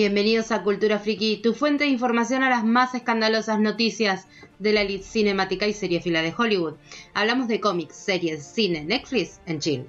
Bienvenidos 0.00 0.50
a 0.50 0.62
Cultura 0.62 0.98
Friki, 0.98 1.42
tu 1.42 1.52
fuente 1.52 1.84
de 1.84 1.90
información 1.90 2.42
a 2.42 2.48
las 2.48 2.64
más 2.64 2.94
escandalosas 2.94 3.60
noticias 3.60 4.28
de 4.58 4.72
la 4.72 4.80
elite 4.80 5.04
cinemática 5.04 5.66
y 5.66 5.74
seriefila 5.74 6.22
de 6.22 6.32
Hollywood. 6.34 6.76
Hablamos 7.12 7.48
de 7.48 7.60
cómics, 7.60 7.96
series, 7.96 8.42
cine, 8.42 8.82
Netflix 8.82 9.42
en 9.44 9.58
chill. 9.58 9.86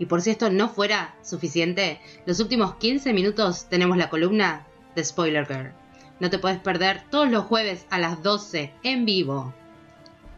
Y 0.00 0.06
por 0.06 0.20
si 0.20 0.30
esto 0.30 0.50
no 0.50 0.68
fuera 0.68 1.14
suficiente, 1.22 2.00
los 2.26 2.40
últimos 2.40 2.74
15 2.74 3.12
minutos 3.12 3.68
tenemos 3.68 3.96
la 3.96 4.10
columna 4.10 4.66
de 4.96 5.04
Spoiler 5.04 5.46
Girl. 5.46 5.72
No 6.18 6.28
te 6.28 6.40
puedes 6.40 6.58
perder 6.58 7.04
todos 7.08 7.30
los 7.30 7.44
jueves 7.44 7.86
a 7.88 8.00
las 8.00 8.20
12 8.20 8.72
en 8.82 9.04
vivo. 9.04 9.54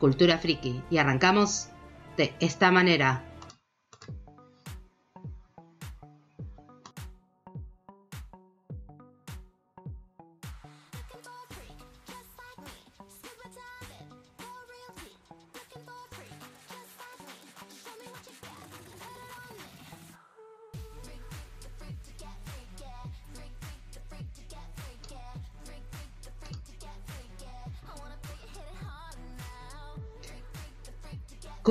Cultura 0.00 0.36
Friki. 0.36 0.83
Y 0.91 0.98
arrancamos 0.98 1.69
de 2.19 2.34
esta 2.41 2.70
manera. 2.70 3.25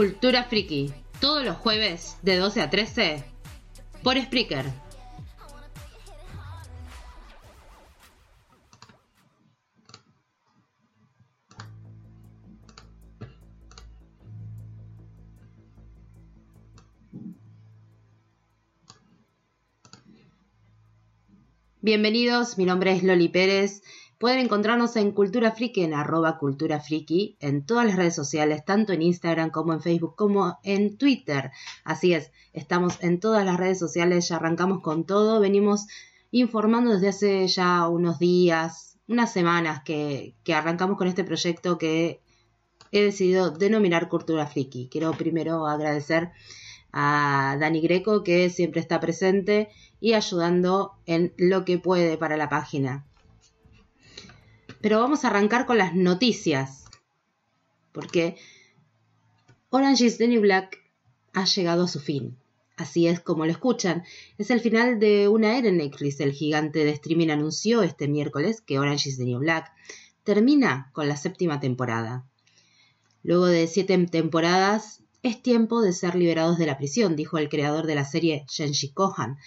Cultura 0.04 0.44
Friki, 0.44 0.92
todos 1.22 1.46
los 1.46 1.56
jueves 1.56 2.18
de 2.24 2.36
12 2.36 2.60
a 2.60 2.70
13 2.70 3.24
por 4.04 4.22
Spreaker. 4.22 4.66
Bienvenidos, 21.80 22.58
mi 22.58 22.66
nombre 22.66 22.92
es 22.92 23.04
Loli 23.04 23.30
Pérez 23.30 23.82
Pueden 24.24 24.40
encontrarnos 24.40 24.96
en 24.96 25.12
Cultura 25.12 25.52
Friki, 25.52 25.84
en 25.84 25.94
arroba 25.94 26.38
Cultura 26.38 26.80
Friki, 26.80 27.36
en 27.42 27.66
todas 27.66 27.86
las 27.86 27.98
redes 27.98 28.16
sociales, 28.16 28.64
tanto 28.64 28.94
en 28.94 29.02
Instagram 29.02 29.50
como 29.50 29.74
en 29.74 29.82
Facebook, 29.82 30.16
como 30.16 30.60
en 30.64 30.96
Twitter. 30.96 31.52
Así 31.84 32.14
es, 32.14 32.32
estamos 32.54 33.04
en 33.04 33.20
todas 33.20 33.44
las 33.44 33.58
redes 33.58 33.80
sociales, 33.80 34.30
ya 34.30 34.38
arrancamos 34.38 34.80
con 34.80 35.06
todo, 35.06 35.42
venimos 35.42 35.88
informando 36.32 36.92
desde 36.92 37.10
hace 37.10 37.48
ya 37.50 37.86
unos 37.90 38.18
días, 38.18 38.98
unas 39.10 39.34
semanas 39.34 39.84
que, 39.84 40.36
que 40.46 40.54
arrancamos 40.54 40.98
con 40.98 41.10
este 41.10 41.26
proyecto 41.26 41.78
que 41.78 42.22
he 42.94 43.04
decidido 43.04 43.52
denominar 43.52 44.08
Cultura 44.08 44.48
Friki. 44.48 44.88
Quiero 44.90 45.12
primero 45.12 45.68
agradecer 45.68 46.32
a 46.94 47.58
Dani 47.60 47.82
Greco 47.82 48.24
que 48.24 48.50
siempre 48.50 48.80
está 48.80 49.02
presente 49.02 49.68
y 50.00 50.14
ayudando 50.14 50.94
en 51.06 51.34
lo 51.36 51.66
que 51.66 51.78
puede 51.78 52.16
para 52.18 52.38
la 52.38 52.48
página. 52.48 53.06
Pero 54.84 55.00
vamos 55.00 55.24
a 55.24 55.30
arrancar 55.30 55.66
con 55.66 55.78
las 55.78 55.96
noticias. 55.96 56.84
Porque 57.94 58.36
Orange 59.70 60.04
is 60.08 60.18
the 60.18 60.28
New 60.28 60.42
Black 60.42 60.78
ha 61.32 61.46
llegado 61.46 61.86
a 61.86 61.88
su 61.88 62.02
fin. 62.02 62.38
Así 62.76 63.08
es 63.08 63.22
como 63.22 63.46
lo 63.46 63.52
escuchan. 63.54 64.04
Es 64.38 64.52
el 64.52 64.60
final 64.60 65.00
de 65.00 65.30
una 65.30 65.58
era 65.58 65.70
en 65.70 65.78
Netflix. 65.78 66.20
El 66.20 66.34
gigante 66.34 66.84
de 66.84 66.92
streaming 66.92 67.30
anunció 67.30 67.82
este 67.82 68.10
miércoles 68.10 68.60
que 68.60 68.78
Orange 68.78 69.08
is 69.08 69.18
the 69.18 69.24
New 69.24 69.40
Black 69.40 69.72
termina 70.26 70.90
con 70.92 71.08
la 71.08 71.16
séptima 71.16 71.62
temporada. 71.62 72.26
Luego 73.24 73.46
de 73.46 73.68
siete 73.68 73.98
temporadas, 74.08 75.02
es 75.22 75.42
tiempo 75.42 75.82
de 75.82 75.94
ser 75.94 76.16
liberados 76.16 76.58
de 76.58 76.66
la 76.66 76.78
prisión, 76.78 77.16
dijo 77.16 77.38
el 77.38 77.48
creador 77.48 77.88
de 77.88 77.96
la 77.96 78.04
serie, 78.04 78.46
Shenji 78.50 78.92
Kohan, 78.92 79.38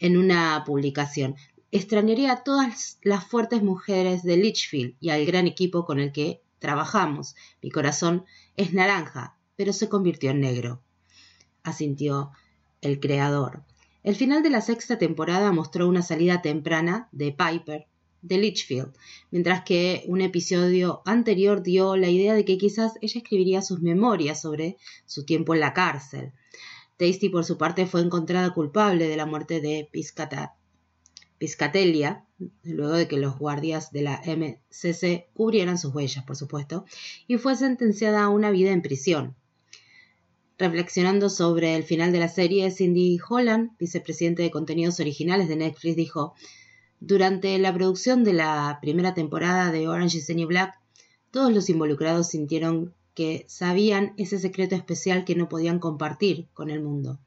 en 0.00 0.16
una 0.16 0.64
publicación. 0.66 1.36
Extrañaría 1.72 2.32
a 2.32 2.42
todas 2.42 2.98
las 3.02 3.24
fuertes 3.24 3.62
mujeres 3.62 4.24
de 4.24 4.36
Litchfield 4.36 4.96
y 4.98 5.10
al 5.10 5.24
gran 5.24 5.46
equipo 5.46 5.84
con 5.84 6.00
el 6.00 6.10
que 6.10 6.42
trabajamos. 6.58 7.36
Mi 7.62 7.70
corazón 7.70 8.24
es 8.56 8.72
naranja, 8.72 9.38
pero 9.54 9.72
se 9.72 9.88
convirtió 9.88 10.32
en 10.32 10.40
negro. 10.40 10.82
Asintió 11.62 12.32
el 12.80 12.98
creador. 12.98 13.62
El 14.02 14.16
final 14.16 14.42
de 14.42 14.50
la 14.50 14.62
sexta 14.62 14.98
temporada 14.98 15.52
mostró 15.52 15.86
una 15.86 16.02
salida 16.02 16.42
temprana 16.42 17.08
de 17.12 17.30
Piper 17.30 17.86
de 18.22 18.38
Litchfield, 18.38 18.92
mientras 19.30 19.62
que 19.62 20.02
un 20.08 20.22
episodio 20.22 21.02
anterior 21.04 21.62
dio 21.62 21.96
la 21.96 22.08
idea 22.08 22.34
de 22.34 22.44
que 22.44 22.58
quizás 22.58 22.94
ella 23.00 23.20
escribiría 23.20 23.62
sus 23.62 23.80
memorias 23.80 24.40
sobre 24.40 24.76
su 25.06 25.24
tiempo 25.24 25.54
en 25.54 25.60
la 25.60 25.72
cárcel. 25.72 26.32
Tasty, 26.96 27.28
por 27.28 27.44
su 27.44 27.56
parte, 27.56 27.86
fue 27.86 28.00
encontrada 28.00 28.52
culpable 28.52 29.06
de 29.06 29.16
la 29.16 29.24
muerte 29.24 29.60
de 29.60 29.88
Piscata 29.90 30.56
Piscatelia, 31.40 32.26
luego 32.64 32.92
de 32.92 33.08
que 33.08 33.16
los 33.16 33.38
guardias 33.38 33.92
de 33.92 34.02
la 34.02 34.20
MCC 34.26 35.30
cubrieran 35.32 35.78
sus 35.78 35.94
huellas, 35.94 36.22
por 36.22 36.36
supuesto, 36.36 36.84
y 37.26 37.38
fue 37.38 37.56
sentenciada 37.56 38.24
a 38.24 38.28
una 38.28 38.50
vida 38.50 38.72
en 38.72 38.82
prisión. 38.82 39.34
Reflexionando 40.58 41.30
sobre 41.30 41.76
el 41.76 41.82
final 41.82 42.12
de 42.12 42.18
la 42.18 42.28
serie, 42.28 42.70
Cindy 42.70 43.18
Holland, 43.26 43.70
vicepresidente 43.78 44.42
de 44.42 44.50
contenidos 44.50 45.00
originales 45.00 45.48
de 45.48 45.56
Netflix, 45.56 45.96
dijo, 45.96 46.34
durante 47.00 47.58
la 47.58 47.72
producción 47.72 48.22
de 48.22 48.34
la 48.34 48.78
primera 48.82 49.14
temporada 49.14 49.72
de 49.72 49.88
Orange 49.88 50.18
is 50.18 50.26
the 50.26 50.34
New 50.34 50.46
Black, 50.46 50.74
todos 51.30 51.54
los 51.54 51.70
involucrados 51.70 52.28
sintieron 52.28 52.92
que 53.14 53.46
sabían 53.48 54.12
ese 54.18 54.38
secreto 54.38 54.74
especial 54.74 55.24
que 55.24 55.36
no 55.36 55.48
podían 55.48 55.78
compartir 55.78 56.48
con 56.52 56.68
el 56.68 56.82
mundo. 56.82 57.18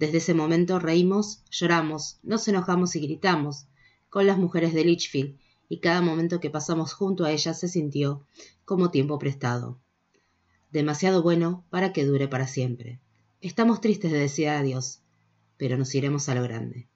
Desde 0.00 0.16
ese 0.16 0.32
momento 0.32 0.78
reímos, 0.78 1.42
lloramos, 1.50 2.20
nos 2.22 2.48
enojamos 2.48 2.96
y 2.96 3.00
gritamos 3.00 3.66
con 4.08 4.26
las 4.26 4.38
mujeres 4.38 4.72
de 4.72 4.82
Litchfield, 4.82 5.36
y 5.68 5.80
cada 5.80 6.00
momento 6.00 6.40
que 6.40 6.48
pasamos 6.48 6.94
junto 6.94 7.26
a 7.26 7.32
ellas 7.32 7.60
se 7.60 7.68
sintió 7.68 8.24
como 8.64 8.90
tiempo 8.90 9.18
prestado. 9.18 9.78
Demasiado 10.72 11.22
bueno 11.22 11.66
para 11.68 11.92
que 11.92 12.06
dure 12.06 12.28
para 12.28 12.46
siempre. 12.46 12.98
Estamos 13.42 13.82
tristes 13.82 14.10
de 14.10 14.20
decir 14.20 14.48
adiós, 14.48 15.00
pero 15.58 15.76
nos 15.76 15.94
iremos 15.94 16.30
a 16.30 16.34
lo 16.34 16.44
grande. 16.44 16.88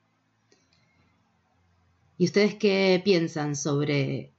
¿Y 2.17 2.25
ustedes 2.25 2.55
qué 2.55 3.03
piensan 3.05 3.55
sobre 3.55 4.33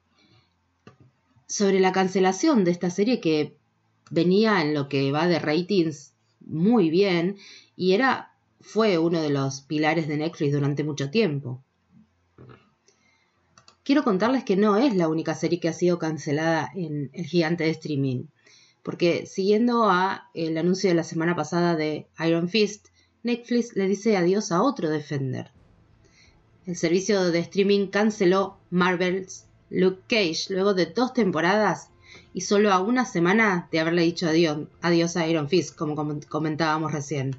sobre 1.46 1.80
la 1.80 1.92
cancelación 1.92 2.64
de 2.64 2.72
esta 2.72 2.90
serie 2.90 3.22
que 3.22 3.56
venía 4.10 4.64
en 4.64 4.74
lo 4.74 4.90
que 4.90 5.12
va 5.12 5.28
de 5.28 5.38
ratings 5.38 6.14
muy 6.40 6.90
bien 6.90 7.38
y 7.76 7.94
era 7.94 8.32
fue 8.66 8.98
uno 8.98 9.22
de 9.22 9.30
los 9.30 9.62
pilares 9.62 10.08
de 10.08 10.18
Netflix 10.18 10.52
durante 10.52 10.84
mucho 10.84 11.12
tiempo. 11.12 11.64
Quiero 13.84 14.04
contarles 14.04 14.44
que 14.44 14.58
no 14.58 14.76
es 14.78 14.96
la 14.96 15.08
única 15.08 15.36
serie 15.36 15.60
que 15.60 15.70
ha 15.70 15.74
sido 15.74 16.00
cancelada 16.00 16.72
en 16.74 17.12
el 17.14 17.26
gigante 17.26 17.64
de 17.64 17.70
streaming, 17.70 18.26
porque 18.82 19.28
siguiendo 19.28 19.90
a 19.90 20.30
el 20.34 20.58
anuncio 20.58 20.90
de 20.90 20.96
la 20.96 21.04
semana 21.04 21.36
pasada 21.36 21.76
de 21.76 22.08
Iron 22.26 22.50
Fist, 22.50 22.88
Netflix 23.22 23.76
le 23.76 23.88
dice 23.88 24.18
adiós 24.18 24.52
a 24.52 24.64
otro 24.64 24.90
Defender. 24.90 25.52
El 26.66 26.76
servicio 26.76 27.32
de 27.32 27.40
streaming 27.40 27.88
canceló 27.88 28.58
Marvel's 28.72 29.46
Luke 29.70 30.02
Cage 30.08 30.48
luego 30.50 30.74
de 30.74 30.88
dos 30.88 31.14
temporadas 31.14 31.92
y 32.34 32.42
solo 32.42 32.74
a 32.74 32.80
una 32.80 33.06
semana 33.06 33.70
de 33.72 33.80
haberle 33.80 34.02
dicho 34.02 34.28
adiós, 34.28 34.68
adiós 34.82 35.16
a 35.18 35.28
Iron 35.28 35.50
Fist, 35.50 35.76
como 35.76 35.96
comentábamos 36.28 36.92
recién. 36.92 37.36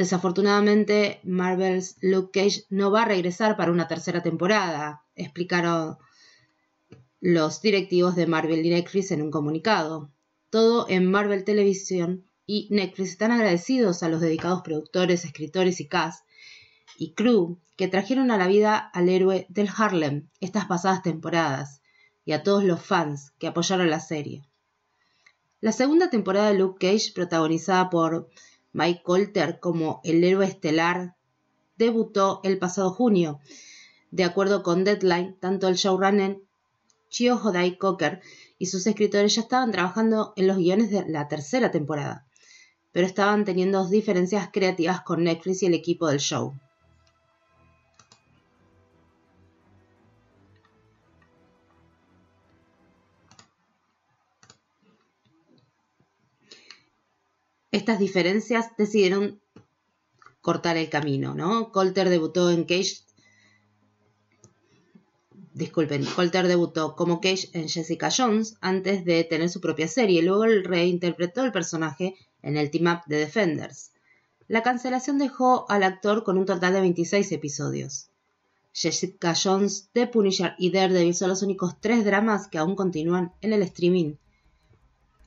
Desafortunadamente, 0.00 1.20
Marvel's 1.24 1.98
Luke 2.00 2.30
Cage 2.32 2.64
no 2.70 2.90
va 2.90 3.02
a 3.02 3.04
regresar 3.04 3.58
para 3.58 3.70
una 3.70 3.86
tercera 3.86 4.22
temporada, 4.22 5.04
explicaron 5.14 5.98
los 7.20 7.60
directivos 7.60 8.16
de 8.16 8.26
Marvel 8.26 8.64
y 8.64 8.70
Netflix 8.70 9.10
en 9.10 9.20
un 9.20 9.30
comunicado. 9.30 10.10
Todo 10.48 10.88
en 10.88 11.04
Marvel 11.04 11.44
Television 11.44 12.24
y 12.46 12.66
Netflix 12.70 13.10
están 13.10 13.30
agradecidos 13.30 14.02
a 14.02 14.08
los 14.08 14.22
dedicados 14.22 14.62
productores, 14.62 15.26
escritores 15.26 15.80
y 15.80 15.86
cast 15.86 16.24
y 16.96 17.12
crew 17.12 17.58
que 17.76 17.86
trajeron 17.86 18.30
a 18.30 18.38
la 18.38 18.46
vida 18.46 18.78
al 18.78 19.10
héroe 19.10 19.44
del 19.50 19.68
Harlem 19.68 20.30
estas 20.40 20.64
pasadas 20.64 21.02
temporadas 21.02 21.82
y 22.24 22.32
a 22.32 22.42
todos 22.42 22.64
los 22.64 22.80
fans 22.82 23.32
que 23.38 23.48
apoyaron 23.48 23.90
la 23.90 24.00
serie. 24.00 24.46
La 25.60 25.72
segunda 25.72 26.08
temporada 26.08 26.48
de 26.48 26.58
Luke 26.58 26.88
Cage, 26.88 27.12
protagonizada 27.14 27.90
por 27.90 28.30
Mike 28.72 29.02
Colter 29.02 29.58
como 29.60 30.00
el 30.04 30.22
héroe 30.22 30.46
estelar 30.46 31.16
debutó 31.76 32.40
el 32.44 32.58
pasado 32.58 32.90
junio. 32.90 33.40
De 34.10 34.24
acuerdo 34.24 34.62
con 34.62 34.84
Deadline, 34.84 35.36
tanto 35.40 35.68
el 35.68 35.76
showrunner 35.76 36.38
Chio 37.08 37.36
Hodai 37.36 37.76
Cocker 37.78 38.20
y 38.58 38.66
sus 38.66 38.86
escritores 38.86 39.34
ya 39.34 39.42
estaban 39.42 39.72
trabajando 39.72 40.32
en 40.36 40.46
los 40.46 40.58
guiones 40.58 40.90
de 40.90 41.04
la 41.08 41.26
tercera 41.26 41.70
temporada, 41.70 42.26
pero 42.92 43.06
estaban 43.06 43.44
teniendo 43.44 43.88
diferencias 43.88 44.50
creativas 44.52 45.00
con 45.02 45.24
Netflix 45.24 45.62
y 45.62 45.66
el 45.66 45.74
equipo 45.74 46.06
del 46.06 46.20
show. 46.20 46.54
Estas 57.72 57.98
diferencias 57.98 58.76
decidieron 58.76 59.40
cortar 60.40 60.76
el 60.76 60.88
camino, 60.88 61.34
¿no? 61.34 61.70
Colter 61.72 62.08
debutó 62.08 62.50
en 62.50 62.64
Cage. 62.64 63.04
Disculpen, 65.52 66.04
Colter 66.04 66.48
debutó 66.48 66.96
como 66.96 67.20
Cage 67.20 67.50
en 67.52 67.68
Jessica 67.68 68.10
Jones 68.16 68.56
antes 68.60 69.04
de 69.04 69.24
tener 69.24 69.50
su 69.50 69.60
propia 69.60 69.88
serie. 69.88 70.22
Luego 70.22 70.46
reinterpretó 70.46 71.44
el 71.44 71.52
personaje 71.52 72.16
en 72.42 72.56
el 72.56 72.70
team 72.70 72.92
up 72.92 73.02
de 73.06 73.18
Defenders. 73.18 73.92
La 74.48 74.62
cancelación 74.62 75.18
dejó 75.18 75.70
al 75.70 75.82
actor 75.82 76.24
con 76.24 76.38
un 76.38 76.46
total 76.46 76.72
de 76.72 76.80
26 76.80 77.30
episodios. 77.32 78.10
Jessica 78.72 79.34
Jones, 79.40 79.90
The 79.92 80.06
Punisher 80.06 80.54
y 80.58 80.70
Daredevil 80.70 81.14
son 81.14 81.28
los 81.28 81.42
únicos 81.42 81.74
tres 81.80 82.04
dramas 82.04 82.48
que 82.48 82.58
aún 82.58 82.76
continúan 82.76 83.32
en 83.42 83.52
el 83.52 83.62
streaming. 83.62 84.14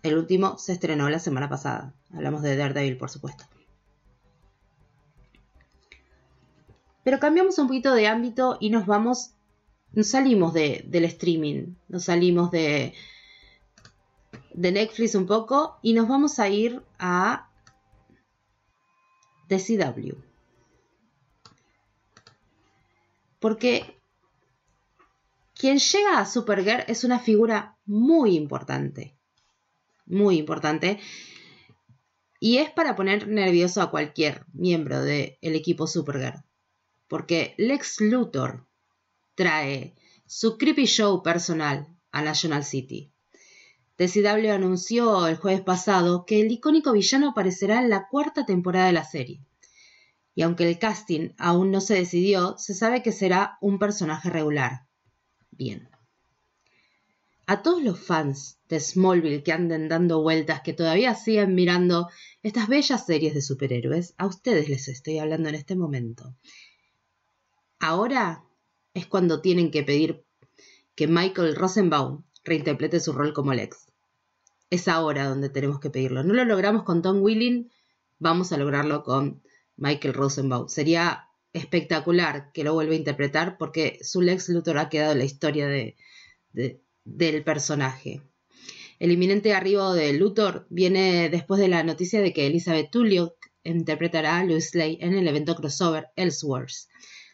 El 0.03 0.17
último 0.17 0.57
se 0.57 0.73
estrenó 0.73 1.09
la 1.09 1.19
semana 1.19 1.47
pasada. 1.47 1.93
Hablamos 2.13 2.41
de 2.41 2.57
Daredevil, 2.57 2.97
por 2.97 3.09
supuesto. 3.09 3.45
Pero 7.05 7.19
cambiamos 7.19 7.57
un 7.57 7.67
poquito 7.67 7.93
de 7.93 8.07
ámbito 8.07 8.57
y 8.59 8.69
nos 8.69 8.85
vamos, 8.85 9.31
nos 9.93 10.07
salimos 10.07 10.53
del 10.53 11.05
streaming, 11.05 11.75
nos 11.87 12.03
salimos 12.05 12.51
de, 12.51 12.93
de 14.53 14.71
Netflix 14.73 15.15
un 15.15 15.25
poco 15.25 15.79
y 15.81 15.93
nos 15.93 16.07
vamos 16.09 16.37
a 16.37 16.49
ir 16.49 16.81
a 16.99 17.49
DCW. 19.47 20.15
Porque 23.39 23.99
quien 25.53 25.79
llega 25.79 26.19
a 26.19 26.25
Supergirl 26.25 26.83
es 26.87 27.05
una 27.05 27.19
figura 27.19 27.77
muy 27.85 28.35
importante. 28.35 29.17
Muy 30.05 30.37
importante. 30.37 30.99
Y 32.39 32.57
es 32.57 32.69
para 32.71 32.95
poner 32.95 33.27
nervioso 33.27 33.81
a 33.81 33.89
cualquier 33.89 34.45
miembro 34.53 35.01
del 35.01 35.37
equipo 35.41 35.87
Supergirl. 35.87 36.43
Porque 37.07 37.53
Lex 37.57 38.01
Luthor 38.01 38.67
trae 39.35 39.95
su 40.25 40.57
creepy 40.57 40.85
show 40.85 41.23
personal 41.23 41.87
a 42.11 42.21
National 42.21 42.63
City. 42.63 43.11
DCW 43.97 44.51
anunció 44.51 45.27
el 45.27 45.37
jueves 45.37 45.61
pasado 45.61 46.25
que 46.25 46.41
el 46.41 46.51
icónico 46.51 46.91
villano 46.91 47.29
aparecerá 47.29 47.79
en 47.79 47.89
la 47.89 48.07
cuarta 48.09 48.45
temporada 48.45 48.87
de 48.87 48.93
la 48.93 49.05
serie 49.05 49.41
y 50.35 50.41
aunque 50.41 50.67
el 50.67 50.79
casting 50.79 51.29
aún 51.37 51.71
no 51.71 51.81
se 51.81 51.95
decidió, 51.95 52.57
se 52.57 52.73
sabe 52.73 53.03
que 53.03 53.11
será 53.11 53.57
un 53.61 53.79
personaje 53.79 54.29
regular. 54.29 54.87
Bien. 55.51 55.89
A 57.45 57.61
todos 57.61 57.83
los 57.83 57.99
fans 57.99 58.57
de 58.69 58.79
Smallville 58.79 59.43
que 59.43 59.51
anden 59.51 59.89
dando 59.89 60.21
vueltas, 60.21 60.61
que 60.61 60.73
todavía 60.73 61.13
siguen 61.13 61.55
mirando 61.55 62.09
estas 62.41 62.67
bellas 62.67 63.05
series 63.05 63.33
de 63.33 63.41
superhéroes, 63.41 64.13
a 64.17 64.27
ustedes 64.27 64.69
les 64.69 64.87
estoy 64.87 65.19
hablando 65.19 65.49
en 65.49 65.55
este 65.55 65.75
momento. 65.75 66.33
Ahora 67.79 68.45
es 68.93 69.07
cuando 69.07 69.41
tienen 69.41 69.71
que 69.71 69.83
pedir 69.83 70.23
que 70.95 71.07
Michael 71.07 71.55
Rosenbaum 71.55 72.23
reinterprete 72.45 72.99
su 72.99 73.11
rol 73.11 73.33
como 73.33 73.53
Lex. 73.53 73.87
Es 74.69 74.87
ahora 74.87 75.27
donde 75.27 75.49
tenemos 75.49 75.79
que 75.79 75.89
pedirlo. 75.89 76.23
No 76.23 76.33
lo 76.33 76.45
logramos 76.45 76.83
con 76.83 77.01
Tom 77.01 77.21
Willing, 77.21 77.69
vamos 78.19 78.53
a 78.53 78.57
lograrlo 78.57 79.03
con 79.03 79.43
Michael 79.75 80.13
Rosenbaum. 80.13 80.67
Sería 80.69 81.27
espectacular 81.51 82.51
que 82.53 82.63
lo 82.63 82.73
vuelva 82.73 82.93
a 82.93 82.97
interpretar 82.97 83.57
porque 83.57 83.99
su 84.01 84.21
Lex 84.21 84.49
Luthor 84.49 84.77
ha 84.77 84.89
quedado 84.89 85.11
en 85.11 85.19
la 85.19 85.25
historia 85.25 85.67
de, 85.67 85.95
del 87.05 87.43
personaje. 87.43 88.21
El 88.99 89.11
inminente 89.11 89.53
arribo 89.53 89.93
de 89.93 90.13
Luthor 90.13 90.65
viene 90.69 91.29
después 91.29 91.59
de 91.59 91.67
la 91.67 91.83
noticia 91.83 92.21
de 92.21 92.33
que 92.33 92.47
Elizabeth 92.47 92.89
Tulio 92.89 93.35
interpretará 93.63 94.37
a 94.37 94.43
Louis 94.43 94.73
Lane 94.75 94.97
en 95.01 95.15
el 95.15 95.27
evento 95.27 95.55
crossover 95.55 96.09
Elseworlds. 96.15 96.89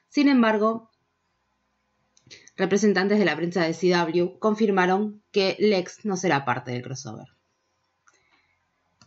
Sin 0.07 0.27
embargo, 0.27 0.89
representantes 2.55 3.19
de 3.19 3.25
la 3.25 3.35
prensa 3.35 3.63
de 3.63 3.73
CW 3.73 4.39
confirmaron 4.39 5.21
que 5.31 5.55
Lex 5.59 6.05
no 6.05 6.17
será 6.17 6.45
parte 6.45 6.71
del 6.71 6.81
crossover. 6.81 7.27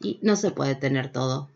Y 0.01 0.19
no 0.23 0.37
se 0.37 0.51
puede 0.51 0.75
tener 0.75 1.13
todo. 1.13 1.49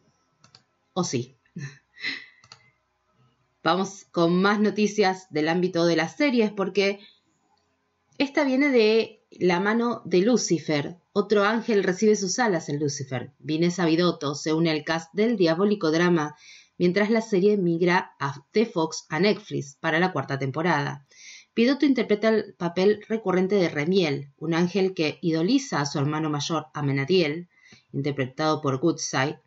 ¿O 0.93 1.05
sí? 1.05 1.37
Vamos 3.63 4.05
con 4.13 4.41
más 4.41 4.61
noticias 4.61 5.27
del 5.31 5.49
ámbito 5.49 5.87
de 5.87 5.97
las 5.97 6.17
series 6.17 6.53
porque 6.53 7.01
esta 8.19 8.45
viene 8.45 8.71
de 8.71 9.25
la 9.31 9.61
mano 9.61 10.03
de 10.05 10.21
Lucifer. 10.21 10.97
Otro 11.13 11.45
ángel 11.45 11.85
recibe 11.85 12.17
sus 12.17 12.39
alas 12.39 12.69
en 12.69 12.79
Lucifer. 12.79 13.33
Vinesa 13.39 13.85
Vidotto 13.87 14.35
se 14.35 14.53
une 14.53 14.71
al 14.71 14.85
cast 14.85 15.13
del 15.15 15.37
diabólico 15.37 15.91
drama 15.91 16.37
mientras 16.79 17.11
la 17.11 17.21
serie 17.21 17.57
migra 17.57 18.13
de 18.53 18.67
Fox 18.67 19.07
a 19.09 19.19
Netflix 19.21 19.77
para 19.81 19.99
la 19.99 20.13
cuarta 20.13 20.39
temporada. 20.39 21.07
Pidotto 21.55 21.87
interpreta 21.87 22.29
el 22.29 22.55
papel 22.55 23.03
recurrente 23.09 23.55
de 23.55 23.71
Remiel, 23.71 24.33
un 24.37 24.53
ángel 24.53 24.93
que 24.93 25.19
idoliza 25.23 25.81
a 25.81 25.87
su 25.87 25.99
hermano 25.99 26.29
mayor 26.29 26.67
Amenadiel, 26.75 27.49
interpretado 27.93 28.61
por 28.61 28.79
Goodside, 28.79 29.41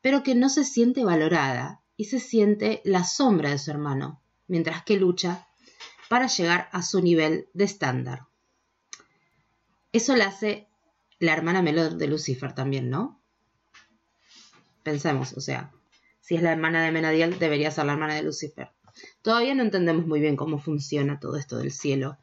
pero 0.00 0.22
que 0.22 0.36
no 0.36 0.48
se 0.48 0.64
siente 0.64 1.04
valorada 1.04 1.82
y 1.96 2.04
se 2.04 2.20
siente 2.20 2.80
la 2.84 3.04
sombra 3.04 3.50
de 3.50 3.58
su 3.58 3.70
hermano, 3.72 4.22
mientras 4.46 4.84
que 4.84 4.96
lucha 4.96 5.48
para 6.10 6.26
llegar 6.26 6.68
a 6.72 6.82
su 6.82 7.00
nivel 7.00 7.48
de 7.54 7.62
estándar. 7.62 8.26
Eso 9.92 10.16
la 10.16 10.26
hace 10.26 10.66
la 11.20 11.32
hermana 11.32 11.62
menor 11.62 11.98
de 11.98 12.08
Lucifer 12.08 12.52
también, 12.52 12.90
¿no? 12.90 13.22
Pensemos, 14.82 15.34
o 15.34 15.40
sea, 15.40 15.70
si 16.20 16.34
es 16.34 16.42
la 16.42 16.50
hermana 16.50 16.84
de 16.84 16.90
Menadiel, 16.90 17.38
debería 17.38 17.70
ser 17.70 17.86
la 17.86 17.92
hermana 17.92 18.16
de 18.16 18.24
Lucifer. 18.24 18.72
Todavía 19.22 19.54
no 19.54 19.62
entendemos 19.62 20.04
muy 20.04 20.18
bien 20.18 20.34
cómo 20.34 20.58
funciona 20.58 21.20
todo 21.20 21.36
esto 21.36 21.58
del 21.58 21.70
cielo 21.70 22.18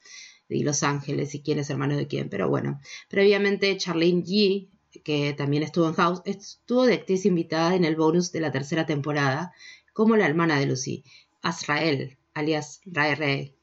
y 0.49 0.63
los 0.63 0.83
ángeles 0.83 1.33
y 1.33 1.41
quién 1.41 1.59
es 1.59 1.69
hermano 1.69 1.95
de 1.95 2.07
quién, 2.07 2.27
pero 2.27 2.49
bueno, 2.49 2.81
previamente 3.07 3.77
Charlene 3.77 4.21
Yee 4.21 4.69
que 5.05 5.31
también 5.31 5.63
estuvo 5.63 5.87
en 5.87 5.93
House, 5.93 6.21
estuvo 6.25 6.85
de 6.85 6.95
actriz 6.95 7.25
invitada 7.25 7.73
en 7.73 7.85
el 7.85 7.95
bonus 7.95 8.33
de 8.33 8.41
la 8.41 8.51
tercera 8.51 8.85
temporada 8.85 9.53
como 9.93 10.17
la 10.17 10.25
hermana 10.25 10.59
de 10.59 10.65
Lucy, 10.65 11.05
Azrael, 11.41 12.17
alias 12.33 12.81
Rae 12.85 13.56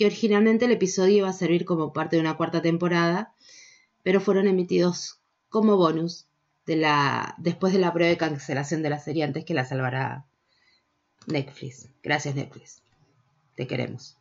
que 0.00 0.06
originalmente 0.06 0.64
el 0.64 0.72
episodio 0.72 1.18
iba 1.18 1.28
a 1.28 1.34
servir 1.34 1.66
como 1.66 1.92
parte 1.92 2.16
de 2.16 2.22
una 2.22 2.38
cuarta 2.38 2.62
temporada, 2.62 3.34
pero 4.02 4.18
fueron 4.18 4.46
emitidos 4.46 5.20
como 5.50 5.76
bonus 5.76 6.26
de 6.64 6.76
la, 6.76 7.34
después 7.36 7.74
de 7.74 7.80
la 7.80 7.90
de 7.90 8.16
cancelación 8.16 8.82
de 8.82 8.88
la 8.88 8.98
serie 8.98 9.24
antes 9.24 9.44
que 9.44 9.52
la 9.52 9.66
salvara 9.66 10.24
Netflix. 11.26 11.90
Gracias 12.02 12.34
Netflix. 12.34 12.80
Te 13.56 13.66
queremos. 13.66 14.16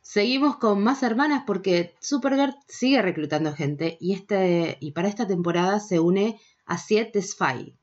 Seguimos 0.00 0.56
con 0.56 0.82
más 0.82 1.02
hermanas 1.02 1.42
porque 1.46 1.94
Supergirl 2.00 2.56
sigue 2.68 3.02
reclutando 3.02 3.52
gente 3.52 3.98
y, 4.00 4.14
este, 4.14 4.78
y 4.80 4.92
para 4.92 5.08
esta 5.08 5.26
temporada 5.26 5.78
se 5.78 6.00
une 6.00 6.40
a 6.64 6.78
Siete 6.78 7.20
Spy. 7.20 7.76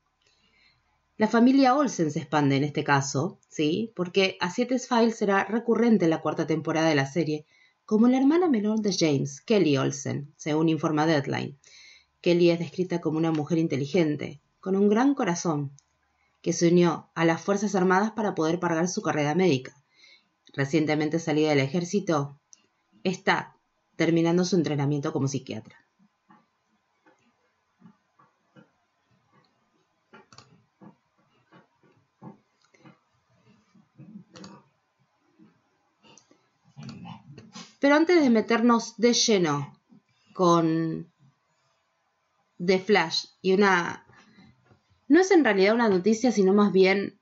La 1.17 1.27
familia 1.27 1.75
Olsen 1.75 2.11
se 2.11 2.19
expande 2.19 2.57
en 2.57 2.63
este 2.63 2.83
caso, 2.83 3.39
¿sí? 3.47 3.93
Porque 3.95 4.37
a 4.41 4.49
Siete 4.49 4.77
Spy 4.77 5.11
será 5.11 5.45
recurrente 5.45 6.05
en 6.05 6.11
la 6.11 6.21
cuarta 6.21 6.45
temporada 6.45 6.89
de 6.89 6.95
la 6.95 7.05
serie, 7.05 7.45
como 7.85 8.07
la 8.07 8.17
hermana 8.17 8.49
menor 8.49 8.81
de 8.81 8.95
James, 8.97 9.41
Kelly 9.41 9.77
Olsen, 9.77 10.33
según 10.35 10.69
informa 10.69 11.05
Deadline. 11.05 11.57
Kelly 12.21 12.49
es 12.49 12.59
descrita 12.59 12.99
como 12.99 13.17
una 13.17 13.31
mujer 13.31 13.57
inteligente, 13.57 14.41
con 14.59 14.75
un 14.75 14.89
gran 14.89 15.15
corazón, 15.15 15.71
que 16.41 16.53
se 16.53 16.67
unió 16.67 17.09
a 17.15 17.25
las 17.25 17.41
Fuerzas 17.41 17.75
Armadas 17.75 18.11
para 18.11 18.35
poder 18.35 18.59
pagar 18.59 18.87
su 18.87 19.01
carrera 19.01 19.35
médica 19.35 19.75
recientemente 20.55 21.19
salida 21.19 21.49
del 21.49 21.59
ejército, 21.59 22.39
está 23.03 23.57
terminando 23.95 24.45
su 24.45 24.55
entrenamiento 24.55 25.11
como 25.13 25.27
psiquiatra. 25.27 25.84
Pero 37.85 37.97
antes 37.97 38.19
de 38.19 38.31
meternos 38.31 38.97
de 38.97 39.13
lleno 39.13 39.79
con 40.33 41.13
The 42.57 42.79
Flash 42.79 43.25
y 43.43 43.53
una... 43.53 44.07
No 45.07 45.21
es 45.21 45.29
en 45.29 45.43
realidad 45.43 45.75
una 45.75 45.87
noticia, 45.87 46.31
sino 46.31 46.51
más 46.55 46.71
bien 46.71 47.19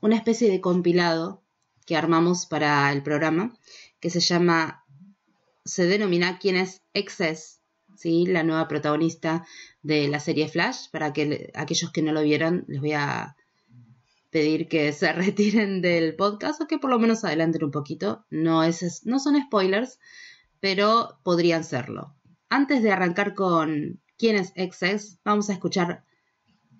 una 0.00 0.14
especie 0.14 0.48
de 0.48 0.60
compilado 0.60 1.42
que 1.86 1.96
armamos 1.96 2.46
para 2.46 2.92
el 2.92 3.02
programa, 3.02 3.58
que 3.98 4.10
se 4.10 4.20
llama, 4.20 4.84
se 5.64 5.86
denomina 5.86 6.38
quién 6.38 6.54
es 6.54 6.82
Excess, 6.94 7.60
¿sí? 7.96 8.26
la 8.26 8.44
nueva 8.44 8.68
protagonista 8.68 9.44
de 9.82 10.06
la 10.06 10.20
serie 10.20 10.46
Flash. 10.46 10.88
Para 10.92 11.12
que 11.12 11.50
aquellos 11.52 11.90
que 11.90 12.02
no 12.02 12.12
lo 12.12 12.22
vieron, 12.22 12.64
les 12.68 12.80
voy 12.80 12.92
a 12.92 13.34
pedir 14.36 14.68
que 14.68 14.92
se 15.00 15.10
retiren 15.14 15.80
del 15.80 16.14
podcast 16.14 16.60
o 16.60 16.66
que 16.66 16.78
por 16.78 16.90
lo 16.90 16.98
menos 16.98 17.24
adelanten 17.24 17.64
un 17.64 17.70
poquito. 17.70 18.26
No, 18.28 18.62
es, 18.62 19.06
no 19.06 19.18
son 19.18 19.40
spoilers, 19.40 19.98
pero 20.60 21.18
podrían 21.22 21.64
serlo. 21.64 22.14
Antes 22.50 22.82
de 22.82 22.92
arrancar 22.92 23.34
con 23.34 24.02
quién 24.18 24.36
es 24.36 24.48
XX, 24.48 25.20
vamos 25.24 25.48
a 25.48 25.54
escuchar 25.54 26.04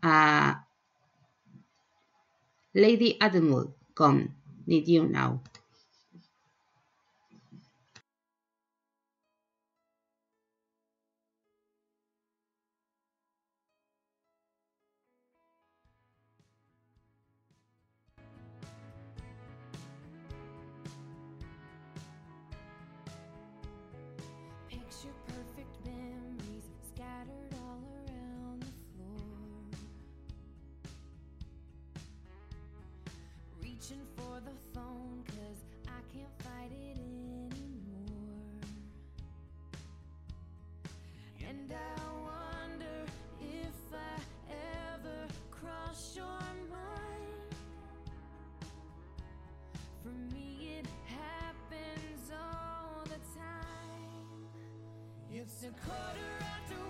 a 0.03 0.69
Lady 2.75 3.17
Attenwood 3.21 3.71
con 3.95 4.37
Need 4.67 4.85
You 4.85 5.05
Now. 5.05 5.41
reaching 33.89 34.07
for 34.17 34.41
the 34.45 34.57
phone 34.75 35.23
cause 35.27 35.65
I 35.87 36.01
can't 36.13 36.43
fight 36.43 36.73
it 36.73 36.99
anymore. 36.99 38.61
And 41.49 41.73
I 41.73 42.01
wonder 42.23 43.05
if 43.41 43.77
I 43.93 44.21
ever 44.95 45.29
cross 45.51 46.17
your 46.17 46.27
mind. 46.71 47.55
For 50.03 50.35
me, 50.35 50.79
it 50.81 50.87
happens 51.05 52.31
all 52.33 53.05
the 53.05 53.21
time. 53.39 54.49
It's 55.33 55.63
a 55.63 55.71
quarter 55.87 56.31
after. 56.41 56.86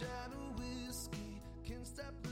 shadow 0.00 0.44
whiskey. 0.58 1.40
Can 1.64 1.84
stop 1.84 2.23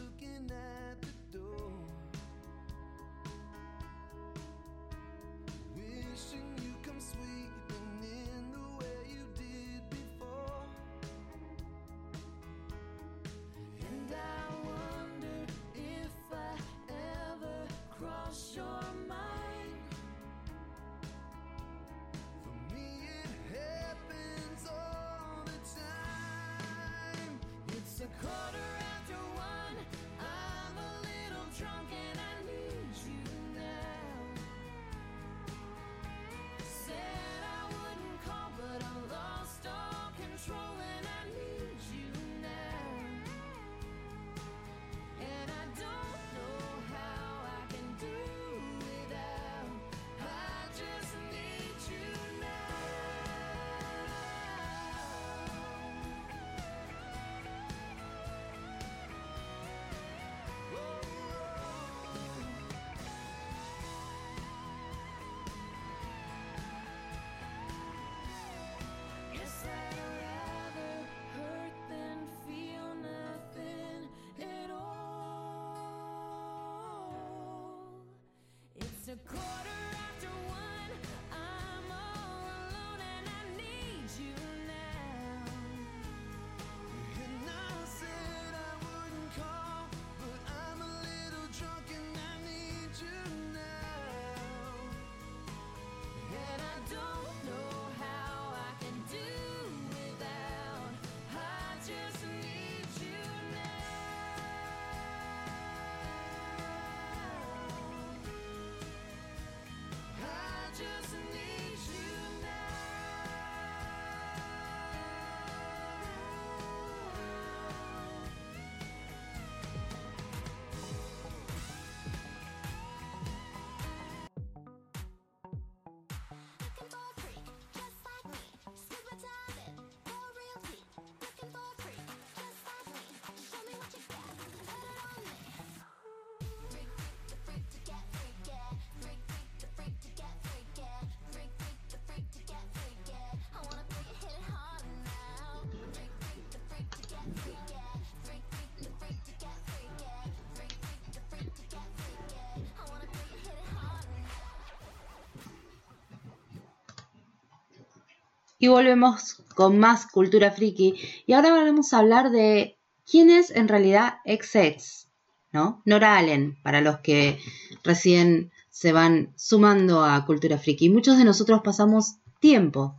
Y 158.62 158.68
volvemos 158.68 159.42
con 159.56 159.80
más 159.80 160.06
cultura 160.06 160.52
friki. 160.52 160.94
Y 161.26 161.32
ahora 161.32 161.50
vamos 161.50 161.92
a 161.92 161.98
hablar 161.98 162.30
de 162.30 162.76
quién 163.04 163.28
es 163.28 163.50
en 163.50 163.66
realidad 163.66 164.18
XX, 164.24 165.08
¿no? 165.50 165.82
Nora 165.84 166.16
Allen, 166.16 166.56
para 166.62 166.80
los 166.80 167.00
que 167.00 167.40
recién 167.82 168.52
se 168.70 168.92
van 168.92 169.32
sumando 169.34 170.04
a 170.04 170.24
cultura 170.26 170.58
friki. 170.58 170.90
Muchos 170.90 171.18
de 171.18 171.24
nosotros 171.24 171.62
pasamos 171.64 172.18
tiempo 172.38 172.94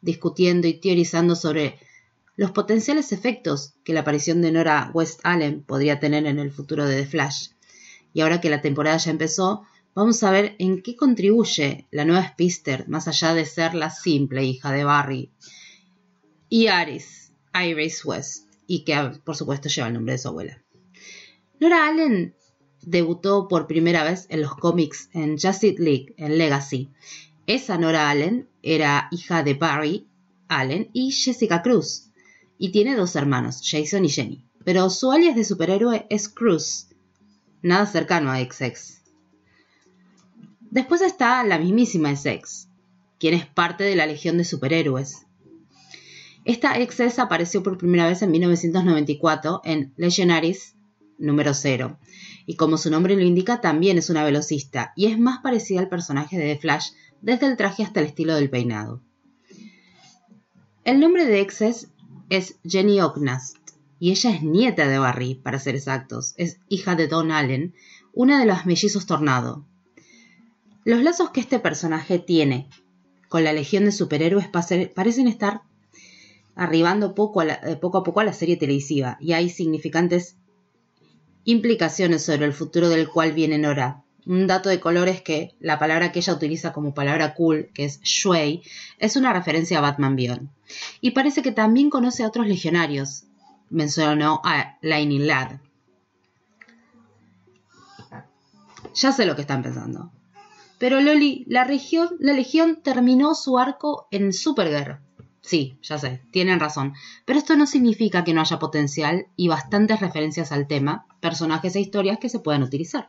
discutiendo 0.00 0.66
y 0.66 0.80
teorizando 0.80 1.36
sobre 1.36 1.78
los 2.34 2.50
potenciales 2.50 3.12
efectos 3.12 3.74
que 3.84 3.92
la 3.92 4.00
aparición 4.00 4.42
de 4.42 4.50
Nora 4.50 4.90
West 4.94 5.20
Allen 5.22 5.62
podría 5.62 6.00
tener 6.00 6.26
en 6.26 6.40
el 6.40 6.50
futuro 6.50 6.86
de 6.86 7.02
The 7.02 7.06
Flash. 7.06 7.50
Y 8.14 8.22
ahora 8.22 8.40
que 8.40 8.50
la 8.50 8.62
temporada 8.62 8.96
ya 8.96 9.12
empezó, 9.12 9.64
vamos 9.94 10.22
a 10.22 10.30
ver 10.30 10.56
en 10.58 10.82
qué 10.82 10.96
contribuye 10.96 11.86
la 11.90 12.04
nueva 12.04 12.28
Spister, 12.28 12.88
más 12.88 13.08
allá 13.08 13.34
de 13.34 13.46
ser 13.46 13.74
la 13.74 13.90
simple 13.90 14.44
hija 14.44 14.72
de 14.72 14.84
Barry, 14.84 15.30
y 16.48 16.68
Iris, 16.68 17.32
Iris 17.54 18.04
West, 18.04 18.48
y 18.66 18.84
que 18.84 18.96
por 19.24 19.36
supuesto 19.36 19.68
lleva 19.68 19.88
el 19.88 19.94
nombre 19.94 20.12
de 20.12 20.18
su 20.18 20.28
abuela. 20.28 20.62
Nora 21.60 21.88
Allen 21.88 22.34
debutó 22.82 23.48
por 23.48 23.66
primera 23.66 24.04
vez 24.04 24.26
en 24.28 24.42
los 24.42 24.54
cómics 24.56 25.08
en 25.12 25.38
Justice 25.38 25.76
League, 25.78 26.14
en 26.18 26.36
Legacy. 26.36 26.90
Esa 27.46 27.78
Nora 27.78 28.10
Allen 28.10 28.48
era 28.62 29.08
hija 29.10 29.42
de 29.42 29.54
Barry 29.54 30.08
Allen 30.48 30.90
y 30.92 31.12
Jessica 31.12 31.62
Cruz, 31.62 32.10
y 32.58 32.70
tiene 32.70 32.96
dos 32.96 33.16
hermanos, 33.16 33.62
Jason 33.64 34.04
y 34.04 34.08
Jenny, 34.08 34.44
pero 34.64 34.90
su 34.90 35.10
alias 35.10 35.36
de 35.36 35.44
superhéroe 35.44 36.06
es 36.10 36.28
Cruz, 36.28 36.88
nada 37.62 37.86
cercano 37.86 38.30
a 38.30 38.38
XX. 38.38 39.03
Después 40.74 41.02
está 41.02 41.44
la 41.44 41.56
mismísima 41.56 42.16
XX, 42.16 42.66
quien 43.20 43.34
es 43.34 43.46
parte 43.46 43.84
de 43.84 43.94
la 43.94 44.06
Legión 44.06 44.38
de 44.38 44.44
Superhéroes. 44.44 45.24
Esta 46.44 46.74
XX 46.74 47.20
apareció 47.20 47.62
por 47.62 47.78
primera 47.78 48.08
vez 48.08 48.22
en 48.22 48.32
1994 48.32 49.60
en 49.62 49.94
Legionaries 49.96 50.74
número 51.16 51.54
0, 51.54 51.96
y 52.44 52.56
como 52.56 52.76
su 52.76 52.90
nombre 52.90 53.14
lo 53.14 53.22
indica, 53.22 53.60
también 53.60 53.98
es 53.98 54.10
una 54.10 54.24
velocista, 54.24 54.92
y 54.96 55.06
es 55.06 55.16
más 55.16 55.38
parecida 55.44 55.78
al 55.78 55.88
personaje 55.88 56.36
de 56.36 56.54
The 56.54 56.60
Flash 56.60 56.88
desde 57.22 57.46
el 57.46 57.56
traje 57.56 57.84
hasta 57.84 58.00
el 58.00 58.06
estilo 58.06 58.34
del 58.34 58.50
peinado. 58.50 59.00
El 60.82 60.98
nombre 60.98 61.24
de 61.24 61.40
Exes 61.40 61.92
es 62.30 62.56
Jenny 62.64 63.00
Ognast, 63.00 63.58
y 64.00 64.10
ella 64.10 64.30
es 64.30 64.42
nieta 64.42 64.88
de 64.88 64.98
Barry, 64.98 65.36
para 65.36 65.60
ser 65.60 65.76
exactos, 65.76 66.34
es 66.36 66.58
hija 66.68 66.96
de 66.96 67.06
Don 67.06 67.30
Allen, 67.30 67.76
una 68.12 68.40
de 68.40 68.46
los 68.46 68.66
mellizos 68.66 69.06
Tornado. 69.06 69.64
Los 70.84 71.02
lazos 71.02 71.30
que 71.30 71.40
este 71.40 71.58
personaje 71.58 72.18
tiene 72.18 72.68
con 73.28 73.42
la 73.42 73.52
legión 73.52 73.84
de 73.84 73.92
superhéroes 73.92 74.48
parecen 74.48 75.28
estar 75.28 75.62
arribando 76.54 77.14
poco 77.14 77.40
a, 77.40 77.46
eh, 77.46 77.76
poco 77.80 77.98
a 77.98 78.04
poco 78.04 78.20
a 78.20 78.24
la 78.24 78.32
serie 78.32 78.56
televisiva, 78.56 79.16
y 79.20 79.32
hay 79.32 79.50
significantes 79.50 80.36
implicaciones 81.44 82.24
sobre 82.24 82.46
el 82.46 82.52
futuro 82.52 82.88
del 82.88 83.08
cual 83.08 83.32
viene 83.32 83.58
Nora. 83.58 84.04
Un 84.26 84.46
dato 84.46 84.68
de 84.68 84.80
color 84.80 85.08
es 85.08 85.20
que 85.20 85.54
la 85.58 85.78
palabra 85.78 86.12
que 86.12 86.20
ella 86.20 86.32
utiliza 86.32 86.72
como 86.72 86.94
palabra 86.94 87.34
cool, 87.34 87.70
que 87.74 87.84
es 87.84 88.00
Shui, 88.02 88.62
es 88.98 89.16
una 89.16 89.32
referencia 89.32 89.78
a 89.78 89.82
Batman 89.82 90.16
Beyond. 90.16 90.48
Y 91.00 91.10
parece 91.10 91.42
que 91.42 91.52
también 91.52 91.90
conoce 91.90 92.22
a 92.22 92.28
otros 92.28 92.46
legionarios. 92.46 93.24
Mencionó 93.68 94.40
a 94.44 94.78
Lightning 94.80 95.26
Lad. 95.26 95.58
Ya 98.94 99.12
sé 99.12 99.26
lo 99.26 99.34
que 99.34 99.42
están 99.42 99.62
pensando. 99.62 100.10
Pero 100.84 101.00
Loli, 101.00 101.46
la, 101.48 101.64
región, 101.64 102.10
la 102.18 102.34
Legión 102.34 102.82
terminó 102.82 103.34
su 103.34 103.58
arco 103.58 104.06
en 104.10 104.34
Supergirl. 104.34 104.98
Sí, 105.40 105.78
ya 105.80 105.96
sé, 105.96 106.20
tienen 106.30 106.60
razón. 106.60 106.92
Pero 107.24 107.38
esto 107.38 107.56
no 107.56 107.66
significa 107.66 108.22
que 108.22 108.34
no 108.34 108.42
haya 108.42 108.58
potencial 108.58 109.28
y 109.34 109.48
bastantes 109.48 110.00
referencias 110.00 110.52
al 110.52 110.66
tema, 110.66 111.06
personajes 111.20 111.74
e 111.74 111.80
historias 111.80 112.18
que 112.18 112.28
se 112.28 112.38
puedan 112.38 112.62
utilizar. 112.62 113.08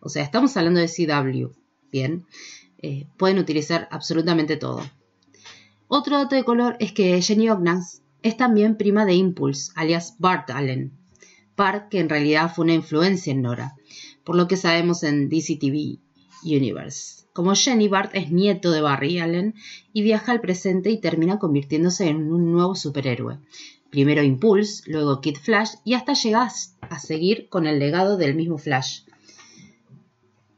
O 0.00 0.08
sea, 0.08 0.24
estamos 0.24 0.56
hablando 0.56 0.80
de 0.80 0.88
CW. 0.88 1.52
Bien, 1.92 2.26
eh, 2.78 3.06
pueden 3.16 3.38
utilizar 3.38 3.86
absolutamente 3.92 4.56
todo. 4.56 4.82
Otro 5.86 6.16
dato 6.18 6.34
de 6.34 6.42
color 6.42 6.76
es 6.80 6.90
que 6.90 7.22
Jenny 7.22 7.48
Ognas 7.48 8.02
es 8.22 8.36
también 8.36 8.76
prima 8.76 9.04
de 9.04 9.14
Impulse, 9.14 9.70
alias 9.76 10.16
Bart 10.18 10.50
Allen. 10.50 10.90
Bart 11.56 11.90
que 11.90 12.00
en 12.00 12.08
realidad 12.08 12.52
fue 12.52 12.64
una 12.64 12.74
influencia 12.74 13.32
en 13.32 13.42
Nora, 13.42 13.76
por 14.24 14.34
lo 14.34 14.48
que 14.48 14.56
sabemos 14.56 15.04
en 15.04 15.28
DCTV 15.28 16.02
Universe. 16.44 17.24
Como 17.32 17.54
Jenny, 17.54 17.88
Bart 17.88 18.12
es 18.14 18.30
nieto 18.30 18.70
de 18.70 18.80
Barry 18.80 19.18
Allen 19.18 19.54
y 19.92 20.02
viaja 20.02 20.30
al 20.30 20.40
presente 20.40 20.90
y 20.90 21.00
termina 21.00 21.38
convirtiéndose 21.38 22.08
en 22.08 22.32
un 22.32 22.52
nuevo 22.52 22.76
superhéroe. 22.76 23.38
Primero 23.90 24.22
Impulse, 24.22 24.84
luego 24.86 25.20
Kid 25.20 25.36
Flash 25.36 25.74
y 25.84 25.94
hasta 25.94 26.14
llega 26.14 26.48
a 26.80 26.98
seguir 26.98 27.48
con 27.48 27.66
el 27.66 27.78
legado 27.78 28.16
del 28.16 28.34
mismo 28.34 28.58
Flash. 28.58 29.02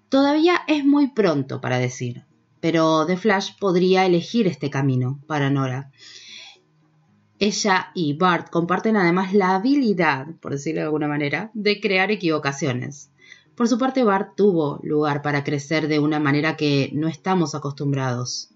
Todavía 0.09 0.63
es 0.69 0.85
muy 0.85 1.09
pronto 1.09 1.61
para 1.61 1.79
decir, 1.79 2.25
pero 2.61 3.07
The 3.07 3.17
Flash 3.17 3.53
podría 3.59 4.07
elegir 4.07 4.47
este 4.47 4.71
camino 4.71 5.21
para 5.27 5.51
Nora. 5.51 5.91
Ella 7.39 7.91
y 7.95 8.15
Bart 8.15 8.51
comparten 8.51 8.97
además 8.97 9.35
la 9.35 9.55
habilidad, 9.55 10.29
por 10.41 10.53
decirlo 10.53 10.81
de 10.81 10.87
alguna 10.87 11.09
manera, 11.09 11.51
de 11.55 11.81
crear 11.81 12.11
equivocaciones. 12.11 13.11
Por 13.57 13.69
su 13.69 13.79
parte, 13.79 14.05
Bart 14.05 14.37
tuvo 14.37 14.81
lugar 14.83 15.23
para 15.23 15.43
crecer 15.43 15.89
de 15.89 15.99
una 15.99 16.21
manera 16.21 16.59
que 16.59 16.91
no 16.93 17.09
estamos 17.09 17.55
acostumbrados 17.55 18.51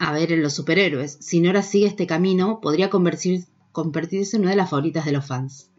a 0.00 0.12
ver 0.12 0.32
en 0.32 0.42
los 0.42 0.54
superhéroes. 0.54 1.18
Si 1.20 1.40
Nora 1.40 1.62
sigue 1.62 1.86
este 1.86 2.08
camino, 2.08 2.60
podría 2.60 2.90
convertirse 2.90 4.36
en 4.36 4.42
una 4.42 4.50
de 4.50 4.56
las 4.56 4.70
favoritas 4.70 5.04
de 5.04 5.12
los 5.12 5.24
fans. 5.24 5.70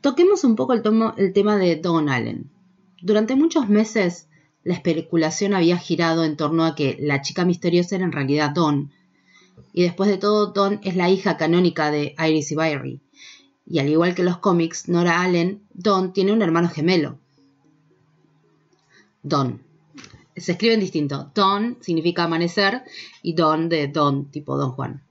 Toquemos 0.00 0.42
un 0.44 0.56
poco 0.56 0.72
el, 0.72 0.82
tema 1.34 1.56
de 1.58 1.76
Don 1.76 2.08
Allen. 2.08 2.50
Durante 3.02 3.36
muchos 3.36 3.68
meses, 3.68 4.28
la 4.64 4.72
especulación 4.72 5.52
había 5.52 5.76
girado 5.76 6.24
en 6.24 6.38
torno 6.38 6.64
a 6.64 6.74
que 6.74 6.96
la 6.98 7.20
chica 7.20 7.44
misteriosa 7.44 7.96
era 7.96 8.06
en 8.06 8.12
realidad 8.12 8.52
Dawn. 8.54 8.90
Y 9.74 9.82
después 9.82 10.08
de 10.08 10.16
todo, 10.16 10.52
Dawn 10.52 10.80
es 10.82 10.96
la 10.96 11.10
hija 11.10 11.36
canónica 11.36 11.90
de 11.90 12.14
Iris 12.18 12.52
y 12.52 12.54
Barry 12.54 13.02
y 13.66 13.80
al 13.80 13.88
igual 13.88 14.14
que 14.14 14.22
los 14.22 14.38
cómics, 14.38 14.88
Nora 14.88 15.22
Allen, 15.22 15.62
Don 15.74 16.12
tiene 16.12 16.32
un 16.32 16.42
hermano 16.42 16.68
gemelo. 16.68 17.18
Don. 19.22 19.60
Se 20.36 20.52
escriben 20.52 20.80
distinto. 20.80 21.32
Don 21.34 21.78
significa 21.80 22.24
amanecer 22.24 22.82
y 23.22 23.34
Don 23.34 23.68
de 23.68 23.88
Don, 23.88 24.30
tipo 24.30 24.56
Don 24.56 24.70
Juan. 24.70 25.02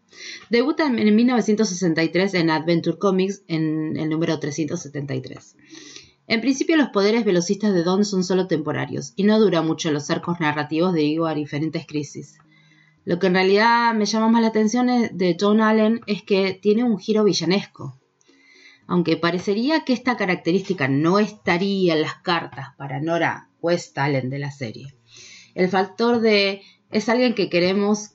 Debuta 0.50 0.86
en 0.86 1.16
1963 1.16 2.36
en 2.36 2.50
Adventure 2.50 2.98
Comics 2.98 3.44
en 3.48 3.98
el 3.98 4.10
número 4.10 4.40
373. 4.40 5.58
En 6.28 6.42
principio 6.42 6.78
los 6.78 6.90
poderes 6.90 7.26
velocistas 7.26 7.74
de 7.74 7.84
Don 7.84 8.06
son 8.06 8.24
solo 8.24 8.48
temporarios 8.48 9.12
y 9.18 9.24
no 9.24 9.38
dura 9.40 9.62
mucho 9.62 9.92
los 9.92 10.10
arcos 10.10 10.40
narrativos 10.40 10.94
debido 10.94 11.28
a 11.28 11.36
diferentes 11.36 11.86
crisis. 11.86 12.38
Lo 13.04 13.20
que 13.20 13.28
en 13.28 13.34
realidad 13.34 13.94
me 13.94 14.06
llama 14.06 14.30
más 14.30 14.42
la 14.42 14.48
atención 14.48 14.88
de 14.88 15.34
Don 15.34 15.60
Allen 15.60 16.02
es 16.08 16.24
que 16.24 16.54
tiene 16.54 16.86
un 16.86 16.98
giro 16.98 17.26
villanesco 17.26 18.00
aunque 18.88 19.18
parecería 19.18 19.84
que 19.84 19.94
esta 19.94 20.18
característica 20.18 20.88
no 20.88 21.20
estaría 21.20 21.96
en 21.96 22.02
las 22.02 22.16
cartas 22.16 22.70
para 22.78 23.00
Nora 23.00 23.50
West 23.62 23.98
Allen 23.98 24.30
de 24.30 24.40
la 24.40 24.52
serie. 24.52 24.96
El 25.56 25.70
factor 25.70 26.20
de 26.20 26.62
es 26.92 27.10
alguien 27.10 27.34
que 27.34 27.50
queremos, 27.50 28.12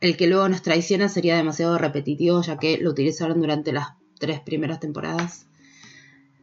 el 0.00 0.16
que 0.16 0.26
luego 0.26 0.48
nos 0.48 0.62
traiciona 0.62 1.08
sería 1.08 1.36
demasiado 1.36 1.78
repetitivo 1.78 2.42
ya 2.42 2.58
que 2.58 2.78
lo 2.78 2.90
utilizaron 2.90 3.40
durante 3.40 3.72
las 3.72 3.88
tres 4.18 4.40
primeras 4.40 4.80
temporadas. 4.80 5.46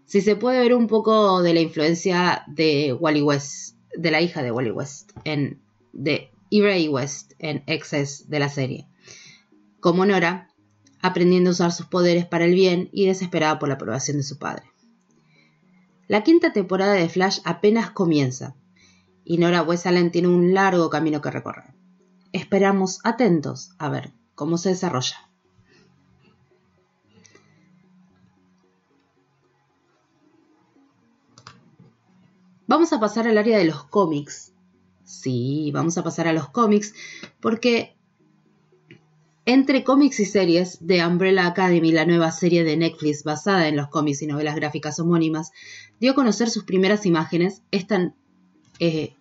Si 0.06 0.22
se 0.22 0.36
puede 0.36 0.60
ver 0.60 0.74
un 0.74 0.88
poco 0.88 1.42
de 1.42 1.54
la 1.54 1.60
influencia 1.60 2.44
de 2.48 2.94
Wally 2.94 3.22
West, 3.22 3.76
de 3.98 4.12
la 4.12 4.22
hija 4.22 4.42
de 4.42 4.52
Wally 4.52 4.72
West, 4.72 5.12
en, 5.26 5.60
de 5.92 6.32
Ray 6.52 6.88
West 6.88 7.34
en 7.40 7.64
Excess 7.68 8.30
de 8.30 8.40
la 8.40 8.50
serie. 8.50 8.88
Como 9.80 10.06
Nora, 10.06 10.50
aprendiendo 11.02 11.50
a 11.50 11.54
usar 11.54 11.72
sus 11.72 11.86
poderes 11.86 12.26
para 12.26 12.46
el 12.46 12.54
bien 12.54 12.90
y 12.92 13.06
desesperada 13.06 13.60
por 13.60 13.70
la 13.70 13.76
aprobación 13.76 14.18
de 14.18 14.24
su 14.24 14.38
padre. 14.38 14.72
La 16.08 16.24
quinta 16.24 16.54
temporada 16.54 16.94
de 16.94 17.10
Flash 17.10 17.40
apenas 17.44 17.92
comienza 17.92 18.56
y 19.26 19.38
Nora 19.38 19.66
Allen 19.86 20.12
tiene 20.12 20.30
un 20.30 20.54
largo 20.54 20.90
camino 20.90 21.20
que 21.22 21.32
recorrer. 21.32 21.74
Esperamos 22.32 23.00
atentos 23.04 23.72
a 23.78 23.90
ver 23.90 24.14
cómo 24.34 24.58
se 24.58 24.70
desarrolla. 24.70 25.28
Vamos 32.68 32.94
a 32.94 33.00
pasar 33.00 33.28
al 33.28 33.38
área 33.38 33.58
de 33.58 33.66
los 33.66 33.84
cómics. 33.86 34.54
Sí, 35.04 35.72
vamos 35.74 35.98
a 35.98 36.04
pasar 36.04 36.28
a 36.28 36.34
los 36.34 36.50
cómics 36.50 36.94
porque 37.42 37.97
entre 39.48 39.86
cómics 39.86 40.20
y 40.20 40.26
series 40.26 40.86
de 40.86 41.06
Umbrella 41.06 41.48
Academy, 41.48 41.94
la 41.94 42.06
nueva 42.06 42.34
serie 42.34 42.66
de 42.66 42.76
Netflix 42.76 43.24
basada 43.24 43.70
en 43.70 43.78
los 43.78 43.88
cómics 43.88 44.22
y 44.22 44.28
novelas 44.28 44.58
gráficas 44.58 45.00
homónimas, 45.00 45.54
dio 46.02 46.12
a 46.12 46.16
conocer 46.16 46.50
sus 46.50 46.66
primeras 46.66 47.06
imágenes 47.06 47.62
esta, 47.72 48.14
eh, 48.80 49.14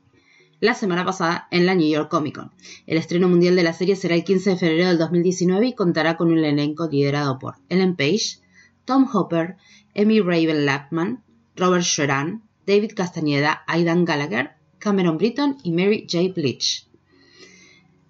la 0.59 0.75
semana 0.75 1.05
pasada 1.05 1.47
en 1.53 1.65
la 1.65 1.77
New 1.77 1.89
York 1.89 2.11
Comic 2.11 2.35
Con. 2.35 2.51
El 2.89 2.99
estreno 2.99 3.29
mundial 3.29 3.55
de 3.55 3.63
la 3.63 3.73
serie 3.73 3.95
será 3.95 4.17
el 4.17 4.25
15 4.25 4.51
de 4.51 4.57
febrero 4.57 4.89
del 4.89 4.99
2019 4.99 5.69
y 5.69 5.75
contará 5.75 6.17
con 6.17 6.33
un 6.33 6.39
elenco 6.39 6.89
liderado 6.89 7.39
por 7.39 7.55
Ellen 7.69 7.95
Page, 7.95 8.41
Tom 8.85 9.09
Hopper, 9.13 9.55
Emmy 9.95 10.19
Raven 10.19 10.67
Lapman, 10.67 11.23
Robert 11.55 11.85
Sheran, 11.85 12.43
David 12.67 12.95
Castañeda, 12.97 13.63
Aidan 13.69 14.05
Gallagher, 14.05 14.57
Cameron 14.81 15.19
Britton 15.19 15.59
y 15.63 15.71
Mary 15.71 16.05
J. 16.11 16.33
Bleach. 16.35 16.86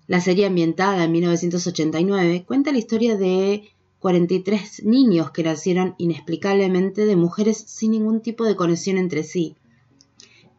La 0.08 0.20
serie 0.20 0.46
ambientada 0.46 1.02
en 1.02 1.10
1989 1.10 2.44
cuenta 2.46 2.70
la 2.70 2.78
historia 2.78 3.16
de 3.16 3.72
43 3.98 4.84
niños 4.84 5.32
que 5.32 5.42
nacieron 5.42 5.96
inexplicablemente 5.98 7.06
de 7.06 7.16
mujeres 7.16 7.64
sin 7.66 7.90
ningún 7.90 8.20
tipo 8.20 8.44
de 8.44 8.54
conexión 8.54 8.98
entre 8.98 9.24
sí, 9.24 9.56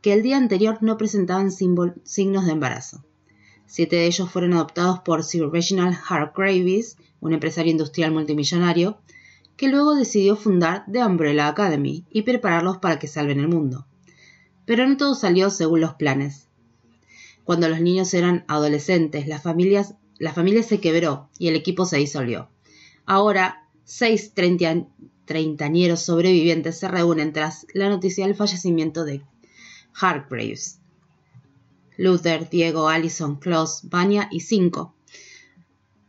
que 0.02 0.12
el 0.12 0.22
día 0.22 0.36
anterior 0.36 0.80
no 0.82 0.98
presentaban 0.98 1.52
signos 1.52 2.46
de 2.46 2.52
embarazo. 2.52 3.06
Siete 3.66 3.96
de 3.96 4.08
ellos 4.08 4.30
fueron 4.30 4.54
adoptados 4.54 5.00
por 5.00 5.24
Sir 5.24 5.50
Reginald 5.50 5.96
Hargraves, 6.10 6.98
un 7.22 7.32
empresario 7.32 7.72
industrial 7.72 8.12
multimillonario, 8.12 8.98
que 9.56 9.70
luego 9.70 9.96
decidió 9.96 10.36
fundar 10.36 10.84
The 10.92 11.06
Umbrella 11.06 11.48
Academy 11.48 12.04
y 12.12 12.24
prepararlos 12.24 12.80
para 12.80 13.00
que 13.00 13.08
salven 13.08 13.40
el 13.40 13.48
mundo. 13.48 13.86
Pero 14.66 14.86
no 14.86 14.98
todo 14.98 15.16
salió 15.16 15.50
según 15.50 15.80
los 15.82 15.94
planes. 15.94 16.47
Cuando 17.48 17.70
los 17.70 17.80
niños 17.80 18.14
eran 18.14 18.44
adolescentes, 18.50 19.26
las 19.26 19.42
familias, 19.42 19.96
la 20.20 20.34
familia 20.34 20.64
se 20.64 20.82
quebró 20.82 21.30
y 21.40 21.48
el 21.48 21.56
equipo 21.56 21.86
se 21.86 21.96
disolvió. 21.96 22.50
Ahora, 23.06 23.70
seis 23.86 24.34
treinta- 24.34 24.86
treintañeros 25.24 26.02
sobrevivientes 26.02 26.78
se 26.78 26.90
reúnen 26.90 27.32
tras 27.32 27.66
la 27.74 27.88
noticia 27.88 28.26
del 28.28 28.36
fallecimiento 28.36 29.06
de 29.06 29.24
Hargraves. 29.94 30.82
Luther, 31.96 32.50
Diego, 32.50 32.90
Allison, 32.90 33.38
Klaus, 33.38 33.80
Vanya 33.84 34.28
y 34.30 34.42
cinco 34.42 34.94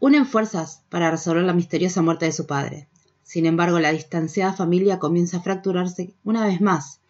unen 0.01 0.27
fuerzas 0.27 0.83
para 0.88 1.12
resolver 1.12 1.44
la 1.44 1.53
misteriosa 1.53 2.03
muerte 2.03 2.24
de 2.24 2.33
su 2.33 2.46
padre. 2.46 2.88
Sin 3.22 3.46
embargo, 3.46 3.79
la 3.79 3.92
distanciada 3.92 4.55
familia 4.55 4.98
comienza 4.98 5.37
a 5.37 5.42
fracturarse 5.42 6.14
una 6.24 6.44
vez 6.44 6.61
más 6.61 7.01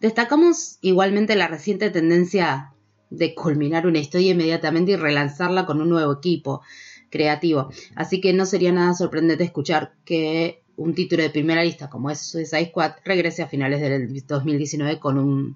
Destacamos 0.01 0.77
igualmente 0.81 1.37
la 1.37 1.47
reciente 1.47 1.89
tendencia 1.89 2.73
de 3.09 3.33
culminar 3.33 3.87
una 3.87 3.99
historia 3.99 4.31
inmediatamente 4.31 4.91
y 4.91 4.95
relanzarla 4.97 5.65
con 5.65 5.79
un 5.79 5.87
nuevo 5.87 6.11
equipo 6.11 6.63
creativo. 7.09 7.69
Así 7.95 8.19
que 8.19 8.33
no 8.33 8.45
sería 8.45 8.73
nada 8.73 8.93
sorprendente 8.93 9.45
escuchar 9.45 9.93
que 10.03 10.62
un 10.75 10.95
título 10.95 11.23
de 11.23 11.29
primera 11.29 11.63
lista 11.63 11.89
como 11.89 12.09
es 12.09 12.19
Suicide 12.19 12.69
Squad 12.69 12.93
regrese 13.05 13.43
a 13.43 13.47
finales 13.47 13.81
del 13.81 14.25
2019 14.25 14.99
con 14.99 15.17
un 15.17 15.55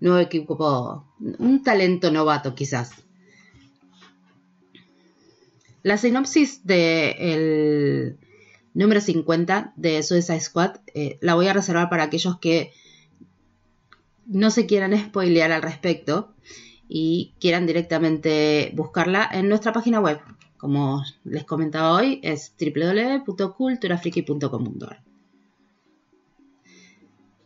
nuevo 0.00 0.18
equipo, 0.18 1.04
un 1.38 1.62
talento 1.62 2.10
novato 2.10 2.54
quizás. 2.54 2.90
La 5.82 5.96
sinopsis 5.96 6.66
del 6.66 8.18
número 8.74 9.00
50 9.00 9.72
de 9.76 10.02
Suicide 10.02 10.40
Squad 10.40 10.76
eh, 10.94 11.18
la 11.20 11.34
voy 11.34 11.46
a 11.48 11.52
reservar 11.52 11.88
para 11.88 12.04
aquellos 12.04 12.38
que 12.38 12.72
no 14.26 14.50
se 14.50 14.66
quieran 14.66 14.96
spoilear 14.98 15.52
al 15.52 15.62
respecto 15.62 16.34
y 16.88 17.34
quieran 17.40 17.66
directamente 17.66 18.72
buscarla 18.74 19.28
en 19.32 19.48
nuestra 19.48 19.72
página 19.72 20.00
web. 20.00 20.20
Como 20.58 21.02
les 21.24 21.44
comentaba 21.44 21.94
hoy, 21.94 22.20
es 22.22 22.52
www.culturafriki.com.ar. 22.60 25.02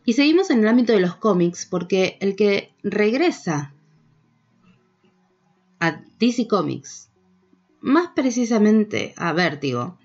Y 0.05 0.14
seguimos 0.14 0.51
en 0.51 0.59
el 0.61 0.68
ámbito 0.68 0.94
de 0.94 1.01
los 1.01 1.16
cómics 1.16 1.66
porque 1.66 2.16
el 2.20 2.35
que 2.35 2.72
regresa 2.83 3.75
a 5.79 6.03
DC 6.18 6.48
Comics, 6.48 7.11
más 7.81 8.09
precisamente 8.14 9.14
a 9.16 9.33
Vértigo, 9.33 9.98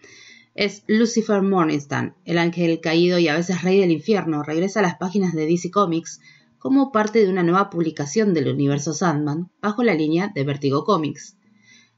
es 0.53 0.83
Lucifer 0.87 1.41
Morningstar, 1.41 2.15
el 2.25 2.37
ángel 2.39 2.81
caído 2.81 3.19
y 3.19 3.27
a 3.27 3.35
veces 3.35 3.61
rey 3.61 3.79
del 3.79 3.91
infierno, 3.91 4.43
regresa 4.43 4.79
a 4.79 4.83
las 4.83 4.97
páginas 4.97 5.33
de 5.33 5.45
DC 5.45 5.71
Comics 5.71 6.19
como 6.57 6.91
parte 6.91 7.23
de 7.23 7.29
una 7.29 7.43
nueva 7.43 7.69
publicación 7.69 8.33
del 8.33 8.49
universo 8.49 8.93
Sandman 8.93 9.51
bajo 9.61 9.83
la 9.83 9.93
línea 9.93 10.31
de 10.33 10.43
Vertigo 10.43 10.83
Comics. 10.83 11.37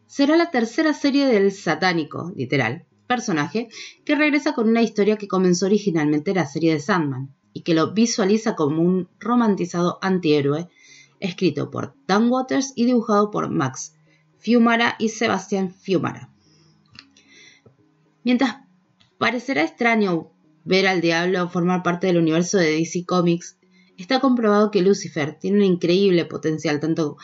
Será 0.10 0.36
la 0.38 0.50
tercera 0.50 0.96
serie 0.96 1.28
del 1.28 1.52
satánico, 1.52 2.34
literal, 2.36 2.88
personaje 3.06 3.70
que 4.06 4.16
regresa 4.16 4.56
con 4.56 4.68
una 4.68 4.82
historia 4.82 5.18
que 5.18 5.28
comenzó 5.28 5.68
originalmente 5.68 6.34
la 6.34 6.48
serie 6.48 6.74
de 6.74 6.80
Sandman 6.80 7.32
y 7.54 7.62
que 7.62 7.76
lo 7.76 7.94
visualiza 7.94 8.56
como 8.56 8.82
un 8.82 9.08
romantizado 9.20 10.00
antihéroe 10.02 10.68
escrito 11.20 11.70
por 11.70 11.94
Dan 12.08 12.28
Waters 12.32 12.74
y 12.76 12.86
dibujado 12.86 13.30
por 13.30 13.52
Max 13.52 13.94
Fiumara 14.40 14.96
y 14.98 15.10
Sebastián 15.10 15.72
Fiumara. 15.72 16.34
Mientras 18.24 18.62
parecerá 19.20 19.62
extraño 19.62 20.32
ver 20.66 20.88
al 20.88 21.02
diablo 21.02 21.50
formar 21.50 21.84
parte 21.84 22.08
del 22.08 22.18
universo 22.18 22.58
de 22.58 22.72
DC 22.72 23.06
Comics, 23.06 23.60
está 23.96 24.20
comprobado 24.20 24.72
que 24.72 24.82
Lucifer 24.82 25.38
tiene 25.40 25.58
un 25.58 25.66
increíble 25.66 26.26
potencial 26.26 26.80
tanto 26.80 27.18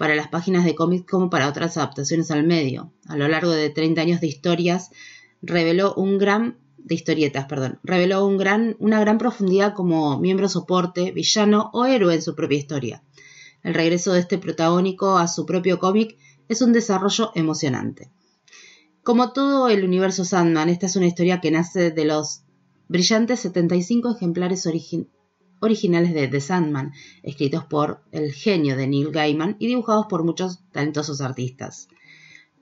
para 0.00 0.14
las 0.14 0.28
páginas 0.28 0.64
de 0.64 0.74
cómics 0.74 1.04
como 1.10 1.28
para 1.28 1.46
otras 1.46 1.76
adaptaciones 1.76 2.30
al 2.30 2.42
medio. 2.42 2.90
A 3.06 3.18
lo 3.18 3.28
largo 3.28 3.50
de 3.50 3.68
30 3.68 4.00
años 4.00 4.20
de 4.22 4.28
historias, 4.28 4.92
reveló 5.42 5.92
un 5.92 6.16
gran 6.16 6.56
de 6.78 6.94
historietas, 6.94 7.44
perdón, 7.44 7.80
reveló 7.82 8.24
un 8.24 8.38
gran, 8.38 8.76
una 8.78 8.98
gran 8.98 9.18
profundidad 9.18 9.74
como 9.74 10.18
miembro 10.18 10.48
soporte, 10.48 11.12
villano 11.12 11.68
o 11.74 11.84
héroe 11.84 12.14
en 12.14 12.22
su 12.22 12.34
propia 12.34 12.56
historia. 12.56 13.02
El 13.62 13.74
regreso 13.74 14.14
de 14.14 14.20
este 14.20 14.38
protagónico 14.38 15.18
a 15.18 15.28
su 15.28 15.44
propio 15.44 15.78
cómic 15.78 16.16
es 16.48 16.62
un 16.62 16.72
desarrollo 16.72 17.30
emocionante. 17.34 18.10
Como 19.02 19.34
todo 19.34 19.68
el 19.68 19.84
universo 19.84 20.24
Sandman, 20.24 20.70
esta 20.70 20.86
es 20.86 20.96
una 20.96 21.08
historia 21.08 21.42
que 21.42 21.50
nace 21.50 21.90
de 21.90 22.06
los 22.06 22.44
brillantes 22.88 23.40
75 23.40 24.16
ejemplares 24.16 24.64
origi 24.64 25.10
originales 25.60 26.14
de 26.14 26.28
The 26.28 26.40
Sandman, 26.40 26.92
escritos 27.22 27.64
por 27.64 28.02
el 28.12 28.32
genio 28.32 28.76
de 28.76 28.86
Neil 28.86 29.10
Gaiman 29.10 29.56
y 29.58 29.66
dibujados 29.66 30.06
por 30.06 30.24
muchos 30.24 30.60
talentosos 30.72 31.20
artistas. 31.20 31.88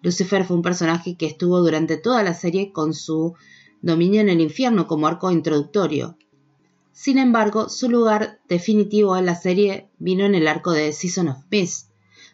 Lucifer 0.03 0.45
fue 0.45 0.57
un 0.57 0.63
personaje 0.63 1.17
que 1.17 1.27
estuvo 1.27 1.59
durante 1.61 1.97
toda 1.97 2.23
la 2.23 2.35
serie 2.35 2.73
con 2.73 2.95
su 2.95 3.35
dominio 3.83 4.21
en 4.21 4.29
el 4.29 4.41
infierno 4.41 4.87
como 4.87 5.07
arco 5.07 5.31
introductorio. 5.31 6.17
Sin 6.93 7.19
embargo, 7.19 7.69
su 7.69 7.89
lugar 7.89 8.41
definitivo 8.49 9.17
en 9.17 9.27
la 9.27 9.37
serie 9.37 9.89
vino 9.99 10.25
en 10.25 10.35
el 10.35 10.49
arco 10.49 10.73
de 10.73 10.93
Season 10.93 11.29
of 11.29 11.45
Mist. 11.51 11.91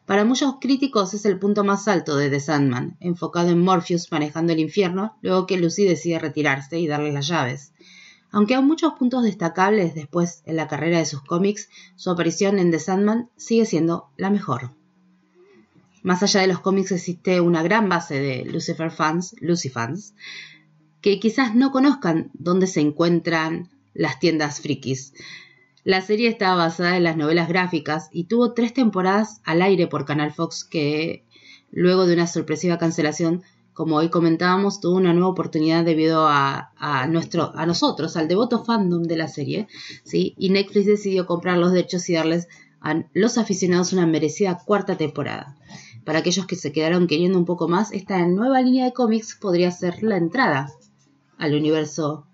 Para 0.06 0.24
muchos 0.24 0.56
críticos 0.58 1.12
es 1.12 1.26
el 1.26 1.38
punto 1.38 1.64
más 1.64 1.86
alto 1.88 2.16
de 2.16 2.30
The 2.30 2.40
Sandman, 2.40 2.96
enfocado 3.00 3.50
en 3.50 3.60
Morpheus 3.60 4.10
manejando 4.10 4.54
el 4.54 4.60
infierno, 4.60 5.18
luego 5.20 5.46
que 5.46 5.58
Lucy 5.58 5.84
decide 5.84 6.18
retirarse 6.18 6.78
y 6.78 6.86
darle 6.86 7.12
las 7.12 7.26
llaves. 7.26 7.73
Aunque 8.34 8.56
hay 8.56 8.62
muchos 8.64 8.94
puntos 8.94 9.22
destacables 9.22 9.94
después 9.94 10.42
en 10.44 10.56
la 10.56 10.66
carrera 10.66 10.98
de 10.98 11.06
sus 11.06 11.22
cómics, 11.22 11.68
su 11.94 12.10
aparición 12.10 12.58
en 12.58 12.72
The 12.72 12.80
Sandman 12.80 13.30
sigue 13.36 13.64
siendo 13.64 14.10
la 14.16 14.28
mejor. 14.28 14.72
Más 16.02 16.20
allá 16.24 16.40
de 16.40 16.48
los 16.48 16.58
cómics 16.58 16.90
existe 16.90 17.40
una 17.40 17.62
gran 17.62 17.88
base 17.88 18.18
de 18.18 18.44
Lucifer 18.44 18.90
fans, 18.90 19.36
Lucy 19.40 19.68
fans, 19.68 20.16
que 21.00 21.20
quizás 21.20 21.54
no 21.54 21.70
conozcan 21.70 22.32
dónde 22.34 22.66
se 22.66 22.80
encuentran 22.80 23.70
las 23.94 24.18
tiendas 24.18 24.60
frikis. 24.60 25.12
La 25.84 26.00
serie 26.00 26.28
está 26.28 26.56
basada 26.56 26.96
en 26.96 27.04
las 27.04 27.16
novelas 27.16 27.48
gráficas 27.48 28.08
y 28.10 28.24
tuvo 28.24 28.52
tres 28.52 28.74
temporadas 28.74 29.42
al 29.44 29.62
aire 29.62 29.86
por 29.86 30.06
Canal 30.06 30.32
Fox 30.32 30.64
que, 30.64 31.24
luego 31.70 32.04
de 32.04 32.14
una 32.14 32.26
sorpresiva 32.26 32.78
cancelación, 32.78 33.44
como 33.74 33.96
hoy 33.96 34.08
comentábamos, 34.08 34.80
tuvo 34.80 34.96
una 34.96 35.12
nueva 35.12 35.28
oportunidad 35.28 35.84
debido 35.84 36.26
a, 36.28 36.70
nuestro, 37.08 37.52
a 37.56 37.66
nosotros, 37.66 38.16
al 38.16 38.28
devoto 38.28 38.64
fandom 38.64 39.02
de 39.02 39.16
la 39.16 39.28
serie, 39.28 39.68
¿sí? 40.04 40.34
y 40.38 40.50
Netflix 40.50 40.86
decidió 40.86 41.26
comprar 41.26 41.58
los 41.58 41.72
derechos 41.72 42.08
y 42.08 42.14
darles 42.14 42.48
a 42.80 43.04
los 43.12 43.36
aficionados 43.36 43.92
una 43.92 44.06
merecida 44.06 44.62
cuarta 44.64 44.96
temporada. 44.96 45.56
Para 46.04 46.20
aquellos 46.20 46.46
que 46.46 46.56
se 46.56 46.70
quedaron 46.70 47.06
queriendo 47.06 47.38
un 47.38 47.46
poco 47.46 47.66
más, 47.66 47.92
esta 47.92 48.24
nueva 48.26 48.60
línea 48.62 48.84
de 48.84 48.92
cómics 48.92 49.36
podría 49.40 49.70
ser 49.70 50.02
la 50.02 50.18
entrada 50.18 50.70
al 51.36 51.54
universo 51.54 52.26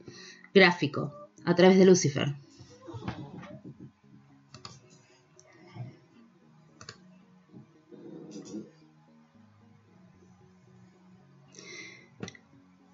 gráfico 0.53 1.13
a 1.45 1.55
través 1.55 1.79
de 1.79 1.87
Lucifer. 1.87 2.35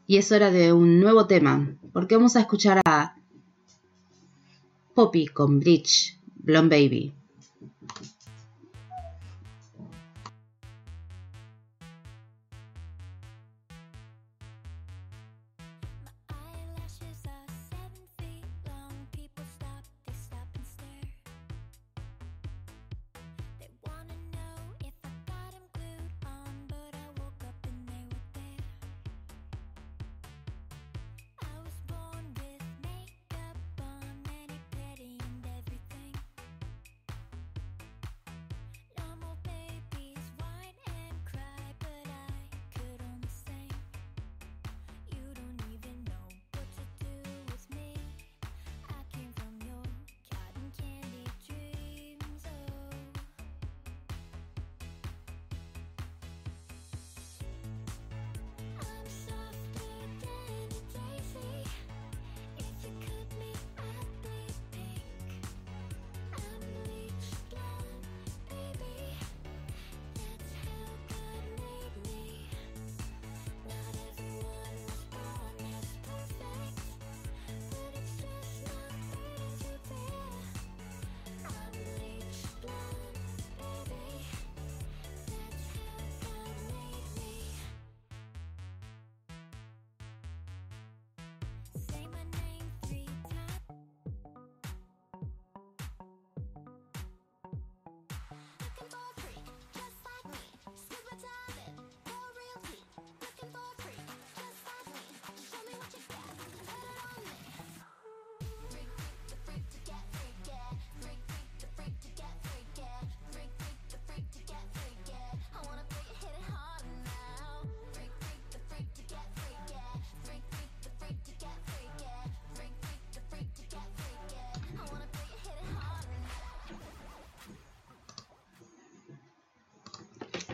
Y 0.06 0.18
es 0.18 0.30
hora 0.30 0.50
de 0.50 0.72
un 0.72 1.00
nuevo 1.00 1.26
tema, 1.26 1.76
porque 1.92 2.16
vamos 2.16 2.36
a 2.36 2.40
escuchar 2.40 2.80
a 2.84 3.16
Poppy 4.94 5.26
con 5.26 5.58
Bleach, 5.58 6.18
Blonde 6.36 6.76
Baby. 6.76 7.14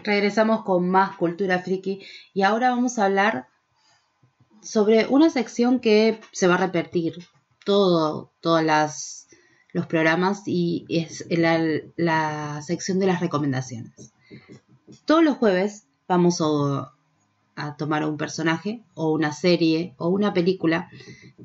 Regresamos 0.05 0.65
con 0.65 0.89
más 0.89 1.17
cultura 1.17 1.59
friki 1.59 2.05
y 2.35 2.43
ahora 2.43 2.71
vamos 2.71 2.99
a 2.99 3.07
hablar 3.07 3.49
sobre 4.63 5.07
una 5.07 5.31
sección 5.31 5.81
que 5.81 6.21
se 6.33 6.47
va 6.47 6.55
a 6.55 6.59
repetir 6.67 7.15
todo, 7.65 8.33
todas 8.41 8.65
las 8.65 9.23
los 9.73 9.87
programas 9.87 10.43
y 10.47 10.85
es 10.89 11.25
la, 11.31 11.59
la 11.97 12.61
sección 12.63 12.99
de 12.99 13.07
las 13.07 13.21
recomendaciones. 13.21 14.13
Todos 15.07 15.25
los 15.25 15.39
jueves 15.39 15.87
vamos 16.07 16.41
a, 16.41 16.93
a 17.57 17.77
tomar 17.77 18.05
un 18.05 18.17
personaje 18.17 18.83
o 18.95 19.13
una 19.13 19.33
serie 19.33 19.95
o 19.97 20.09
una 20.09 20.35
película 20.35 20.91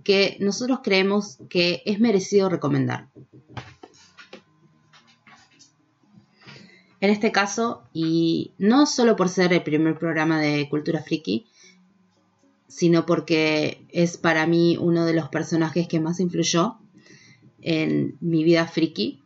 que 0.04 0.38
nosotros 0.42 0.80
creemos 0.84 1.40
que 1.50 1.82
es 1.86 2.00
merecido 2.00 2.50
recomendar. 2.50 3.08
En 7.00 7.12
este 7.12 7.32
caso, 7.32 7.84
y 7.94 8.52
no 8.58 8.88
solo 8.88 9.16
por 9.16 9.30
ser 9.30 9.54
el 9.54 9.62
primer 9.62 9.98
programa 10.00 10.40
de 10.40 10.68
Cultura 10.68 11.02
Friki, 11.04 11.46
sino 12.68 13.06
porque 13.06 13.86
es 13.90 14.18
para 14.18 14.48
mí 14.48 14.78
uno 14.80 15.06
de 15.06 15.14
los 15.14 15.30
personajes 15.30 15.88
que 15.88 16.00
más 16.00 16.20
influyó 16.20 16.78
en 17.62 18.18
mi 18.20 18.44
vida 18.44 18.68
friki, 18.68 19.22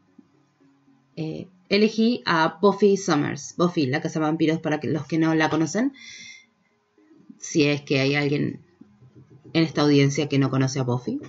eh, 1.16 1.48
elegí 1.70 2.22
a 2.26 2.60
Buffy 2.62 2.98
Summers, 2.98 3.56
Buffy, 3.58 3.86
la 3.88 4.02
Casa 4.02 4.20
Vampiros, 4.20 4.60
para 4.60 4.80
los 4.84 5.08
que 5.08 5.18
no 5.18 5.34
la 5.34 5.50
conocen, 5.50 5.94
si 7.40 7.64
es 7.64 7.82
que 7.82 8.00
hay 8.00 8.16
alguien 8.16 8.62
en 9.54 9.64
esta 9.64 9.82
audiencia 9.82 10.28
que 10.28 10.40
no 10.40 10.50
conoce 10.50 10.80
a 10.80 10.84
Buffy. 10.84 11.20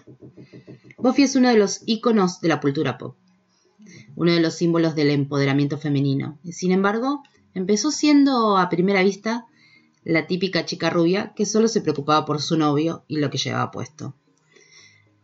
Buffy 0.99 1.23
es 1.23 1.37
uno 1.37 1.49
de 1.49 1.57
los 1.57 1.83
íconos 1.87 2.41
de 2.41 2.49
la 2.49 2.61
cultura 2.61 2.99
pop 2.99 3.17
uno 4.17 4.33
de 4.33 4.41
los 4.41 4.55
símbolos 4.55 4.95
del 4.95 5.11
empoderamiento 5.11 5.79
femenino. 5.79 6.39
Sin 6.51 6.73
embargo, 6.73 7.23
empezó 7.55 7.91
siendo 7.91 8.57
a 8.57 8.69
primera 8.69 9.03
vista 9.03 9.47
la 10.05 10.27
típica 10.27 10.65
chica 10.65 10.91
rubia 10.91 11.33
que 11.35 11.47
solo 11.47 11.69
se 11.69 11.81
preocupaba 11.81 12.25
por 12.25 12.41
su 12.43 12.57
novio 12.57 13.05
y 13.09 13.19
lo 13.19 13.31
que 13.31 13.39
llevaba 13.39 13.71
puesto. 13.71 14.15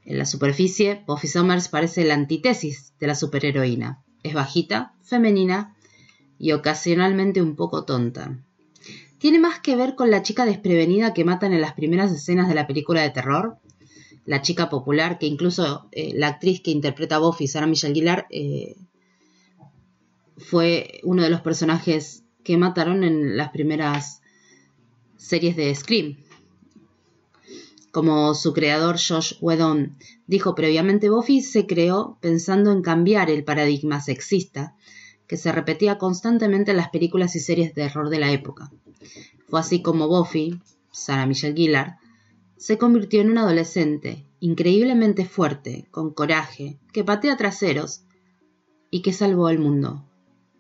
En 0.05 0.19
la 0.19 0.25
superficie, 0.25 1.03
Buffy 1.07 1.29
Summers 1.29 1.69
parece 1.69 2.05
la 2.05 2.15
antítesis 2.15 2.95
de 2.99 3.07
la 3.09 3.15
superheroína. 3.15 4.03
Es 4.23 4.35
bajita, 4.35 4.95
femenina 5.03 5.77
y 6.39 6.53
ocasionalmente 6.53 7.43
un 7.43 7.57
poco 7.57 7.85
tonta. 7.85 8.39
Tiene 9.19 9.41
más 9.41 9.59
que 9.59 9.77
ver 9.77 9.97
con 9.97 10.11
la 10.11 10.23
chica 10.23 10.47
desprevenida 10.47 11.13
que 11.13 11.25
matan 11.25 11.53
en 11.53 11.61
las 11.61 11.75
primeras 11.75 12.13
escenas 12.13 12.49
de 12.49 12.55
la 12.55 12.67
película 12.67 13.03
de 13.03 13.11
terror, 13.11 13.59
la 14.29 14.43
chica 14.43 14.69
popular, 14.69 15.19
que 15.19 15.25
incluso 15.25 15.89
eh, 15.91 16.13
la 16.15 16.29
actriz 16.29 16.61
que 16.61 16.71
interpreta 16.71 17.17
a 17.17 17.19
Buffy, 17.19 17.49
Sarah 17.49 17.67
Michelle 17.67 17.95
Gellar, 17.95 18.27
eh, 18.29 18.77
fue 20.37 21.01
uno 21.03 21.23
de 21.23 21.31
los 21.31 21.41
personajes 21.41 22.25
que 22.45 22.59
mataron 22.59 23.05
en 23.05 23.39
las 23.39 23.49
primeras 23.53 24.21
series 25.17 25.57
de 25.57 25.75
Scream. 25.75 26.19
Como 27.91 28.35
su 28.35 28.53
creador 28.53 28.97
Josh 28.99 29.33
Whedon 29.41 29.97
dijo 30.27 30.55
previamente, 30.55 31.09
Buffy 31.09 31.41
se 31.41 31.67
creó 31.67 32.19
pensando 32.21 32.71
en 32.71 32.83
cambiar 32.83 33.31
el 33.31 33.45
paradigma 33.45 34.03
sexista 34.03 34.75
que 35.27 35.39
se 35.39 35.53
repetía 35.53 35.97
constantemente 35.97 36.73
en 36.73 36.77
las 36.77 36.91
películas 36.91 37.35
y 37.35 37.41
series 37.41 37.75
de 37.75 37.83
terror 37.83 38.11
de 38.11 38.19
la 38.19 38.31
época. 38.31 38.71
Fue 39.49 39.59
así 39.59 39.81
como 39.81 40.07
Buffy, 40.07 40.61
Sarah 40.93 41.25
Michelle 41.25 41.57
Gellar, 41.57 41.97
se 42.59 42.77
convirtió 42.77 43.21
en 43.21 43.31
una 43.31 43.43
adolescente 43.43 44.27
increíblemente 44.41 45.25
fuerte, 45.25 45.87
con 45.91 46.13
coraje, 46.13 46.79
que 46.93 47.05
patea 47.05 47.37
traseros 47.37 48.03
y 48.91 49.03
que 49.03 49.13
salvó 49.13 49.47
al 49.47 49.59
mundo 49.59 50.05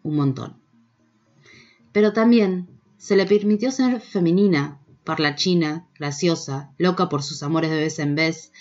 un 0.03 0.17
montón. 0.17 0.57
Pero 1.93 2.13
también 2.13 2.69
se 2.97 3.17
le 3.17 3.27
permitió 3.27 3.71
ser 3.71 4.01
femenina, 4.01 4.81
parlachina, 5.05 5.89
graciosa, 5.99 6.73
loca 6.79 7.09
por 7.09 7.23
sus 7.23 7.43
amores 7.43 7.71
de 7.71 7.79
vez 7.79 7.99
en 7.99 8.15
vez 8.15 8.53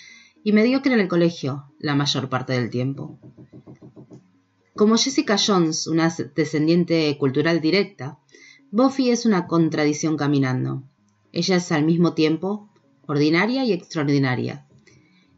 y 0.44 0.52
mediocre 0.52 0.94
en 0.94 1.00
el 1.00 1.08
colegio 1.08 1.64
la 1.78 1.94
mayor 1.94 2.28
parte 2.28 2.52
del 2.54 2.70
tiempo. 2.70 3.18
Como 4.74 4.96
Jessica 4.96 5.36
Jones, 5.38 5.86
una 5.86 6.12
descendiente 6.34 7.16
cultural 7.18 7.60
directa, 7.60 8.18
Buffy 8.70 9.10
es 9.10 9.26
una 9.26 9.46
contradicción 9.46 10.16
caminando. 10.16 10.84
Ella 11.32 11.56
es 11.56 11.72
al 11.72 11.84
mismo 11.84 12.14
tiempo 12.14 12.67
ordinaria 13.08 13.64
y 13.64 13.72
extraordinaria. 13.72 14.66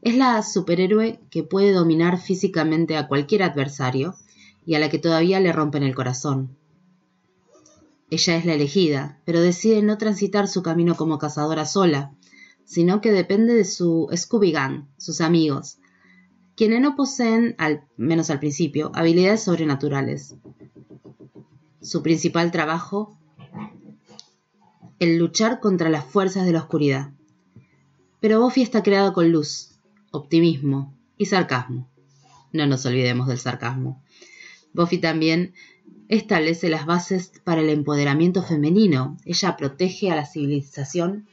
Es 0.02 0.16
la 0.16 0.42
superhéroe 0.42 1.20
que 1.30 1.44
puede 1.44 1.72
dominar 1.72 2.18
físicamente 2.18 2.96
a 2.96 3.06
cualquier 3.06 3.44
adversario 3.44 4.16
y 4.66 4.74
a 4.74 4.80
la 4.80 4.90
que 4.90 4.98
todavía 4.98 5.40
le 5.40 5.52
rompen 5.52 5.84
el 5.84 5.94
corazón. 5.94 6.56
Ella 8.10 8.36
es 8.36 8.44
la 8.44 8.54
elegida, 8.54 9.20
pero 9.24 9.40
decide 9.40 9.82
no 9.82 9.98
transitar 9.98 10.48
su 10.48 10.62
camino 10.62 10.96
como 10.96 11.18
cazadora 11.18 11.64
sola, 11.64 12.12
sino 12.64 13.00
que 13.00 13.12
depende 13.12 13.54
de 13.54 13.64
su 13.64 14.08
Scooby 14.14 14.50
Gang, 14.50 14.86
sus 14.96 15.20
amigos, 15.20 15.78
quienes 16.56 16.80
no 16.80 16.96
poseen, 16.96 17.54
al 17.56 17.84
menos 17.96 18.30
al 18.30 18.40
principio, 18.40 18.90
habilidades 18.94 19.44
sobrenaturales. 19.44 20.34
Su 21.80 22.02
principal 22.02 22.50
trabajo, 22.50 23.16
el 24.98 25.18
luchar 25.18 25.60
contra 25.60 25.88
las 25.88 26.04
fuerzas 26.04 26.46
de 26.46 26.52
la 26.52 26.58
oscuridad. 26.58 27.12
Pero 28.20 28.40
Buffy 28.40 28.62
está 28.62 28.82
creado 28.82 29.12
con 29.12 29.32
luz, 29.32 29.78
optimismo 30.10 30.94
y 31.16 31.26
sarcasmo. 31.26 31.88
No 32.52 32.66
nos 32.66 32.84
olvidemos 32.84 33.28
del 33.28 33.38
sarcasmo. 33.38 34.02
Buffy 34.74 34.98
también 34.98 35.54
establece 36.08 36.68
las 36.68 36.86
bases 36.86 37.32
para 37.44 37.62
el 37.62 37.70
empoderamiento 37.70 38.42
femenino. 38.42 39.16
Ella 39.24 39.56
protege 39.56 40.10
a 40.10 40.16
la 40.16 40.26
civilización 40.26 41.26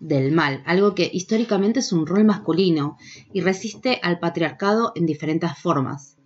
del 0.00 0.32
mal, 0.32 0.62
algo 0.64 0.94
que 0.94 1.10
históricamente 1.12 1.80
es 1.80 1.92
un 1.92 2.06
rol 2.06 2.24
masculino 2.24 2.96
y 3.32 3.40
resiste 3.40 3.98
al 4.02 4.20
patriarcado 4.20 4.92
en 4.94 5.06
diferentes 5.06 5.50
formas. 5.58 6.16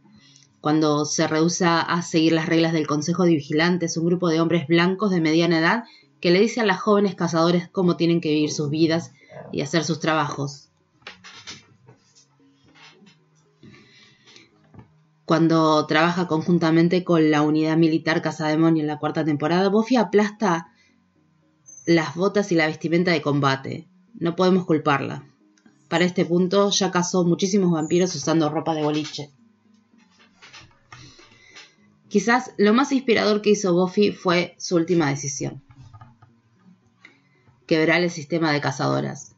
Cuando 0.61 1.05
se 1.05 1.26
rehúsa 1.26 1.81
a 1.81 2.02
seguir 2.02 2.33
las 2.35 2.46
reglas 2.46 2.72
del 2.72 2.87
Consejo 2.87 3.24
de 3.24 3.33
Vigilantes, 3.33 3.96
un 3.96 4.07
grupo 4.07 4.28
de 4.28 4.40
hombres 4.40 4.68
blancos 4.68 5.11
de 5.11 5.20
mediana 5.20 5.59
edad 5.59 5.85
que 6.20 6.31
le 6.31 6.38
dice 6.38 6.61
a 6.61 6.66
las 6.66 6.81
jóvenes 6.81 7.16
cazadores 7.16 7.68
cómo 7.68 7.96
tienen 7.96 8.20
que 8.20 8.28
vivir 8.28 8.52
sus 8.52 8.70
vidas 8.70 9.12
y 9.53 9.61
hacer 9.61 9.85
sus 9.85 10.01
trabajos. 10.01 10.71
Cuando 15.25 15.87
trabaja 15.87 16.27
conjuntamente 16.27 17.05
con 17.05 17.31
la 17.31 17.42
unidad 17.42 17.77
militar 17.77 18.23
Cazademonio 18.23 18.83
en 18.83 18.87
la 18.87 18.99
cuarta 18.99 19.25
temporada, 19.25 19.68
Buffy 19.68 19.97
aplasta 19.97 20.73
las 21.87 22.14
botas 22.16 22.53
y 22.53 22.55
la 22.55 22.66
vestimenta 22.66 23.12
de 23.12 23.23
combate. 23.23 23.88
No 24.14 24.37
podemos 24.37 24.66
culparla. 24.66 25.27
Para 25.88 26.05
este 26.05 26.25
punto 26.25 26.71
ya 26.71 26.90
cazó 26.90 27.25
muchísimos 27.25 27.71
vampiros 27.71 28.14
usando 28.14 28.51
ropa 28.51 28.75
de 28.75 28.83
boliche. 28.83 29.31
Quizás 32.09 32.53
lo 32.59 32.75
más 32.75 32.92
inspirador 32.92 33.40
que 33.40 33.51
hizo 33.51 33.73
Buffy 33.73 34.12
fue 34.12 34.55
su 34.59 34.77
última 34.77 35.09
decisión. 35.09 35.62
Quebrar 37.66 38.03
el 38.03 38.11
sistema 38.11 38.53
de 38.53 38.61
cazadoras. 38.61 39.37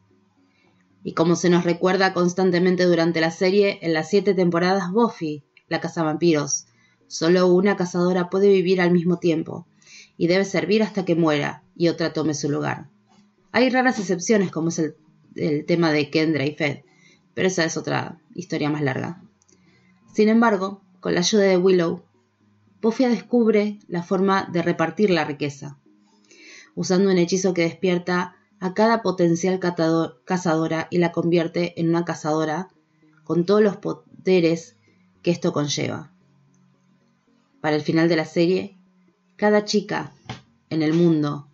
Y 1.03 1.13
como 1.13 1.35
se 1.35 1.49
nos 1.49 1.63
recuerda 1.63 2.13
constantemente 2.13 2.85
durante 2.85 3.21
la 3.21 3.31
serie, 3.31 3.79
en 3.81 3.93
las 3.93 4.09
siete 4.09 4.33
temporadas 4.33 4.91
Buffy, 4.91 5.43
la 5.67 5.79
cazavampiros, 5.79 6.65
solo 7.07 7.47
una 7.47 7.75
cazadora 7.75 8.29
puede 8.29 8.49
vivir 8.49 8.81
al 8.81 8.91
mismo 8.91 9.17
tiempo, 9.17 9.67
y 10.17 10.27
debe 10.27 10.45
servir 10.45 10.81
hasta 10.81 11.05
que 11.05 11.15
muera 11.15 11.63
y 11.75 11.89
otra 11.89 12.13
tome 12.13 12.33
su 12.33 12.49
lugar. 12.49 12.89
Hay 13.51 13.69
raras 13.69 13.99
excepciones 13.99 14.51
como 14.51 14.69
es 14.69 14.79
el, 14.79 14.95
el 15.35 15.65
tema 15.65 15.91
de 15.91 16.09
Kendra 16.09 16.45
y 16.45 16.55
Fed, 16.55 16.79
pero 17.33 17.47
esa 17.47 17.65
es 17.65 17.77
otra 17.77 18.19
historia 18.33 18.69
más 18.69 18.81
larga. 18.81 19.21
Sin 20.13 20.29
embargo, 20.29 20.81
con 20.99 21.13
la 21.13 21.19
ayuda 21.19 21.43
de 21.43 21.57
Willow, 21.57 22.03
Buffy 22.81 23.05
descubre 23.05 23.79
la 23.87 24.03
forma 24.03 24.47
de 24.51 24.61
repartir 24.61 25.09
la 25.09 25.25
riqueza, 25.25 25.77
usando 26.75 27.09
un 27.09 27.17
hechizo 27.17 27.53
que 27.53 27.63
despierta 27.63 28.35
a 28.59 28.73
cada 28.73 29.01
potencial 29.01 29.59
cazadora 29.59 30.87
y 30.91 30.97
la 30.99 31.11
convierte 31.11 31.79
en 31.79 31.89
una 31.89 32.05
cazadora 32.05 32.69
con 33.23 33.45
todos 33.45 33.61
los 33.61 33.77
poderes 33.77 34.75
que 35.21 35.31
esto 35.31 35.51
conlleva. 35.51 36.11
Para 37.61 37.75
el 37.75 37.81
final 37.81 38.07
de 38.09 38.15
la 38.15 38.25
serie, 38.25 38.77
cada 39.35 39.65
chica 39.65 40.11
en 40.69 40.83
el 40.83 40.93
mundo 40.93 41.47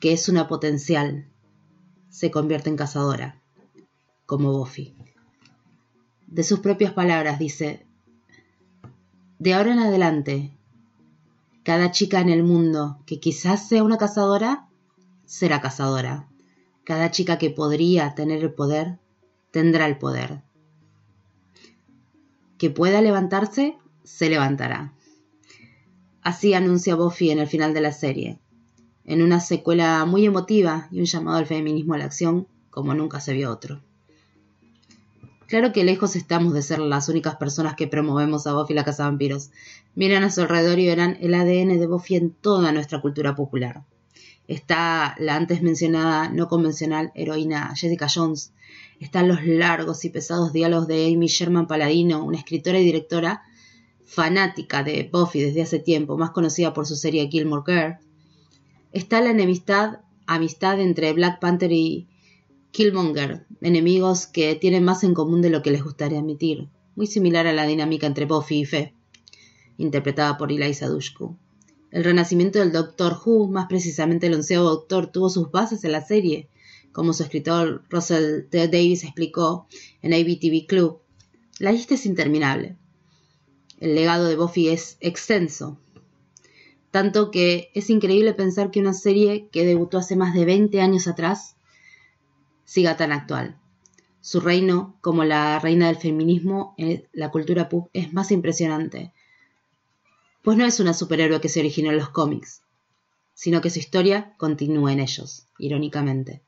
que 0.00 0.12
es 0.12 0.28
una 0.28 0.48
potencial 0.48 1.28
se 2.08 2.30
convierte 2.30 2.68
en 2.68 2.76
cazadora, 2.76 3.40
como 4.26 4.52
Buffy. 4.52 4.94
De 6.26 6.42
sus 6.44 6.60
propias 6.60 6.92
palabras 6.92 7.38
dice, 7.38 7.86
de 9.38 9.54
ahora 9.54 9.72
en 9.72 9.78
adelante, 9.80 10.56
cada 11.64 11.90
chica 11.90 12.20
en 12.20 12.28
el 12.28 12.44
mundo 12.44 12.98
que 13.06 13.18
quizás 13.18 13.66
sea 13.66 13.82
una 13.82 13.96
cazadora, 13.96 14.68
será 15.24 15.62
cazadora. 15.62 16.28
Cada 16.84 17.10
chica 17.10 17.38
que 17.38 17.48
podría 17.48 18.14
tener 18.14 18.42
el 18.44 18.52
poder, 18.52 18.98
tendrá 19.50 19.86
el 19.86 19.96
poder. 19.96 20.42
Que 22.58 22.68
pueda 22.68 23.00
levantarse, 23.00 23.78
se 24.04 24.28
levantará. 24.28 24.92
Así 26.20 26.52
anuncia 26.52 26.96
Buffy 26.96 27.30
en 27.30 27.38
el 27.38 27.48
final 27.48 27.72
de 27.72 27.80
la 27.80 27.92
serie, 27.92 28.40
en 29.04 29.22
una 29.22 29.40
secuela 29.40 30.04
muy 30.04 30.26
emotiva 30.26 30.88
y 30.90 31.00
un 31.00 31.06
llamado 31.06 31.38
al 31.38 31.46
feminismo 31.46 31.94
a 31.94 31.98
la 31.98 32.04
acción 32.04 32.46
como 32.68 32.94
nunca 32.94 33.20
se 33.20 33.32
vio 33.32 33.50
otro. 33.50 33.82
Claro 35.46 35.72
que 35.72 35.84
lejos 35.84 36.16
estamos 36.16 36.54
de 36.54 36.62
ser 36.62 36.78
las 36.78 37.08
únicas 37.10 37.36
personas 37.36 37.74
que 37.74 37.86
promovemos 37.86 38.46
a 38.46 38.54
Buffy 38.54 38.72
la 38.72 38.84
Casa 38.84 39.04
Vampiros. 39.04 39.50
Miren 39.94 40.22
a 40.22 40.30
su 40.30 40.40
alrededor 40.40 40.78
y 40.78 40.86
verán 40.86 41.18
el 41.20 41.34
ADN 41.34 41.78
de 41.78 41.86
Buffy 41.86 42.16
en 42.16 42.30
toda 42.30 42.72
nuestra 42.72 43.02
cultura 43.02 43.34
popular. 43.34 43.82
Está 44.48 45.14
la 45.18 45.36
antes 45.36 45.62
mencionada 45.62 46.30
no 46.30 46.48
convencional 46.48 47.12
heroína 47.14 47.74
Jessica 47.76 48.08
Jones. 48.12 48.52
Están 49.00 49.28
los 49.28 49.44
largos 49.44 50.04
y 50.06 50.10
pesados 50.10 50.52
diálogos 50.52 50.88
de 50.88 51.12
Amy 51.12 51.26
Sherman 51.26 51.66
Paladino, 51.66 52.24
una 52.24 52.38
escritora 52.38 52.78
y 52.78 52.84
directora 52.84 53.42
fanática 54.04 54.82
de 54.82 55.08
Buffy 55.12 55.40
desde 55.40 55.62
hace 55.62 55.78
tiempo, 55.78 56.16
más 56.16 56.30
conocida 56.30 56.72
por 56.72 56.86
su 56.86 56.96
serie 56.96 57.28
Gilmore 57.30 57.64
Girl. 57.66 57.96
Está 58.92 59.20
la 59.20 59.30
enemistad, 59.30 60.00
amistad 60.26 60.80
entre 60.80 61.12
Black 61.12 61.40
Panther 61.40 61.72
y 61.72 62.06
Killmonger, 62.74 63.46
enemigos 63.60 64.26
que 64.26 64.56
tienen 64.56 64.82
más 64.82 65.04
en 65.04 65.14
común 65.14 65.42
de 65.42 65.48
lo 65.48 65.62
que 65.62 65.70
les 65.70 65.84
gustaría 65.84 66.18
admitir, 66.18 66.70
muy 66.96 67.06
similar 67.06 67.46
a 67.46 67.52
la 67.52 67.66
dinámica 67.66 68.08
entre 68.08 68.24
Buffy 68.26 68.62
y 68.62 68.64
Fe, 68.64 68.94
interpretada 69.78 70.36
por 70.36 70.50
Eliza 70.50 70.88
Dushku. 70.88 71.38
El 71.92 72.02
renacimiento 72.02 72.58
del 72.58 72.72
Doctor 72.72 73.16
Who, 73.24 73.46
más 73.46 73.68
precisamente 73.68 74.26
el 74.26 74.34
onceavo 74.34 74.70
Doctor, 74.70 75.06
tuvo 75.06 75.30
sus 75.30 75.52
bases 75.52 75.84
en 75.84 75.92
la 75.92 76.04
serie, 76.04 76.48
como 76.90 77.12
su 77.12 77.22
escritor 77.22 77.84
Russell 77.90 78.48
T. 78.50 78.66
Davis 78.66 79.04
explicó 79.04 79.68
en 80.02 80.12
ABTV 80.12 80.66
Club. 80.66 80.98
La 81.60 81.70
lista 81.70 81.94
es 81.94 82.06
interminable. 82.06 82.76
El 83.78 83.94
legado 83.94 84.26
de 84.26 84.34
Buffy 84.34 84.70
es 84.70 84.96
extenso, 84.98 85.78
tanto 86.90 87.30
que 87.30 87.70
es 87.72 87.88
increíble 87.88 88.34
pensar 88.34 88.72
que 88.72 88.80
una 88.80 88.94
serie 88.94 89.46
que 89.52 89.64
debutó 89.64 89.98
hace 89.98 90.16
más 90.16 90.34
de 90.34 90.44
20 90.44 90.80
años 90.80 91.06
atrás 91.06 91.54
siga 92.64 92.96
tan 92.96 93.12
actual. 93.12 93.58
Su 94.20 94.40
reino, 94.40 94.96
como 95.00 95.24
la 95.24 95.58
reina 95.58 95.88
del 95.88 95.96
feminismo 95.96 96.74
en 96.78 97.06
la 97.12 97.30
cultura 97.30 97.68
pop, 97.68 97.90
es 97.92 98.12
más 98.12 98.30
impresionante, 98.30 99.12
pues 100.42 100.56
no 100.56 100.64
es 100.64 100.80
una 100.80 100.94
superhéroe 100.94 101.40
que 101.40 101.48
se 101.48 101.60
originó 101.60 101.90
en 101.90 101.98
los 101.98 102.10
cómics, 102.10 102.62
sino 103.34 103.60
que 103.60 103.70
su 103.70 103.78
historia 103.78 104.34
continúa 104.36 104.92
en 104.92 105.00
ellos, 105.00 105.46
irónicamente. 105.58 106.42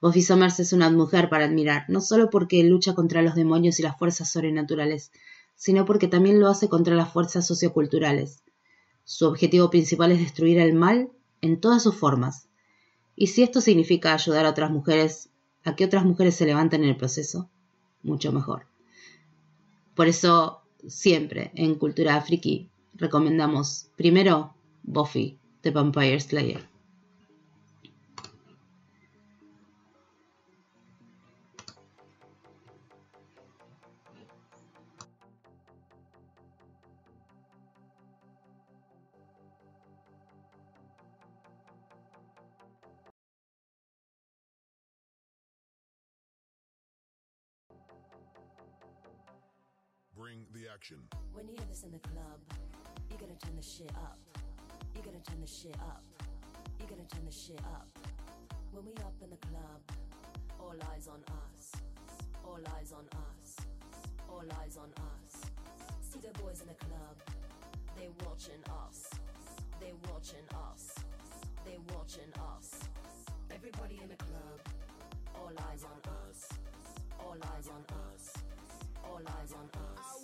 Buffy 0.00 0.22
Summers 0.22 0.60
es 0.60 0.72
una 0.72 0.90
mujer 0.90 1.30
para 1.30 1.46
admirar, 1.46 1.84
no 1.88 2.00
solo 2.00 2.28
porque 2.28 2.62
lucha 2.62 2.94
contra 2.94 3.22
los 3.22 3.34
demonios 3.34 3.80
y 3.80 3.82
las 3.82 3.98
fuerzas 3.98 4.30
sobrenaturales, 4.30 5.12
sino 5.56 5.84
porque 5.84 6.08
también 6.08 6.40
lo 6.40 6.48
hace 6.48 6.68
contra 6.68 6.94
las 6.94 7.12
fuerzas 7.12 7.46
socioculturales. 7.46 8.42
Su 9.04 9.26
objetivo 9.26 9.70
principal 9.70 10.12
es 10.12 10.18
destruir 10.18 10.58
el 10.58 10.74
mal 10.74 11.10
en 11.40 11.60
todas 11.60 11.82
sus 11.82 11.94
formas. 11.94 12.48
Y 13.16 13.28
si 13.28 13.42
esto 13.42 13.60
significa 13.60 14.12
ayudar 14.12 14.46
a 14.46 14.50
otras 14.50 14.70
mujeres 14.70 15.30
a 15.64 15.74
que 15.74 15.84
otras 15.84 16.04
mujeres 16.04 16.36
se 16.36 16.46
levanten 16.46 16.84
en 16.84 16.90
el 16.90 16.96
proceso, 16.96 17.48
mucho 18.02 18.32
mejor. 18.32 18.66
Por 19.94 20.06
eso, 20.06 20.62
siempre 20.86 21.50
en 21.54 21.76
Cultura 21.76 22.20
Friki 22.20 22.68
recomendamos 22.94 23.88
primero 23.96 24.54
Buffy, 24.82 25.38
The 25.62 25.70
Vampire 25.70 26.20
Slayer. 26.20 26.73
When 51.32 51.46
you 51.46 51.54
hear 51.54 51.66
this 51.70 51.84
in 51.84 51.92
the 51.92 52.00
club, 52.00 52.40
you 53.08 53.16
gotta 53.16 53.38
turn 53.38 53.54
the 53.54 53.62
shit 53.62 53.90
up. 53.94 54.18
You 54.96 55.02
gotta 55.02 55.22
turn 55.22 55.40
the 55.40 55.46
shit 55.46 55.76
up. 55.78 56.02
You 56.80 56.86
gotta 56.86 57.06
turn 57.14 57.24
the 57.24 57.30
shit 57.32 57.60
up. 57.60 57.86
When 58.72 58.84
we 58.84 58.92
up 59.04 59.14
in 59.22 59.30
the 59.30 59.36
club, 59.36 59.80
all 60.58 60.74
eyes 60.92 61.06
on 61.06 61.22
us. 61.46 61.70
All 62.44 62.58
eyes 62.76 62.92
on 62.92 63.06
us. 63.30 63.56
All 64.28 64.42
eyes 64.60 64.76
on 64.76 64.90
us. 64.98 65.46
See 66.00 66.18
the 66.18 66.36
boys 66.42 66.60
in 66.60 66.66
the 66.66 66.74
club, 66.74 67.16
they 67.96 68.08
watching 68.26 68.62
us. 68.90 69.08
They 69.78 69.92
watching 70.10 70.46
us. 70.70 70.94
They 71.64 71.78
watching 71.94 72.32
us. 72.58 72.80
Everybody 73.54 74.00
in 74.02 74.08
the 74.08 74.16
club, 74.16 74.58
all 75.36 75.52
eyes 75.70 75.84
on 75.84 76.00
us. 76.28 76.48
All 77.20 77.36
eyes 77.54 77.68
on 77.68 77.84
us. 78.10 78.32
All 79.04 79.20
eyes 79.40 79.52
on 79.52 79.70
us 79.96 80.23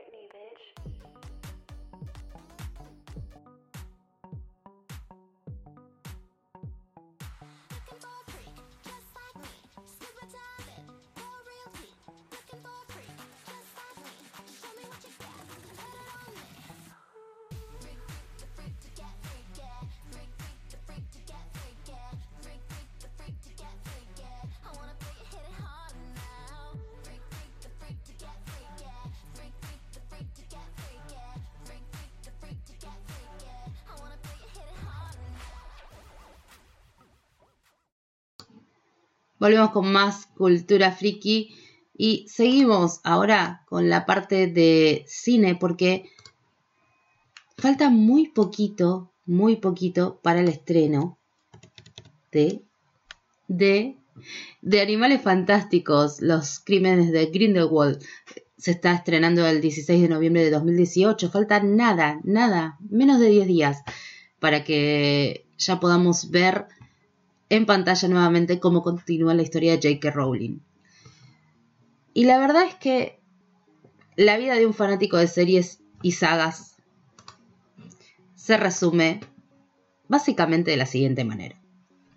Volvemos 39.41 39.71
con 39.71 39.91
más 39.91 40.27
cultura 40.37 40.91
friki 40.91 41.49
y 41.97 42.27
seguimos 42.27 42.99
ahora 43.03 43.63
con 43.67 43.89
la 43.89 44.05
parte 44.05 44.45
de 44.45 45.03
cine 45.07 45.55
porque 45.55 46.11
falta 47.57 47.89
muy 47.89 48.27
poquito, 48.27 49.11
muy 49.25 49.55
poquito 49.55 50.19
para 50.21 50.41
el 50.41 50.47
estreno 50.47 51.17
de 52.31 52.61
de 53.47 53.97
de 54.61 54.79
Animales 54.79 55.23
Fantásticos, 55.23 56.21
los 56.21 56.59
crímenes 56.59 57.11
de 57.11 57.25
Grindelwald. 57.25 57.99
Se 58.59 58.69
está 58.69 58.93
estrenando 58.93 59.47
el 59.47 59.59
16 59.59 60.03
de 60.03 60.07
noviembre 60.07 60.43
de 60.43 60.51
2018. 60.51 61.31
Falta 61.31 61.63
nada, 61.63 62.21
nada, 62.23 62.77
menos 62.87 63.19
de 63.19 63.29
10 63.29 63.47
días 63.47 63.79
para 64.39 64.63
que 64.63 65.47
ya 65.57 65.79
podamos 65.79 66.29
ver 66.29 66.67
en 67.51 67.65
pantalla 67.65 68.07
nuevamente 68.07 68.61
cómo 68.61 68.81
continúa 68.81 69.33
la 69.33 69.41
historia 69.41 69.75
de 69.75 69.95
J.K. 69.95 70.11
Rowling. 70.11 70.59
Y 72.13 72.23
la 72.23 72.39
verdad 72.39 72.63
es 72.63 72.75
que 72.75 73.19
la 74.15 74.37
vida 74.37 74.55
de 74.55 74.65
un 74.65 74.73
fanático 74.73 75.17
de 75.17 75.27
series 75.27 75.81
y 76.01 76.13
sagas 76.13 76.77
se 78.35 78.55
resume 78.55 79.19
básicamente 80.07 80.71
de 80.71 80.77
la 80.77 80.85
siguiente 80.85 81.25
manera. 81.25 81.61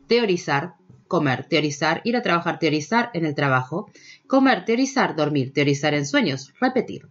Teorizar, 0.06 0.74
comer, 1.08 1.48
teorizar, 1.48 2.00
ir 2.04 2.16
a 2.16 2.22
trabajar, 2.22 2.60
teorizar 2.60 3.10
en 3.12 3.26
el 3.26 3.34
trabajo, 3.34 3.90
comer, 4.28 4.64
teorizar, 4.64 5.16
dormir, 5.16 5.52
teorizar 5.52 5.94
en 5.94 6.06
sueños, 6.06 6.54
repetir. 6.60 7.08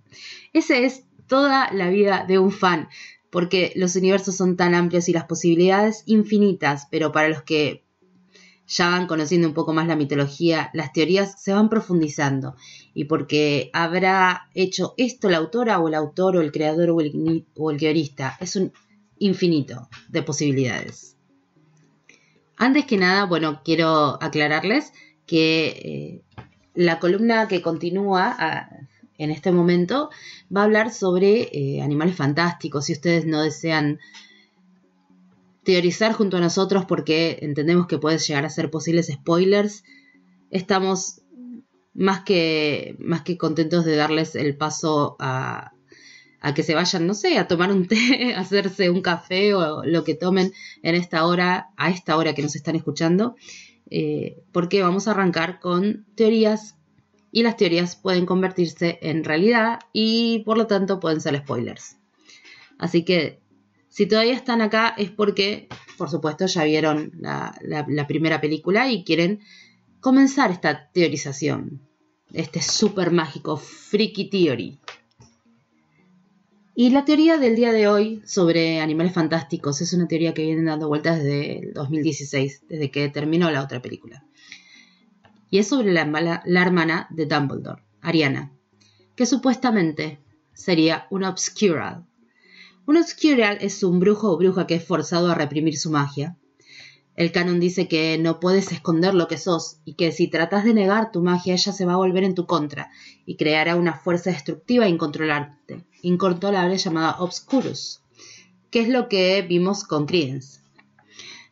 Esa 0.53 0.77
es 0.77 1.03
toda 1.27 1.73
la 1.73 1.89
vida 1.89 2.23
de 2.25 2.39
un 2.39 2.51
fan, 2.51 2.87
porque 3.29 3.73
los 3.75 3.97
universos 3.97 4.37
son 4.37 4.55
tan 4.55 4.75
amplios 4.75 5.09
y 5.09 5.13
las 5.13 5.25
posibilidades 5.25 6.03
infinitas, 6.05 6.87
pero 6.89 7.11
para 7.11 7.27
los 7.27 7.43
que 7.43 7.82
ya 8.67 8.89
van 8.89 9.07
conociendo 9.07 9.47
un 9.47 9.53
poco 9.53 9.73
más 9.73 9.87
la 9.87 9.95
mitología, 9.95 10.69
las 10.73 10.93
teorías 10.93 11.41
se 11.41 11.53
van 11.53 11.69
profundizando. 11.69 12.55
Y 12.93 13.05
porque 13.05 13.69
habrá 13.73 14.49
hecho 14.53 14.93
esto 14.97 15.29
la 15.29 15.37
autora 15.37 15.79
o 15.79 15.87
el 15.87 15.93
autor 15.93 16.37
o 16.37 16.41
el 16.41 16.51
creador 16.51 16.89
o 16.91 17.01
el, 17.01 17.45
o 17.55 17.67
guionista, 17.69 18.37
es 18.39 18.55
un 18.55 18.71
infinito 19.19 19.89
de 20.09 20.23
posibilidades. 20.23 21.17
Antes 22.57 22.85
que 22.85 22.97
nada, 22.97 23.25
bueno, 23.25 23.61
quiero 23.63 24.21
aclararles 24.21 24.93
que 25.25 25.65
eh, 25.67 26.21
la 26.75 26.99
columna 26.99 27.47
que 27.47 27.61
continúa 27.61 28.35
ah, 28.37 28.69
en 29.17 29.31
este 29.31 29.51
momento 29.51 30.09
va 30.55 30.61
a 30.61 30.63
hablar 30.65 30.91
sobre 30.91 31.49
eh, 31.51 31.81
animales 31.81 32.15
fantásticos. 32.15 32.85
Si 32.85 32.93
ustedes 32.93 33.25
no 33.25 33.41
desean 33.41 33.99
teorizar 35.63 36.13
junto 36.13 36.37
a 36.37 36.41
nosotros 36.41 36.85
porque 36.85 37.39
entendemos 37.41 37.87
que 37.87 37.97
pueden 37.97 38.19
llegar 38.19 38.45
a 38.45 38.49
ser 38.49 38.69
posibles 38.69 39.07
spoilers, 39.07 39.83
estamos 40.49 41.21
más 41.93 42.21
que, 42.23 42.95
más 42.99 43.21
que 43.21 43.37
contentos 43.37 43.85
de 43.85 43.95
darles 43.95 44.35
el 44.35 44.57
paso 44.57 45.15
a, 45.19 45.73
a 46.43 46.53
que 46.53 46.63
se 46.63 46.75
vayan, 46.75 47.07
no 47.07 47.13
sé, 47.13 47.37
a 47.37 47.47
tomar 47.47 47.71
un 47.71 47.87
té, 47.87 48.33
a 48.35 48.41
hacerse 48.41 48.89
un 48.89 49.01
café 49.01 49.53
o 49.53 49.83
lo 49.83 50.03
que 50.03 50.15
tomen 50.15 50.53
en 50.83 50.95
esta 50.95 51.25
hora, 51.25 51.69
a 51.77 51.89
esta 51.89 52.17
hora 52.17 52.33
que 52.33 52.41
nos 52.41 52.55
están 52.55 52.75
escuchando, 52.75 53.35
eh, 53.89 54.37
porque 54.51 54.81
vamos 54.81 55.07
a 55.07 55.11
arrancar 55.11 55.59
con 55.59 56.05
teorías 56.15 56.75
y 57.31 57.43
las 57.43 57.57
teorías 57.57 57.95
pueden 57.95 58.25
convertirse 58.25 58.99
en 59.01 59.23
realidad 59.23 59.79
y 59.91 60.43
por 60.45 60.57
lo 60.57 60.67
tanto 60.67 60.99
pueden 60.99 61.21
ser 61.21 61.37
spoilers. 61.37 61.97
Así 62.77 63.03
que 63.03 63.39
si 63.93 64.07
todavía 64.07 64.33
están 64.33 64.63
acá 64.63 64.95
es 64.97 65.11
porque, 65.11 65.67
por 65.99 66.09
supuesto, 66.09 66.47
ya 66.47 66.63
vieron 66.63 67.11
la, 67.19 67.55
primera 68.07 68.41
película 68.41 68.89
y 68.89 69.03
quieren 69.03 69.41
comenzar 69.99 70.49
esta 70.49 70.89
teorización, 70.91 71.79
este 72.33 72.59
súper 72.59 73.11
mágico 73.11 73.55
Freaky 73.55 74.31
Theory. 74.31 74.79
Y 76.73 76.89
la 76.89 77.05
teoría 77.05 77.37
del 77.37 77.55
día 77.55 77.71
de 77.71 77.87
hoy 77.87 78.23
sobre 78.25 78.81
animales 78.81 79.13
fantásticos 79.13 79.79
es 79.81 79.93
una 79.93 80.07
teoría 80.07 80.33
que 80.33 80.41
viene 80.41 80.63
dando 80.63 80.87
vueltas 80.87 81.17
desde 81.17 81.59
el 81.59 81.73
2016, 81.73 82.63
desde 82.67 82.89
que 82.89 83.09
terminó 83.09 83.51
la 83.51 83.61
otra 83.61 83.79
película. 83.79 84.25
Y 85.51 85.59
es 85.59 85.67
sobre 85.67 85.93
la, 85.93 86.41
la 86.43 86.61
hermana 86.63 87.05
de 87.11 87.27
Dumbledore, 87.27 87.83
Ariana, 88.01 88.53
que 89.15 89.27
supuestamente 89.27 90.17
sería 90.51 91.05
una 91.11 91.29
Obscural. 91.29 92.07
Un 92.85 92.97
Obscural 92.97 93.59
es 93.61 93.81
un 93.83 94.01
brujo 94.01 94.29
o 94.29 94.37
bruja 94.37 94.67
que 94.67 94.75
es 94.75 94.83
forzado 94.83 95.31
a 95.31 95.35
reprimir 95.35 95.77
su 95.77 95.89
magia. 95.89 96.35
El 97.15 97.31
canon 97.31 97.61
dice 97.61 97.87
que 97.87 98.17
no 98.17 98.41
puedes 98.41 98.73
esconder 98.73 99.13
lo 99.13 99.29
que 99.29 99.37
sos 99.37 99.77
y 99.85 99.93
que 99.93 100.11
si 100.11 100.27
tratas 100.27 100.65
de 100.65 100.73
negar 100.73 101.11
tu 101.11 101.21
magia 101.21 101.53
ella 101.53 101.71
se 101.71 101.85
va 101.85 101.93
a 101.93 101.97
volver 101.97 102.25
en 102.25 102.35
tu 102.35 102.45
contra 102.45 102.89
y 103.25 103.37
creará 103.37 103.77
una 103.77 103.93
fuerza 103.93 104.31
destructiva 104.31 104.85
e 104.85 104.89
incontrolable, 104.89 105.55
incontrolable 106.01 106.77
llamada 106.77 107.15
Obscurus, 107.19 108.01
que 108.69 108.81
es 108.81 108.89
lo 108.89 109.07
que 109.07 109.41
vimos 109.43 109.85
con 109.85 110.05
Credence. 110.05 110.59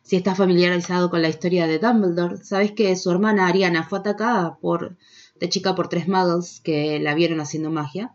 Si 0.02 0.16
estás 0.16 0.36
familiarizado 0.36 1.08
con 1.08 1.22
la 1.22 1.30
historia 1.30 1.66
de 1.66 1.78
Dumbledore, 1.78 2.44
sabes 2.44 2.72
que 2.72 2.94
su 2.96 3.10
hermana 3.10 3.46
Ariana 3.46 3.84
fue 3.84 4.00
atacada 4.00 4.58
por, 4.58 4.98
de 5.40 5.48
chica 5.48 5.74
por 5.74 5.88
tres 5.88 6.08
muggles 6.08 6.60
que 6.60 7.00
la 7.00 7.14
vieron 7.14 7.40
haciendo 7.40 7.70
magia. 7.70 8.12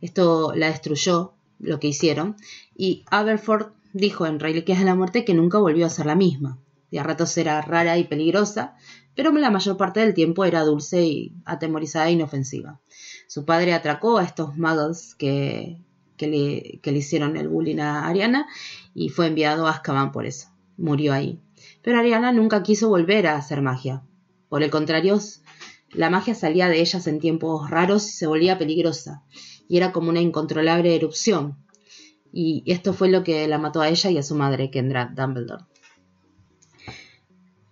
Esto 0.00 0.54
la 0.54 0.68
destruyó, 0.68 1.33
lo 1.64 1.80
que 1.80 1.88
hicieron, 1.88 2.36
y 2.76 3.04
Aberford 3.10 3.72
dijo 3.92 4.26
en 4.26 4.40
Reliquias 4.40 4.78
de 4.78 4.84
la 4.84 4.94
Muerte 4.94 5.24
que 5.24 5.34
nunca 5.34 5.58
volvió 5.58 5.86
a 5.86 5.90
ser 5.90 6.06
la 6.06 6.14
misma. 6.14 6.58
Y 6.90 6.98
a 6.98 7.02
ratos 7.02 7.36
era 7.38 7.60
rara 7.60 7.98
y 7.98 8.04
peligrosa, 8.04 8.76
pero 9.14 9.32
la 9.32 9.50
mayor 9.50 9.76
parte 9.76 10.00
del 10.00 10.14
tiempo 10.14 10.44
era 10.44 10.62
dulce 10.62 11.04
y 11.04 11.34
atemorizada 11.44 12.08
e 12.08 12.12
inofensiva. 12.12 12.80
Su 13.28 13.44
padre 13.44 13.72
atracó 13.72 14.18
a 14.18 14.24
estos 14.24 14.56
muggles 14.56 15.14
que, 15.14 15.80
que, 16.16 16.26
le, 16.26 16.80
que 16.82 16.92
le 16.92 16.98
hicieron 16.98 17.36
el 17.36 17.48
bullying 17.48 17.78
a 17.78 18.06
Ariana 18.06 18.46
y 18.94 19.08
fue 19.08 19.26
enviado 19.26 19.66
a 19.66 19.70
Azkaban 19.70 20.12
por 20.12 20.26
eso. 20.26 20.48
Murió 20.76 21.12
ahí. 21.12 21.40
Pero 21.82 21.98
Ariana 21.98 22.32
nunca 22.32 22.62
quiso 22.62 22.88
volver 22.88 23.26
a 23.26 23.36
hacer 23.36 23.62
magia. 23.62 24.02
Por 24.48 24.62
el 24.62 24.70
contrario, 24.70 25.20
la 25.92 26.10
magia 26.10 26.34
salía 26.34 26.68
de 26.68 26.80
ellas 26.80 27.06
en 27.06 27.20
tiempos 27.20 27.70
raros 27.70 28.08
y 28.08 28.10
se 28.10 28.26
volvía 28.26 28.58
peligrosa. 28.58 29.22
Y 29.68 29.76
era 29.76 29.92
como 29.92 30.10
una 30.10 30.20
incontrolable 30.20 30.94
erupción. 30.94 31.56
Y 32.32 32.62
esto 32.66 32.92
fue 32.92 33.08
lo 33.08 33.22
que 33.22 33.46
la 33.48 33.58
mató 33.58 33.80
a 33.80 33.88
ella 33.88 34.10
y 34.10 34.18
a 34.18 34.22
su 34.22 34.34
madre, 34.34 34.70
Kendra 34.70 35.12
Dumbledore. 35.14 35.64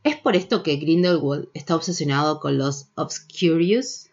¿Es 0.04 0.16
por 0.16 0.34
esto 0.34 0.62
que 0.62 0.76
Grindelwald 0.76 1.48
está 1.54 1.76
obsesionado 1.76 2.40
con 2.40 2.58
los 2.58 2.90
Obscurious? 2.96 4.10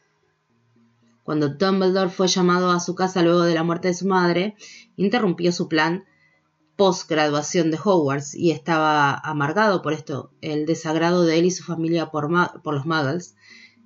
Cuando 1.23 1.49
Dumbledore 1.49 2.09
fue 2.09 2.27
llamado 2.27 2.71
a 2.71 2.79
su 2.79 2.95
casa 2.95 3.21
luego 3.21 3.43
de 3.43 3.53
la 3.53 3.63
muerte 3.63 3.89
de 3.89 3.93
su 3.93 4.07
madre, 4.07 4.55
interrumpió 4.97 5.51
su 5.51 5.67
plan 5.67 6.05
post-graduación 6.75 7.71
de 7.71 7.79
Hogwarts 7.83 8.35
y 8.35 8.51
estaba 8.51 9.13
amargado 9.13 9.81
por 9.81 9.93
esto. 9.93 10.31
El 10.41 10.65
desagrado 10.65 11.25
de 11.25 11.37
él 11.37 11.45
y 11.45 11.51
su 11.51 11.63
familia 11.63 12.09
por, 12.09 12.29
por 12.63 12.73
los 12.73 12.85
Muggles 12.85 13.35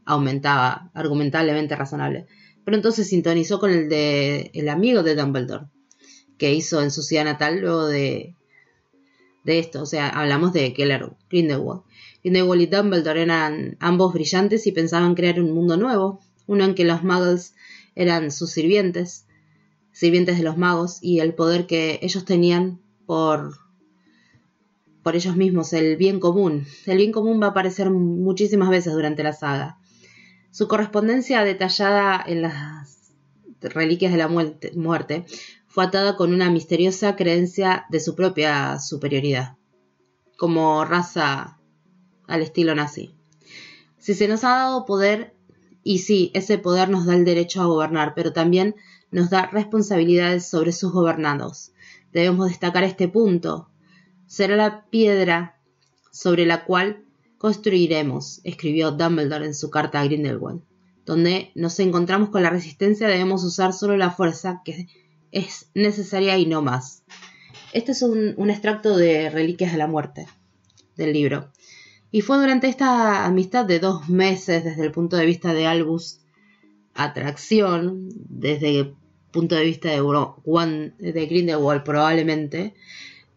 aumentaba, 0.05 0.91
argumentablemente 0.93 1.75
razonable. 1.75 2.27
Pero 2.65 2.77
entonces 2.77 3.07
sintonizó 3.07 3.59
con 3.59 3.71
el 3.71 3.89
de 3.89 4.51
el 4.53 4.69
amigo 4.69 5.03
de 5.03 5.15
Dumbledore, 5.15 5.65
que 6.37 6.53
hizo 6.53 6.81
en 6.81 6.91
su 6.91 7.03
ciudad 7.03 7.25
natal 7.25 7.59
luego 7.59 7.87
de, 7.87 8.35
de 9.43 9.59
esto. 9.59 9.81
O 9.81 9.85
sea, 9.85 10.09
hablamos 10.09 10.53
de 10.53 10.73
Keller 10.73 11.11
Grindelwald. 11.29 11.81
Grindelwald 12.23 12.61
y 12.61 12.65
Dumbledore 12.67 13.21
eran 13.21 13.77
ambos 13.79 14.13
brillantes 14.13 14.65
y 14.67 14.71
pensaban 14.71 15.15
crear 15.15 15.41
un 15.41 15.51
mundo 15.51 15.77
nuevo, 15.77 16.21
uno 16.47 16.63
en 16.63 16.75
que 16.75 16.85
los 16.85 17.03
muggles 17.03 17.53
eran 17.95 18.31
sus 18.31 18.51
sirvientes, 18.51 19.25
sirvientes 19.91 20.37
de 20.37 20.43
los 20.43 20.57
magos, 20.57 20.99
y 21.01 21.19
el 21.19 21.33
poder 21.33 21.67
que 21.67 21.99
ellos 22.01 22.25
tenían 22.25 22.79
por 23.05 23.63
por 25.03 25.17
ellos 25.17 25.35
mismos 25.35 25.73
el 25.73 25.97
bien 25.97 26.19
común. 26.19 26.65
El 26.85 26.97
bien 26.97 27.11
común 27.11 27.41
va 27.41 27.47
a 27.47 27.49
aparecer 27.49 27.89
muchísimas 27.89 28.69
veces 28.69 28.93
durante 28.93 29.21
la 29.21 29.33
saga. 29.33 29.77
Su 30.53 30.67
correspondencia 30.67 31.43
detallada 31.43 32.23
en 32.23 32.43
las 32.43 33.11
reliquias 33.59 34.11
de 34.11 34.19
la 34.19 34.27
muerte, 34.27 35.25
fue 35.65 35.83
atada 35.83 36.15
con 36.15 36.31
una 36.31 36.51
misteriosa 36.51 37.15
creencia 37.15 37.87
de 37.89 37.99
su 37.99 38.13
propia 38.13 38.79
superioridad, 38.79 39.57
como 40.37 40.85
raza 40.85 41.57
al 42.27 42.43
estilo 42.43 42.75
nazi. 42.75 43.15
Si 43.97 44.13
se 44.13 44.27
nos 44.27 44.43
ha 44.43 44.49
dado 44.49 44.85
poder, 44.85 45.35
y 45.81 45.97
sí, 45.97 46.29
ese 46.35 46.59
poder 46.59 46.87
nos 46.87 47.07
da 47.07 47.15
el 47.15 47.25
derecho 47.25 47.63
a 47.63 47.65
gobernar, 47.65 48.13
pero 48.13 48.31
también 48.31 48.75
nos 49.09 49.31
da 49.31 49.47
responsabilidades 49.47 50.45
sobre 50.47 50.71
sus 50.71 50.91
gobernados. 50.91 51.71
Debemos 52.11 52.49
destacar 52.49 52.83
este 52.83 53.07
punto. 53.07 53.71
Será 54.27 54.55
la 54.55 54.85
piedra 54.91 55.59
sobre 56.11 56.45
la 56.45 56.63
cual 56.65 57.03
construiremos, 57.43 58.39
escribió 58.45 58.91
Dumbledore 58.91 59.45
en 59.45 59.53
su 59.53 59.69
carta 59.69 59.99
a 59.99 60.05
Grindelwald. 60.05 60.61
Donde 61.05 61.51
nos 61.55 61.77
encontramos 61.81 62.29
con 62.29 62.41
la 62.41 62.49
resistencia 62.49 63.09
debemos 63.09 63.43
usar 63.43 63.73
solo 63.73 63.97
la 63.97 64.11
fuerza 64.11 64.61
que 64.63 64.87
es 65.33 65.69
necesaria 65.73 66.37
y 66.37 66.45
no 66.45 66.61
más. 66.61 67.03
Este 67.73 67.91
es 67.91 68.01
un, 68.01 68.49
extracto 68.49 68.95
de 68.95 69.29
Reliquias 69.29 69.73
de 69.73 69.77
la 69.77 69.87
Muerte 69.87 70.25
del 70.95 71.11
libro. 71.11 71.51
Y 72.11 72.21
fue 72.21 72.37
durante 72.37 72.69
esta 72.69 73.25
amistad 73.25 73.65
de 73.65 73.79
dos 73.79 74.07
meses 74.07 74.63
desde 74.63 74.85
el 74.85 74.93
punto 74.93 75.17
de 75.17 75.25
vista 75.25 75.53
de 75.53 75.67
Albus 75.67 76.21
atracción, 76.93 78.07
desde 78.29 78.79
el 78.79 78.95
punto 79.31 79.55
de 79.55 79.65
vista 79.65 79.89
de, 79.89 80.93
de 80.97 81.25
Grindelwald 81.25 81.83
probablemente, 81.83 82.73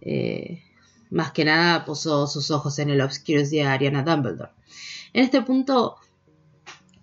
eh, 0.00 0.62
más 1.16 1.32
que 1.32 1.46
nada 1.46 1.86
posó 1.86 2.26
sus 2.26 2.50
ojos 2.50 2.78
en 2.78 2.90
el 2.90 3.00
Obscurus 3.00 3.48
de 3.48 3.62
Ariana 3.62 4.02
Dumbledore. 4.02 4.50
En 5.14 5.24
este 5.24 5.40
punto, 5.40 5.96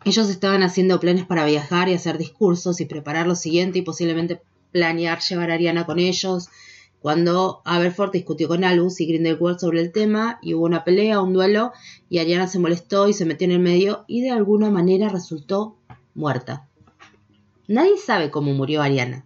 ellos 0.05 0.30
estaban 0.30 0.61
haciendo 0.61 0.99
planes 0.99 1.26
para 1.26 1.45
viajar 1.45 1.89
y 1.89 1.95
hacer 1.95 2.20
discursos 2.20 2.80
y 2.80 2.86
preparar 2.86 3.26
lo 3.26 3.36
siguiente 3.36 3.80
y 3.80 3.82
posiblemente 3.82 4.39
planear 4.72 5.20
llevar 5.20 5.49
a 5.49 5.55
Ariana 5.55 5.88
con 5.88 5.97
ellos, 5.97 6.49
cuando 6.99 7.64
Aberforth 7.66 8.14
discutió 8.14 8.47
con 8.47 8.64
Albus 8.64 9.01
y 9.01 9.07
Grindelwald 9.07 9.57
sobre 9.57 9.82
el 9.82 9.91
tema 9.91 10.38
y 10.43 10.53
hubo 10.53 10.66
una 10.66 10.84
pelea, 10.84 11.20
un 11.20 11.34
duelo 11.34 11.74
y 12.07 12.20
Ariana 12.20 12.47
se 12.47 12.59
molestó 12.59 13.07
y 13.07 13.14
se 13.14 13.26
metió 13.26 13.45
en 13.45 13.51
el 13.51 13.59
medio 13.59 14.05
y 14.07 14.22
de 14.22 14.30
alguna 14.30 14.70
manera 14.70 15.09
resultó 15.09 15.76
muerta. 16.14 16.70
Nadie 17.68 17.97
sabe 17.97 18.30
cómo 18.30 18.53
murió 18.53 18.84
Ariana, 18.84 19.26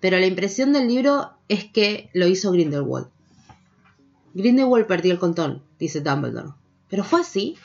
pero 0.00 0.18
la 0.18 0.26
impresión 0.26 0.72
del 0.72 0.88
libro 0.88 1.32
es 1.48 1.66
que 1.66 2.08
lo 2.14 2.26
hizo 2.26 2.52
Grindelwald. 2.52 3.08
Grindelwald 4.34 4.86
perdió 4.86 5.12
el 5.12 5.18
control, 5.18 5.62
dice 5.78 6.00
Dumbledore. 6.00 6.54
¿Pero 6.88 7.04
fue 7.04 7.20
así? 7.20 7.56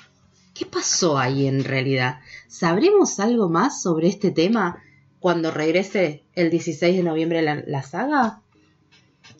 ¿Qué 0.53 0.65
pasó 0.65 1.17
ahí 1.17 1.47
en 1.47 1.63
realidad? 1.63 2.19
¿Sabremos 2.47 3.19
algo 3.19 3.49
más 3.49 3.81
sobre 3.81 4.07
este 4.07 4.31
tema 4.31 4.81
cuando 5.19 5.51
regrese 5.51 6.23
el 6.33 6.49
16 6.49 6.97
de 6.97 7.03
noviembre 7.03 7.41
la, 7.41 7.63
la 7.67 7.83
saga? 7.83 8.41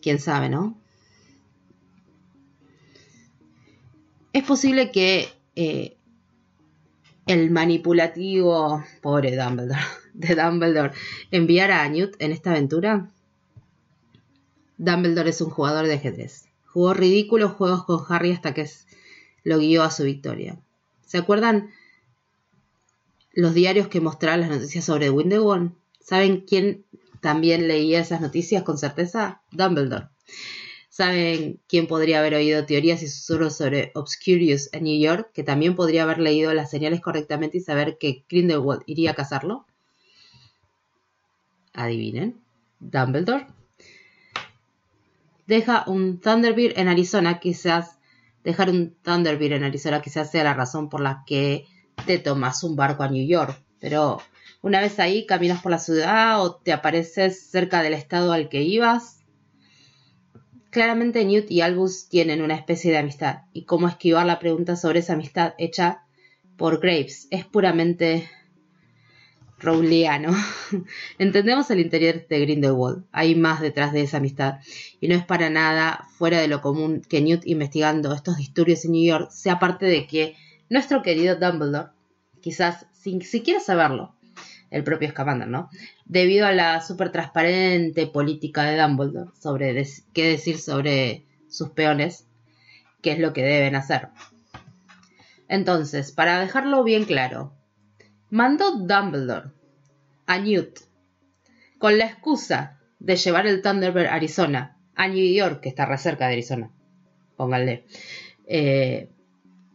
Quién 0.00 0.20
sabe, 0.20 0.48
¿no? 0.48 0.78
Es 4.32 4.44
posible 4.44 4.92
que 4.92 5.28
eh, 5.56 5.96
el 7.26 7.50
manipulativo, 7.50 8.84
pobre 9.02 9.36
Dumbledore, 9.36 9.80
de 10.14 10.34
Dumbledore, 10.34 10.92
enviara 11.30 11.82
a 11.82 11.88
Newt 11.88 12.14
en 12.20 12.32
esta 12.32 12.50
aventura. 12.50 13.10
Dumbledore 14.76 15.30
es 15.30 15.40
un 15.40 15.50
jugador 15.50 15.86
de 15.86 15.94
ajedrez. 15.94 16.47
Jugó 16.78 16.94
ridículos 16.94 17.54
juegos 17.54 17.84
con 17.86 18.04
Harry 18.08 18.30
hasta 18.30 18.54
que 18.54 18.64
lo 19.42 19.58
guió 19.58 19.82
a 19.82 19.90
su 19.90 20.04
victoria. 20.04 20.60
¿Se 21.04 21.18
acuerdan 21.18 21.70
los 23.32 23.52
diarios 23.52 23.88
que 23.88 24.00
mostraban 24.00 24.42
las 24.42 24.50
noticias 24.50 24.84
sobre 24.84 25.10
Windegon? 25.10 25.76
¿Saben 25.98 26.42
quién 26.42 26.84
también 27.20 27.66
leía 27.66 27.98
esas 27.98 28.20
noticias 28.20 28.62
con 28.62 28.78
certeza? 28.78 29.42
Dumbledore. 29.50 30.06
¿Saben 30.88 31.58
quién 31.66 31.88
podría 31.88 32.20
haber 32.20 32.36
oído 32.36 32.64
teorías 32.64 33.02
y 33.02 33.08
susurros 33.08 33.56
sobre 33.56 33.90
Obscurious 33.96 34.68
en 34.72 34.84
New 34.84 35.00
York? 35.00 35.32
Que 35.34 35.42
también 35.42 35.74
podría 35.74 36.04
haber 36.04 36.20
leído 36.20 36.54
las 36.54 36.70
señales 36.70 37.00
correctamente 37.00 37.58
y 37.58 37.60
saber 37.60 37.98
que 37.98 38.24
Grindelwald 38.28 38.84
iría 38.86 39.10
a 39.10 39.14
cazarlo. 39.14 39.66
Adivinen. 41.72 42.40
Dumbledore. 42.78 43.57
Deja 45.48 45.84
un 45.86 46.20
Thunderbird 46.20 46.78
en 46.78 46.88
Arizona, 46.88 47.40
quizás 47.40 47.98
dejar 48.44 48.68
un 48.68 48.94
Thunderbird 49.02 49.54
en 49.54 49.64
Arizona 49.64 50.02
quizás 50.02 50.30
sea 50.30 50.44
la 50.44 50.52
razón 50.52 50.90
por 50.90 51.00
la 51.00 51.22
que 51.26 51.64
te 52.04 52.18
tomas 52.18 52.62
un 52.64 52.76
barco 52.76 53.02
a 53.02 53.08
New 53.08 53.26
York. 53.26 53.58
Pero 53.80 54.20
una 54.60 54.82
vez 54.82 54.98
ahí 54.98 55.24
caminas 55.24 55.62
por 55.62 55.72
la 55.72 55.78
ciudad 55.78 56.42
o 56.42 56.56
te 56.56 56.70
apareces 56.70 57.48
cerca 57.48 57.82
del 57.82 57.94
estado 57.94 58.32
al 58.32 58.50
que 58.50 58.60
ibas. 58.60 59.24
Claramente 60.68 61.24
Newt 61.24 61.50
y 61.50 61.62
Albus 61.62 62.10
tienen 62.10 62.42
una 62.42 62.54
especie 62.54 62.90
de 62.90 62.98
amistad 62.98 63.44
y 63.54 63.64
cómo 63.64 63.88
esquivar 63.88 64.26
la 64.26 64.40
pregunta 64.40 64.76
sobre 64.76 64.98
esa 64.98 65.14
amistad 65.14 65.54
hecha 65.56 66.04
por 66.58 66.78
Graves 66.78 67.26
es 67.30 67.46
puramente 67.46 68.28
Rowleyano. 69.58 70.34
Entendemos 71.18 71.70
el 71.70 71.80
interior 71.80 72.26
de 72.28 72.40
Grindelwald. 72.40 73.04
Hay 73.12 73.34
más 73.34 73.60
detrás 73.60 73.92
de 73.92 74.02
esa 74.02 74.18
amistad. 74.18 74.58
Y 75.00 75.08
no 75.08 75.14
es 75.14 75.24
para 75.24 75.50
nada 75.50 76.06
fuera 76.16 76.40
de 76.40 76.48
lo 76.48 76.60
común 76.60 77.02
que 77.08 77.20
Newt 77.20 77.46
investigando 77.46 78.14
estos 78.14 78.36
disturbios 78.36 78.84
en 78.84 78.92
New 78.92 79.06
York 79.06 79.30
sea 79.30 79.58
parte 79.58 79.86
de 79.86 80.06
que 80.06 80.36
nuestro 80.70 81.02
querido 81.02 81.36
Dumbledore, 81.36 81.90
quizás 82.40 82.86
sin 82.92 83.22
siquiera 83.22 83.60
saberlo, 83.60 84.14
el 84.70 84.84
propio 84.84 85.08
Scamander, 85.08 85.48
¿no? 85.48 85.70
Debido 86.04 86.46
a 86.46 86.52
la 86.52 86.80
súper 86.80 87.10
transparente 87.10 88.06
política 88.06 88.64
de 88.64 88.80
Dumbledore 88.80 89.30
sobre 89.40 89.86
qué 90.12 90.28
decir 90.28 90.58
sobre 90.58 91.24
sus 91.48 91.70
peones, 91.70 92.26
qué 93.02 93.12
es 93.12 93.18
lo 93.18 93.32
que 93.32 93.42
deben 93.42 93.74
hacer. 93.74 94.08
Entonces, 95.48 96.12
para 96.12 96.38
dejarlo 96.38 96.84
bien 96.84 97.04
claro, 97.04 97.54
mandó 98.30 98.72
Dumbledore 98.72 99.50
a 100.26 100.38
Newt 100.38 100.80
con 101.78 101.96
la 101.98 102.06
excusa 102.06 102.78
de 102.98 103.16
llevar 103.16 103.46
el 103.46 103.62
Thunderbird 103.62 104.06
a 104.06 104.14
Arizona, 104.14 104.76
a 104.94 105.08
New 105.08 105.32
York, 105.32 105.60
que 105.60 105.68
está 105.68 105.86
re 105.86 105.98
cerca 105.98 106.26
de 106.26 106.32
Arizona, 106.32 106.70
pónganle. 107.36 107.84
Eh, 108.46 109.10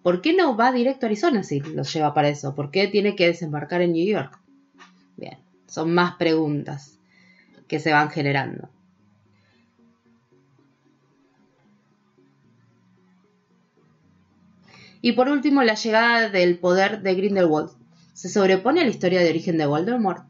¿Por 0.01 0.21
qué 0.21 0.33
no 0.33 0.57
va 0.57 0.73
directo 0.73 1.05
a 1.05 1.07
Arizona 1.07 1.43
si 1.43 1.61
los 1.61 1.93
lleva 1.93 2.13
para 2.13 2.27
eso? 2.27 2.53
¿Por 2.55 2.71
qué 2.71 2.87
tiene 2.87 3.15
que 3.15 3.27
desembarcar 3.27 3.81
en 3.81 3.93
New 3.93 4.05
York? 4.05 4.37
Bien, 5.15 5.37
son 5.67 5.93
más 5.93 6.15
preguntas 6.15 6.99
que 7.67 7.79
se 7.79 7.93
van 7.93 8.09
generando. 8.09 8.69
Y 15.01 15.13
por 15.13 15.27
último, 15.27 15.63
la 15.63 15.75
llegada 15.75 16.29
del 16.29 16.59
poder 16.59 17.01
de 17.01 17.15
Grindelwald. 17.15 17.71
¿Se 18.13 18.29
sobrepone 18.29 18.81
a 18.81 18.83
la 18.83 18.91
historia 18.91 19.21
de 19.21 19.29
origen 19.29 19.57
de 19.57 19.65
Voldemort? 19.65 20.25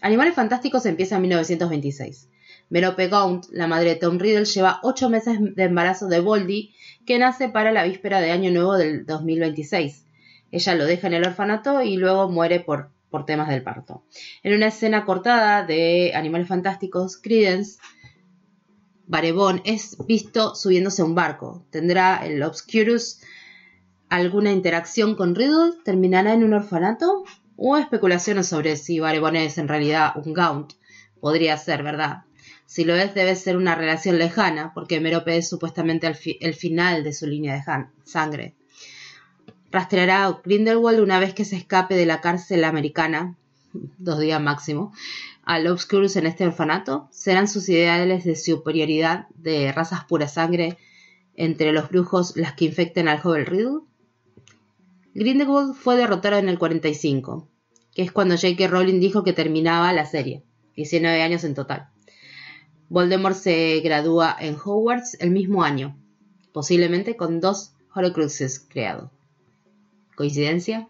Animales 0.00 0.34
Fantásticos 0.34 0.84
empieza 0.84 1.16
en 1.16 1.22
1926. 1.22 2.28
Merope 2.70 3.08
Gaunt, 3.08 3.46
la 3.52 3.68
madre 3.68 3.90
de 3.90 3.96
Tom 3.96 4.18
Riddle, 4.18 4.44
lleva 4.44 4.80
ocho 4.82 5.08
meses 5.08 5.38
de 5.40 5.62
embarazo 5.62 6.08
de 6.08 6.20
Voldy, 6.20 6.74
que 7.06 7.18
nace 7.18 7.48
para 7.48 7.70
la 7.70 7.84
víspera 7.84 8.20
de 8.20 8.32
Año 8.32 8.50
Nuevo 8.50 8.76
del 8.76 9.06
2026. 9.06 10.06
Ella 10.50 10.74
lo 10.74 10.86
deja 10.86 11.06
en 11.06 11.14
el 11.14 11.26
orfanato 11.26 11.82
y 11.82 11.96
luego 11.96 12.28
muere 12.28 12.60
por, 12.60 12.90
por 13.08 13.24
temas 13.24 13.48
del 13.48 13.62
parto. 13.62 14.02
En 14.42 14.54
una 14.54 14.68
escena 14.68 15.04
cortada 15.04 15.64
de 15.64 16.12
Animales 16.14 16.48
Fantásticos, 16.48 17.16
Credence 17.16 17.78
Barebón 19.06 19.62
es 19.64 19.96
visto 20.06 20.54
subiéndose 20.54 21.02
a 21.02 21.04
un 21.04 21.14
barco. 21.14 21.64
¿Tendrá 21.70 22.24
el 22.26 22.42
Obscurus 22.42 23.20
alguna 24.10 24.52
interacción 24.52 25.14
con 25.14 25.34
Riddle? 25.34 25.72
¿Terminará 25.84 26.34
en 26.34 26.44
un 26.44 26.52
orfanato? 26.54 27.24
Hubo 27.56 27.76
especulaciones 27.78 28.48
sobre 28.48 28.76
si 28.76 29.00
Barebón 29.00 29.36
es 29.36 29.58
en 29.58 29.68
realidad 29.68 30.12
un 30.16 30.32
Gaunt. 30.34 30.72
Podría 31.20 31.56
ser, 31.56 31.82
¿verdad? 31.82 32.24
Si 32.66 32.84
lo 32.84 32.94
es, 32.94 33.14
debe 33.14 33.34
ser 33.36 33.56
una 33.56 33.74
relación 33.74 34.18
lejana, 34.18 34.72
porque 34.74 35.00
Merope 35.00 35.36
es 35.36 35.48
supuestamente 35.48 36.06
el, 36.06 36.14
fi- 36.14 36.38
el 36.40 36.54
final 36.54 37.02
de 37.04 37.12
su 37.12 37.26
línea 37.26 37.54
de 37.54 37.62
sangre. 38.04 38.54
Rastreará 39.70 40.24
a 40.26 40.40
Grindelwald 40.44 41.00
una 41.00 41.20
vez 41.20 41.34
que 41.34 41.44
se 41.44 41.56
escape 41.56 41.94
de 41.94 42.06
la 42.06 42.20
cárcel 42.20 42.64
americana, 42.64 43.36
dos 43.98 44.18
días 44.20 44.40
máximo, 44.40 44.92
al 45.44 45.66
Obscurus 45.66 46.16
en 46.16 46.26
este 46.26 46.46
orfanato. 46.46 47.08
¿Serán 47.10 47.48
sus 47.48 47.68
ideales 47.68 48.24
de 48.24 48.36
superioridad 48.36 49.26
de 49.34 49.72
razas 49.72 50.04
pura 50.04 50.28
sangre 50.28 50.78
entre 51.36 51.72
los 51.72 51.88
brujos 51.88 52.36
las 52.36 52.54
que 52.54 52.64
infecten 52.66 53.08
al 53.08 53.20
joven 53.20 53.46
Riddle? 53.46 53.80
Grindelwald 55.14 55.74
fue 55.74 55.96
derrotado 55.96 56.36
en 56.38 56.48
el 56.48 56.58
45, 56.58 57.48
que 57.94 58.02
es 58.02 58.12
cuando 58.12 58.36
J.K. 58.36 58.68
Rowling 58.68 59.00
dijo 59.00 59.24
que 59.24 59.32
terminaba 59.32 59.92
la 59.92 60.06
serie, 60.06 60.44
19 60.76 61.22
años 61.22 61.44
en 61.44 61.54
total. 61.54 61.88
Voldemort 62.88 63.36
se 63.36 63.80
gradúa 63.80 64.36
en 64.38 64.54
Hogwarts 64.54 65.16
el 65.20 65.30
mismo 65.30 65.62
año, 65.62 65.96
posiblemente 66.52 67.16
con 67.16 67.40
dos 67.40 67.72
Horcruxes 67.94 68.60
creados. 68.60 69.10
¿Coincidencia? 70.14 70.88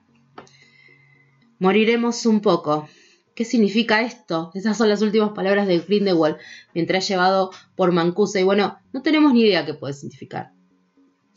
Moriremos 1.58 2.26
un 2.26 2.40
poco. 2.40 2.88
¿Qué 3.34 3.44
significa 3.44 4.02
esto? 4.02 4.50
Esas 4.54 4.76
son 4.76 4.88
las 4.88 5.02
últimas 5.02 5.30
palabras 5.30 5.66
de 5.66 5.78
Grindelwald 5.78 6.36
mientras 6.74 7.04
es 7.04 7.08
llevado 7.10 7.52
por 7.74 7.92
Mancuso 7.92 8.38
y 8.38 8.42
bueno, 8.42 8.78
no 8.92 9.02
tenemos 9.02 9.32
ni 9.32 9.42
idea 9.42 9.64
qué 9.64 9.74
puede 9.74 9.94
significar. 9.94 10.52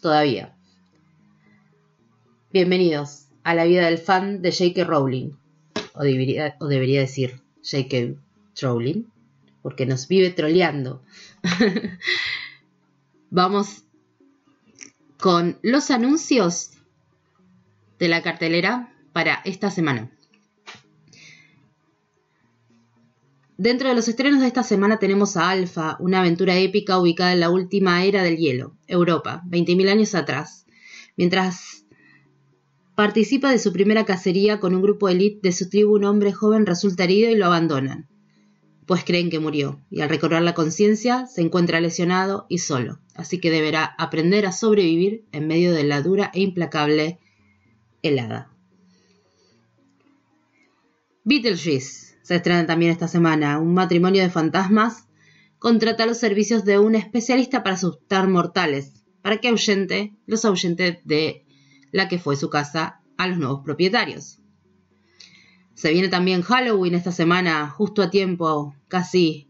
Todavía. 0.01 0.57
Bienvenidos 2.53 3.29
a 3.43 3.55
la 3.55 3.63
vida 3.63 3.87
del 3.87 3.97
fan 3.97 4.43
de 4.43 4.51
J.K. 4.51 4.83
Rowling. 4.83 5.31
O 5.95 6.03
debería, 6.03 6.55
o 6.59 6.67
debería 6.67 6.99
decir 6.99 7.41
J.K. 7.63 8.13
Rowling, 8.61 9.05
porque 9.63 9.87
nos 9.87 10.07
vive 10.07 10.29
troleando. 10.29 11.01
Vamos 13.31 13.85
con 15.19 15.57
los 15.63 15.89
anuncios 15.89 16.73
de 17.97 18.07
la 18.07 18.21
cartelera 18.21 18.93
para 19.13 19.41
esta 19.45 19.71
semana. 19.71 20.11
Dentro 23.57 23.89
de 23.89 23.95
los 23.95 24.07
estrenos 24.07 24.41
de 24.41 24.47
esta 24.47 24.61
semana 24.61 24.99
tenemos 24.99 25.37
a 25.37 25.49
Alpha, 25.49 25.97
una 25.99 26.19
aventura 26.19 26.55
épica 26.55 26.99
ubicada 26.99 27.33
en 27.33 27.39
la 27.39 27.49
última 27.49 28.05
era 28.05 28.21
del 28.21 28.37
hielo, 28.37 28.77
Europa, 28.85 29.41
20.000 29.47 29.89
años 29.89 30.13
atrás. 30.13 30.67
Mientras 31.15 31.82
participa 32.95 33.51
de 33.51 33.59
su 33.59 33.73
primera 33.73 34.05
cacería 34.05 34.59
con 34.59 34.75
un 34.75 34.81
grupo 34.81 35.09
élite 35.09 35.39
de 35.41 35.51
su 35.51 35.69
tribu, 35.69 35.95
un 35.95 36.03
hombre 36.03 36.31
joven 36.31 36.65
resulta 36.65 37.03
herido 37.03 37.29
y 37.31 37.35
lo 37.35 37.45
abandonan, 37.45 38.07
pues 38.85 39.03
creen 39.03 39.29
que 39.29 39.39
murió, 39.39 39.81
y 39.89 40.01
al 40.01 40.09
recobrar 40.09 40.41
la 40.41 40.53
conciencia 40.53 41.25
se 41.25 41.41
encuentra 41.41 41.81
lesionado 41.81 42.45
y 42.49 42.59
solo, 42.59 42.99
así 43.15 43.39
que 43.39 43.51
deberá 43.51 43.85
aprender 43.97 44.45
a 44.45 44.51
sobrevivir 44.51 45.25
en 45.31 45.47
medio 45.47 45.73
de 45.73 45.83
la 45.83 46.01
dura 46.01 46.31
e 46.33 46.41
implacable 46.41 47.19
helada. 48.01 48.51
Beetlejuice 51.23 52.17
se 52.21 52.35
estrena 52.35 52.65
también 52.65 52.91
esta 52.91 53.07
semana. 53.07 53.59
Un 53.59 53.73
matrimonio 53.73 54.21
de 54.21 54.29
fantasmas 54.29 55.07
contrata 55.57 56.05
los 56.05 56.17
servicios 56.17 56.65
de 56.65 56.79
un 56.79 56.95
especialista 56.95 57.63
para 57.63 57.75
asustar 57.75 58.27
mortales, 58.27 59.05
para 59.21 59.37
que 59.37 59.47
ahuyente, 59.47 60.13
los 60.25 60.43
ahuyente 60.43 61.01
de 61.05 61.45
la 61.93 62.09
que 62.09 62.19
fue 62.19 62.35
su 62.35 62.49
casa 62.49 63.01
a 63.17 63.27
los 63.27 63.37
nuevos 63.37 63.61
propietarios. 63.63 64.39
Se 65.75 65.93
viene 65.93 66.09
también 66.09 66.41
Halloween 66.41 66.95
esta 66.95 67.11
semana, 67.11 67.69
justo 67.69 68.01
a 68.01 68.09
tiempo, 68.09 68.75
casi 68.89 69.49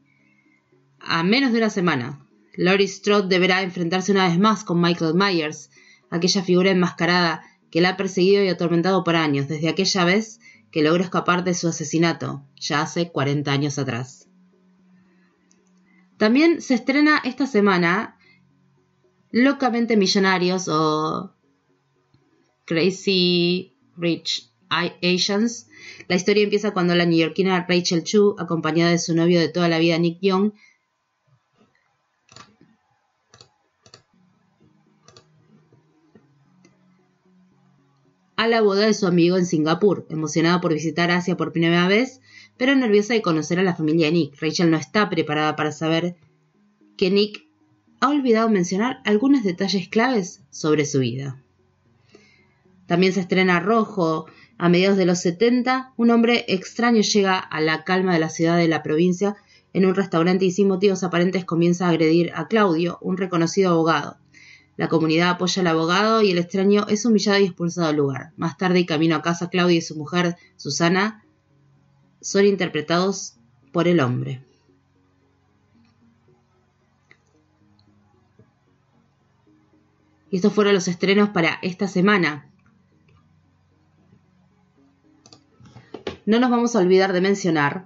a 0.99 1.23
menos 1.23 1.53
de 1.53 1.57
una 1.57 1.69
semana. 1.69 2.27
Laurie 2.55 2.87
Strode 2.87 3.29
deberá 3.29 3.63
enfrentarse 3.63 4.11
una 4.11 4.27
vez 4.27 4.37
más 4.37 4.63
con 4.63 4.79
Michael 4.79 5.15
Myers, 5.15 5.71
aquella 6.11 6.43
figura 6.43 6.69
enmascarada 6.69 7.41
que 7.71 7.81
la 7.81 7.89
ha 7.89 7.97
perseguido 7.97 8.43
y 8.43 8.49
atormentado 8.49 9.03
por 9.03 9.15
años, 9.15 9.47
desde 9.47 9.69
aquella 9.69 10.05
vez 10.05 10.39
que 10.69 10.83
logró 10.83 11.03
escapar 11.03 11.43
de 11.43 11.53
su 11.53 11.67
asesinato, 11.69 12.45
ya 12.57 12.81
hace 12.81 13.11
40 13.11 13.51
años 13.51 13.79
atrás. 13.79 14.27
También 16.17 16.61
se 16.61 16.73
estrena 16.73 17.21
esta 17.23 17.47
semana 17.47 18.17
Locamente 19.31 19.97
Millonarios 19.97 20.67
o 20.67 21.33
Crazy 22.65 23.73
Rich 23.97 24.49
Asians. 24.69 25.67
La 26.07 26.15
historia 26.15 26.43
empieza 26.43 26.71
cuando 26.71 26.95
la 26.95 27.05
neoyorquina 27.05 27.65
Rachel 27.67 28.03
Chu, 28.03 28.35
acompañada 28.39 28.91
de 28.91 28.99
su 28.99 29.15
novio 29.15 29.39
de 29.39 29.49
toda 29.49 29.67
la 29.67 29.79
vida 29.79 29.97
Nick 29.97 30.19
Young, 30.21 30.53
a 38.35 38.47
la 38.47 38.61
boda 38.61 38.87
de 38.87 38.93
su 38.93 39.07
amigo 39.07 39.37
en 39.37 39.45
Singapur, 39.45 40.05
emocionada 40.09 40.59
por 40.59 40.73
visitar 40.73 41.11
Asia 41.11 41.37
por 41.37 41.53
primera 41.53 41.87
vez, 41.87 42.19
pero 42.57 42.75
nerviosa 42.75 43.13
de 43.13 43.21
conocer 43.21 43.59
a 43.59 43.63
la 43.63 43.75
familia 43.75 44.07
de 44.07 44.13
Nick. 44.13 44.41
Rachel 44.41 44.71
no 44.71 44.77
está 44.77 45.09
preparada 45.09 45.55
para 45.55 45.71
saber 45.71 46.15
que 46.97 47.11
Nick 47.11 47.47
ha 47.99 48.09
olvidado 48.09 48.49
mencionar 48.49 49.01
algunos 49.05 49.43
detalles 49.43 49.87
claves 49.87 50.41
sobre 50.49 50.85
su 50.85 50.99
vida. 50.99 51.42
También 52.93 53.11
se 53.11 53.21
estrena 53.21 53.59
Rojo. 53.59 54.27
A 54.59 54.69
mediados 54.69 54.99
de 54.99 55.07
los 55.07 55.17
70, 55.17 55.93
un 55.97 56.11
hombre 56.11 56.45
extraño 56.47 57.01
llega 57.01 57.39
a 57.39 57.59
la 57.59 57.83
calma 57.83 58.13
de 58.13 58.19
la 58.19 58.29
ciudad 58.29 58.55
de 58.55 58.67
la 58.67 58.83
provincia 58.83 59.35
en 59.73 59.87
un 59.87 59.95
restaurante 59.95 60.45
y 60.45 60.51
sin 60.51 60.67
motivos 60.67 61.03
aparentes 61.03 61.43
comienza 61.43 61.87
a 61.87 61.89
agredir 61.89 62.31
a 62.35 62.47
Claudio, 62.47 62.99
un 63.01 63.17
reconocido 63.17 63.71
abogado. 63.71 64.17
La 64.77 64.89
comunidad 64.89 65.31
apoya 65.31 65.61
al 65.61 65.67
abogado 65.69 66.21
y 66.21 66.29
el 66.29 66.37
extraño 66.37 66.85
es 66.87 67.03
humillado 67.03 67.39
y 67.39 67.45
expulsado 67.45 67.87
del 67.87 67.95
lugar. 67.95 68.31
Más 68.37 68.59
tarde, 68.59 68.81
y 68.81 68.85
camino 68.85 69.15
a 69.15 69.23
casa, 69.23 69.49
Claudio 69.49 69.77
y 69.77 69.81
su 69.81 69.95
mujer, 69.95 70.35
Susana, 70.55 71.25
son 72.21 72.45
interpretados 72.45 73.37
por 73.71 73.87
el 73.87 74.01
hombre. 74.01 74.43
Y 80.29 80.35
estos 80.35 80.53
fueron 80.53 80.75
los 80.75 80.87
estrenos 80.87 81.29
para 81.29 81.57
esta 81.63 81.87
semana. 81.87 82.52
No 86.25 86.39
nos 86.39 86.49
vamos 86.49 86.75
a 86.75 86.79
olvidar 86.79 87.13
de 87.13 87.21
mencionar 87.21 87.85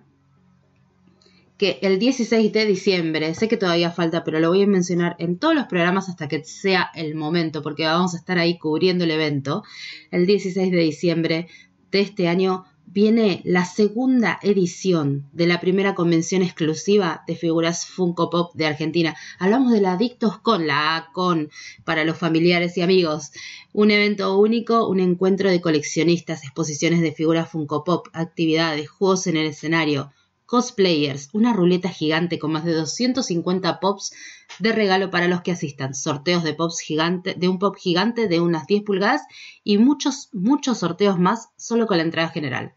que 1.58 1.80
el 1.82 1.98
16 1.98 2.54
de 2.54 2.66
diciembre, 2.66 3.34
sé 3.34 3.48
que 3.48 3.58
todavía 3.58 3.90
falta, 3.90 4.24
pero 4.24 4.40
lo 4.40 4.50
voy 4.50 4.62
a 4.62 4.68
mencionar 4.68 5.16
en 5.18 5.40
todos 5.40 5.56
los 5.56 5.66
programas 5.66 6.08
hasta 6.08 6.28
que 6.28 6.44
sea 6.44 6.92
el 6.94 7.16
momento, 7.16 7.64
porque 7.64 7.86
vamos 7.86 8.14
a 8.14 8.18
estar 8.18 8.38
ahí 8.38 8.60
cubriendo 8.60 9.06
el 9.06 9.12
evento. 9.12 9.64
El 10.12 10.28
16 10.28 10.72
de 10.72 10.78
diciembre 10.78 11.48
de 11.92 12.02
este 12.02 12.28
año 12.28 12.66
viene 12.90 13.42
la 13.44 13.66
segunda 13.66 14.40
edición 14.42 15.28
de 15.34 15.46
la 15.46 15.60
primera 15.60 15.94
convención 15.94 16.42
exclusiva 16.42 17.24
de 17.28 17.36
figuras 17.36 17.86
Funko 17.86 18.30
Pop 18.30 18.56
de 18.56 18.66
Argentina. 18.66 19.16
Hablamos 19.40 19.74
de 19.74 19.82
la 19.82 19.92
Adictos 19.92 20.40
con, 20.40 20.66
la 20.66 20.96
A 20.96 21.12
con, 21.12 21.52
para 21.84 22.06
los 22.06 22.18
familiares 22.18 22.78
y 22.78 22.82
amigos. 22.82 23.32
Un 23.74 23.92
evento 23.92 24.40
único, 24.40 24.88
un 24.88 25.02
encuentro 25.02 25.52
de 25.52 25.60
coleccionistas, 25.60 26.44
exposiciones 26.44 27.02
de 27.02 27.12
figuras 27.12 27.52
Funko 27.52 27.84
Pop, 27.84 28.08
actividades, 28.14 28.90
juegos 28.90 29.28
en 29.28 29.36
el 29.36 29.48
escenario, 29.48 30.12
cosplayers, 30.46 31.30
una 31.34 31.52
ruleta 31.52 31.90
gigante 31.90 32.40
con 32.40 32.54
más 32.54 32.64
de 32.64 32.72
250 32.72 33.82
pops 33.82 34.14
de 34.60 34.72
regalo 34.72 35.12
para 35.12 35.28
los 35.28 35.42
que 35.42 35.52
asistan, 35.52 35.94
sorteos 35.94 36.44
de 36.44 36.54
pops 36.54 36.80
gigante, 36.80 37.36
de 37.36 37.50
un 37.50 37.60
pop 37.60 37.76
gigante 37.76 38.30
de 38.30 38.40
unas 38.40 38.66
10 38.66 38.84
pulgadas 38.84 39.24
y 39.66 39.78
muchos, 39.78 40.30
muchos 40.32 40.80
sorteos 40.80 41.20
más 41.20 41.50
solo 41.58 41.86
con 41.86 41.98
la 41.98 42.04
entrada 42.04 42.30
general. 42.30 42.77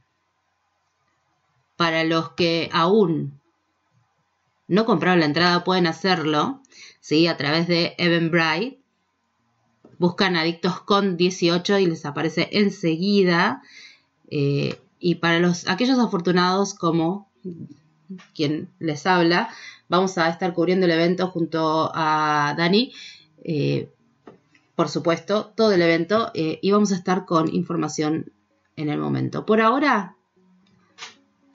Para 1.80 2.04
los 2.04 2.32
que 2.32 2.68
aún 2.74 3.40
no 4.68 4.84
compraron 4.84 5.20
la 5.20 5.24
entrada 5.24 5.64
pueden 5.64 5.86
hacerlo, 5.86 6.60
¿sí? 7.00 7.26
a 7.26 7.38
través 7.38 7.68
de 7.68 7.94
Eventbrite. 7.96 8.82
Buscan 9.96 10.36
Adictos 10.36 10.82
con 10.82 11.16
18 11.16 11.78
y 11.78 11.86
les 11.86 12.04
aparece 12.04 12.50
enseguida. 12.52 13.62
Eh, 14.30 14.78
y 14.98 15.14
para 15.14 15.38
los, 15.38 15.66
aquellos 15.68 15.98
afortunados 15.98 16.74
como 16.74 17.30
quien 18.34 18.68
les 18.78 19.06
habla, 19.06 19.48
vamos 19.88 20.18
a 20.18 20.28
estar 20.28 20.52
cubriendo 20.52 20.84
el 20.84 20.92
evento 20.92 21.28
junto 21.28 21.90
a 21.94 22.54
Dani, 22.58 22.92
eh, 23.42 23.88
por 24.76 24.90
supuesto, 24.90 25.54
todo 25.56 25.72
el 25.72 25.80
evento, 25.80 26.30
eh, 26.34 26.58
y 26.60 26.72
vamos 26.72 26.92
a 26.92 26.96
estar 26.96 27.24
con 27.24 27.48
información 27.54 28.32
en 28.76 28.90
el 28.90 28.98
momento. 28.98 29.46
Por 29.46 29.62
ahora, 29.62 30.18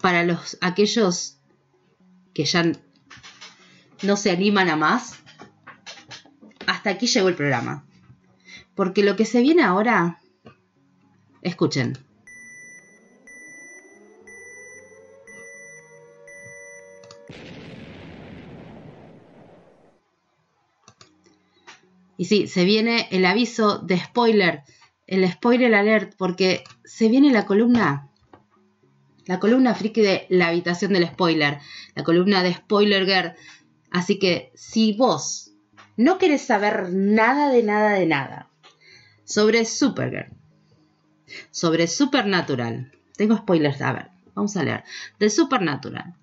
para 0.05 0.23
los 0.23 0.55
aquellos 0.61 1.39
que 2.35 2.45
ya 2.45 2.71
no 4.03 4.15
se 4.15 4.29
animan 4.29 4.69
a 4.69 4.75
más, 4.75 5.15
hasta 6.67 6.91
aquí 6.91 7.07
llegó 7.07 7.27
el 7.27 7.33
programa. 7.33 7.87
Porque 8.75 9.01
lo 9.01 9.15
que 9.15 9.25
se 9.25 9.41
viene 9.41 9.63
ahora, 9.63 10.21
escuchen. 11.41 11.97
Y 22.15 22.25
sí, 22.25 22.45
se 22.45 22.63
viene 22.63 23.07
el 23.09 23.25
aviso 23.25 23.79
de 23.79 23.97
spoiler, 23.97 24.61
el 25.07 25.27
spoiler 25.31 25.73
alert, 25.73 26.13
porque 26.15 26.63
se 26.83 27.09
viene 27.09 27.31
la 27.31 27.47
columna, 27.47 28.11
la 29.25 29.39
columna 29.39 29.73
friki 29.73 30.01
de 30.01 30.27
la 30.29 30.47
habitación 30.47 30.93
del 30.93 31.07
spoiler, 31.07 31.59
la 31.95 32.03
columna 32.03 32.43
de 32.43 32.53
Spoiler 32.53 33.05
Girl. 33.05 33.33
Así 33.91 34.19
que 34.19 34.51
si 34.55 34.93
vos 34.93 35.51
no 35.97 36.17
querés 36.17 36.41
saber 36.41 36.89
nada 36.91 37.49
de 37.49 37.63
nada 37.63 37.91
de 37.91 38.05
nada 38.05 38.49
sobre 39.23 39.65
Supergirl, 39.65 40.33
sobre 41.51 41.87
Supernatural, 41.87 42.91
tengo 43.17 43.37
spoilers, 43.37 43.81
a 43.81 43.93
ver, 43.93 44.07
vamos 44.35 44.55
a 44.57 44.63
leer, 44.63 44.83
de 45.19 45.29
Supernatural, 45.29 46.15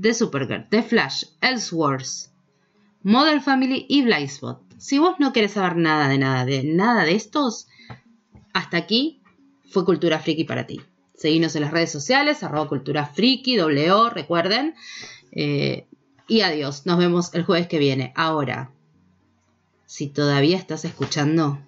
The 0.00 0.14
Supergirl, 0.14 0.68
The 0.68 0.82
Flash, 0.82 1.24
Elseworlds, 1.40 2.32
Model 3.02 3.40
Family 3.40 3.86
y 3.88 4.02
Blindspot. 4.02 4.62
Si 4.78 4.98
vos 4.98 5.16
no 5.18 5.32
querés 5.32 5.52
saber 5.52 5.76
nada 5.76 6.08
de 6.08 6.18
nada 6.18 6.44
de 6.44 6.62
nada 6.64 7.04
de 7.04 7.14
estos, 7.14 7.66
hasta 8.52 8.76
aquí 8.76 9.22
fue 9.70 9.84
Cultura 9.84 10.18
Friki 10.18 10.44
para 10.44 10.66
ti. 10.66 10.80
Seguinos 11.16 11.56
en 11.56 11.62
las 11.62 11.70
redes 11.70 11.90
sociales, 11.90 12.42
arroba 12.42 12.68
Cultura 12.68 13.06
Friki, 13.06 13.56
doble 13.56 13.90
O, 13.90 14.10
recuerden. 14.10 14.74
Eh, 15.32 15.86
y 16.28 16.42
adiós, 16.42 16.86
nos 16.86 16.98
vemos 16.98 17.32
el 17.34 17.44
jueves 17.44 17.68
que 17.68 17.78
viene. 17.78 18.12
Ahora, 18.16 18.70
si 19.86 20.08
todavía 20.08 20.56
estás 20.56 20.84
escuchando, 20.84 21.58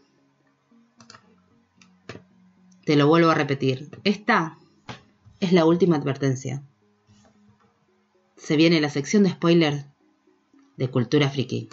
te 2.85 2.97
lo 2.97 3.07
vuelvo 3.07 3.31
a 3.31 3.35
repetir. 3.35 3.89
Esta 4.05 4.59
es 5.41 5.53
la 5.53 5.65
última 5.65 5.97
advertencia. 5.97 6.63
Se 8.37 8.57
viene 8.57 8.81
la 8.81 8.91
sección 8.91 9.23
de 9.23 9.31
spoiler 9.31 9.85
de 10.77 10.91
Cultura 10.91 11.31
Friki. 11.31 11.69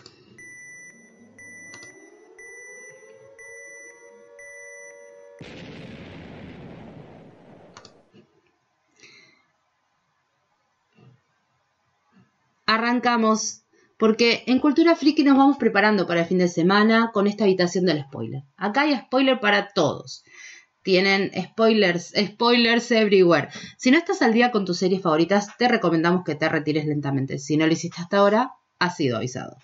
Porque 13.98 14.44
en 14.48 14.60
Cultura 14.60 14.96
Friki 14.96 15.24
nos 15.24 15.38
vamos 15.38 15.58
preparando 15.58 16.06
para 16.08 16.22
el 16.22 16.26
fin 16.26 16.40
de 16.40 16.48
semana 16.48 17.12
con 17.14 17.28
esta 17.28 17.44
habitación 17.46 17.86
del 17.86 18.02
spoiler. 18.02 18.44
Acá 18.58 18.82
hay 18.82 18.98
spoiler 18.98 19.40
para 19.40 19.70
todos. 19.70 20.24
Tienen 20.82 21.32
spoilers, 21.36 22.14
spoilers 22.18 22.92
everywhere. 22.92 23.50
Si 23.78 23.92
no 23.92 23.98
estás 23.98 24.22
al 24.22 24.34
día 24.34 24.52
con 24.52 24.66
tus 24.66 24.78
series 24.78 25.02
favoritas, 25.02 25.56
te 25.58 25.68
recomendamos 25.68 26.24
que 26.24 26.36
te 26.36 26.50
retires 26.50 26.86
lentamente. 26.86 27.40
Si 27.40 27.58
no 27.58 27.66
lo 27.66 27.74
hiciste 27.74 28.02
hasta 28.02 28.18
ahora, 28.18 28.52
has 28.80 28.96
sido 28.96 29.18
avisado. 29.18 29.56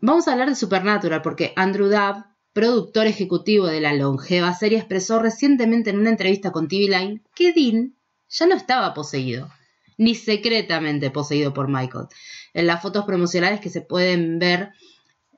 Vamos 0.00 0.28
a 0.28 0.32
hablar 0.32 0.48
de 0.48 0.54
Supernatural 0.54 1.22
porque 1.22 1.52
Andrew 1.56 1.88
Dabb, 1.88 2.24
productor 2.52 3.06
ejecutivo 3.06 3.66
de 3.66 3.80
la 3.80 3.92
longeva 3.92 4.52
serie, 4.54 4.78
expresó 4.78 5.18
recientemente 5.18 5.90
en 5.90 5.98
una 5.98 6.10
entrevista 6.10 6.52
con 6.52 6.68
TV 6.68 6.96
Line 6.96 7.22
que 7.34 7.52
Dean 7.52 7.96
ya 8.28 8.46
no 8.46 8.54
estaba 8.54 8.94
poseído, 8.94 9.48
ni 9.96 10.14
secretamente 10.14 11.10
poseído 11.10 11.52
por 11.54 11.68
Michael. 11.68 12.06
En 12.52 12.66
las 12.66 12.82
fotos 12.82 13.04
promocionales 13.04 13.60
que 13.60 13.70
se 13.70 13.80
pueden 13.80 14.38
ver 14.38 14.70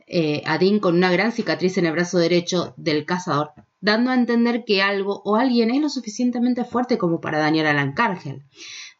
eh, 0.06 0.42
a 0.46 0.58
Dean 0.58 0.78
con 0.78 0.94
una 0.94 1.10
gran 1.10 1.32
cicatriz 1.32 1.78
en 1.78 1.86
el 1.86 1.92
brazo 1.92 2.18
derecho 2.18 2.74
del 2.76 3.04
cazador, 3.04 3.50
dando 3.80 4.10
a 4.10 4.14
entender 4.14 4.64
que 4.64 4.80
algo 4.80 5.22
o 5.24 5.36
alguien 5.36 5.70
es 5.70 5.80
lo 5.80 5.88
suficientemente 5.88 6.64
fuerte 6.64 6.96
como 6.96 7.20
para 7.20 7.38
dañar 7.38 7.66
a 7.66 7.70
Alan 7.70 7.92
Cargel. 7.92 8.44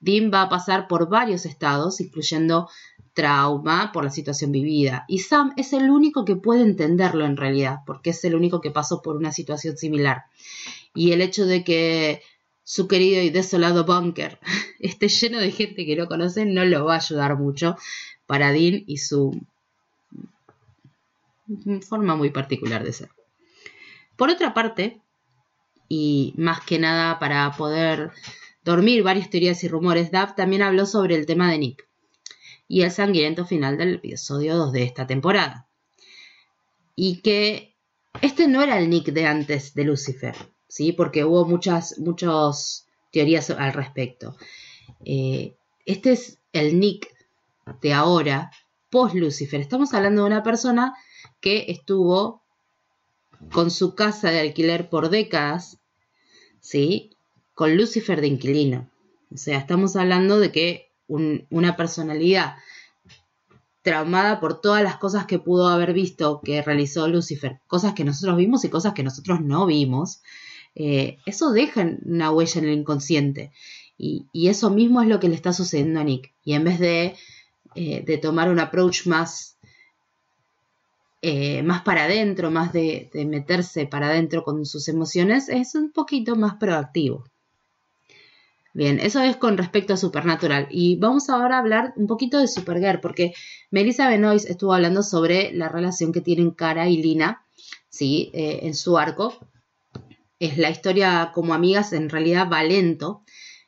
Dean 0.01 0.31
va 0.33 0.43
a 0.43 0.49
pasar 0.49 0.89
por 0.89 1.09
varios 1.09 1.47
estados, 1.47 2.01
incluyendo 2.01 2.69
trauma 3.15 3.93
por 3.93 4.05
la 4.05 4.11
situación 4.11 4.53
vivida, 4.53 5.05
y 5.09 5.21
Sam 5.21 5.55
es 5.57 5.73
el 5.73 5.91
único 5.91 6.25
que 6.25 6.37
puede 6.37 6.63
entenderlo 6.63 7.25
en 7.25 7.37
realidad, 7.37 7.79
porque 7.87 8.11
es 8.11 8.23
el 8.25 8.35
único 8.35 8.61
que 8.61 8.71
pasó 8.71 9.01
por 9.01 9.17
una 9.17 9.33
situación 9.33 9.77
similar. 9.79 10.25
Y 10.95 11.13
el 11.13 11.23
hecho 11.23 11.47
de 11.47 11.65
que 11.65 12.21
su 12.69 12.89
querido 12.89 13.23
y 13.23 13.31
desolado 13.31 13.85
bunker 13.85 14.41
esté 14.81 15.09
lleno 15.09 15.39
de 15.39 15.53
gente 15.53 15.87
que 15.87 15.95
no 15.95 16.09
conoce 16.09 16.45
no 16.45 16.65
lo 16.65 16.85
va 16.85 16.95
a 16.95 16.99
ayudar 16.99 17.39
mucho 17.39 17.77
para 18.27 18.51
Dean 18.51 18.83
y 18.89 18.97
su 18.99 19.41
forma 21.89 22.17
muy 22.17 22.31
particular 22.31 22.83
de 22.83 22.93
ser. 22.93 23.11
Por 24.17 24.31
otra 24.31 24.53
parte, 24.53 25.01
y 25.89 26.35
más 26.37 26.61
que 26.61 26.81
nada 26.81 27.21
para 27.21 27.53
poder 27.53 28.11
dormir 28.65 29.05
varias 29.05 29.31
teorías 29.31 29.63
y 29.63 29.69
rumores, 29.69 30.11
Dav 30.11 30.35
también 30.35 30.63
habló 30.63 30.87
sobre 30.87 31.15
el 31.15 31.25
tema 31.25 31.49
de 31.49 31.59
Nick 31.59 31.89
y 32.67 32.83
el 32.83 32.91
sangriento 32.91 33.47
final 33.47 33.79
del 33.79 33.95
episodio 33.95 34.57
2 34.57 34.73
de 34.73 34.83
esta 34.83 35.07
temporada. 35.07 35.69
Y 36.97 37.21
que 37.21 37.77
este 38.23 38.49
no 38.49 38.61
era 38.61 38.77
el 38.77 38.91
Nick 38.91 39.13
de 39.13 39.27
antes 39.27 39.73
de 39.75 39.85
Lucifer, 39.85 40.35
¿sí? 40.69 40.93
Porque 40.93 41.25
hubo 41.25 41.45
muchas, 41.47 41.99
muchas 41.99 42.87
teorías 43.13 43.51
al 43.51 43.73
respecto. 43.73 44.37
Eh, 45.05 45.57
este 45.85 46.13
es 46.13 46.39
el 46.53 46.79
Nick 46.81 47.09
de 47.83 47.93
ahora, 47.93 48.51
post 48.91 49.15
Lucifer. 49.15 49.61
Estamos 49.61 49.95
hablando 49.95 50.23
de 50.23 50.29
una 50.29 50.43
persona 50.43 50.95
que 51.41 51.67
estuvo 51.69 52.43
con 53.53 53.71
su 53.71 53.95
casa 53.95 54.31
de 54.31 54.41
alquiler 54.41 54.89
por 54.89 55.11
décadas, 55.11 55.79
¿sí? 56.61 57.11
Con 57.55 57.77
Lucifer 57.77 58.21
de 58.21 58.29
inquilino. 58.29 58.91
O 59.33 59.37
sea, 59.37 59.59
estamos 59.59 59.97
hablando 59.97 60.39
de 60.39 60.53
que 60.53 60.93
un- 61.09 61.47
una 61.51 61.77
personalidad 61.77 62.57
traumada 63.83 64.41
por 64.41 64.61
todas 64.61 64.83
las 64.83 64.97
cosas 64.97 65.27
que 65.27 65.39
pudo 65.39 65.69
haber 65.69 65.93
visto 65.93 66.41
que 66.43 66.61
realizó 66.63 67.07
Lucifer, 67.07 67.61
cosas 67.69 67.95
que 67.95 68.05
nosotros 68.05 68.37
vimos 68.37 68.65
y 68.65 68.69
cosas 68.71 68.95
que 68.95 69.05
nosotros 69.05 69.41
no 69.41 69.65
vimos, 69.67 70.23
eh, 70.79 71.17
eso 71.25 71.53
deja 71.53 71.91
una 72.05 72.31
huella 72.31 72.61
en 72.61 72.69
el 72.69 72.79
inconsciente. 72.79 73.51
Y, 73.99 74.27
eso 74.35 74.69
mismo 74.69 75.01
es 75.01 75.09
lo 75.09 75.19
que 75.19 75.29
le 75.29 75.35
está 75.35 75.55
sucediendo 75.55 76.01
a 76.01 76.05
Nick. 76.05 76.33
Y 76.45 76.53
en 76.53 76.65
vez 76.65 76.79
de, 76.79 77.17
eh, 77.75 78.03
de 78.05 78.19
tomar 78.19 78.51
un 78.51 78.61
approach 78.61 79.07
más, 79.07 79.57
eh, 81.23 81.63
más 81.63 81.81
para 81.83 82.05
adentro, 82.05 82.51
más 82.51 82.75
de, 82.75 83.11
meterse 83.27 83.87
para 83.87 84.09
adentro 84.09 84.45
con 84.45 84.67
sus 84.67 84.87
emociones, 84.89 85.49
es 85.49 85.75
un 85.75 85.93
poquito 85.93 86.37
más 86.37 86.57
proactivo. 86.57 87.25
Bien, 88.75 89.01
eso 89.01 89.23
es 89.23 89.39
con 89.39 89.57
respecto 89.57 89.95
a 89.95 89.97
Supernatural. 89.97 90.69
Y 90.71 90.97
vamos 90.97 91.31
ahora 91.31 91.57
a 91.57 91.61
hablar 91.61 91.95
un 91.97 92.07
poquito 92.07 92.39
de 92.39 92.49
Supergirl, 92.49 93.01
porque 93.01 93.33
Melissa 93.71 94.11
Benoist 94.11 94.51
estuvo 94.51 94.75
hablando 94.75 95.03
sobre 95.03 95.55
la 95.55 95.71
relación 95.71 96.13
que 96.13 96.21
tienen 96.21 96.51
Cara 96.51 96.87
y 96.87 96.99
Lina, 97.03 97.47
¿sí? 97.89 98.31
En 98.35 98.75
su 98.75 98.99
arco. 98.99 99.39
Es 100.39 100.59
la 100.59 100.71
historia 100.71 101.31
como 101.35 101.55
amigas, 101.55 101.93
en 101.93 102.11
realidad 102.11 102.49
va 102.51 102.63
lento. 102.63 103.25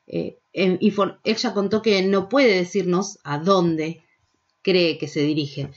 Eh, 0.07 0.39
ella 0.53 1.55
contó 1.55 1.83
que 1.83 2.03
no 2.03 2.29
puede 2.29 2.55
decirnos 2.55 3.19
a 3.25 3.39
dónde 3.39 4.03
cree 4.63 4.99
que 4.99 5.09
se 5.09 5.21
dirige, 5.21 5.71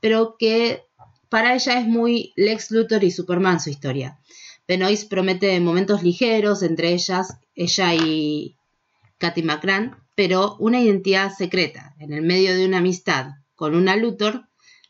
pero 0.00 0.36
que 0.38 0.84
para 1.28 1.54
ella 1.54 1.80
es 1.80 1.86
muy 1.86 2.32
Lex 2.36 2.70
Luthor 2.70 3.02
y 3.02 3.10
Superman 3.10 3.60
su 3.60 3.70
historia. 3.70 4.20
Benoist 4.68 5.08
promete 5.08 5.58
momentos 5.60 6.02
ligeros, 6.02 6.62
entre 6.62 6.92
ellas 6.92 7.38
ella 7.54 7.94
y 7.94 8.56
Katy 9.18 9.42
McCran, 9.42 9.96
pero 10.14 10.56
una 10.58 10.80
identidad 10.80 11.32
secreta 11.32 11.94
en 11.98 12.12
el 12.12 12.22
medio 12.22 12.54
de 12.54 12.66
una 12.66 12.78
amistad 12.78 13.30
con 13.54 13.74
una 13.74 13.96
Luthor 13.96 14.48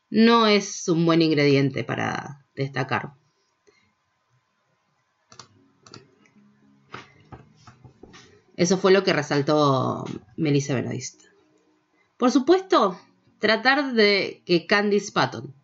no 0.09 0.47
es 0.47 0.89
un 0.89 1.05
buen 1.05 1.23
ingrediente 1.23 1.85
para 1.85 2.47
destacar. 2.55 3.16
Eso 8.57 8.79
fue 8.79 8.93
lo 8.93 9.05
que 9.05 9.13
resaltó 9.13 10.05
Melissa 10.37 10.75
Benoist. 10.75 11.23
Por 12.17 12.31
supuesto, 12.31 12.99
tratar 13.39 13.93
de 13.93 14.43
que 14.47 14.67
Candice 14.67 15.13
Patton 15.13 15.55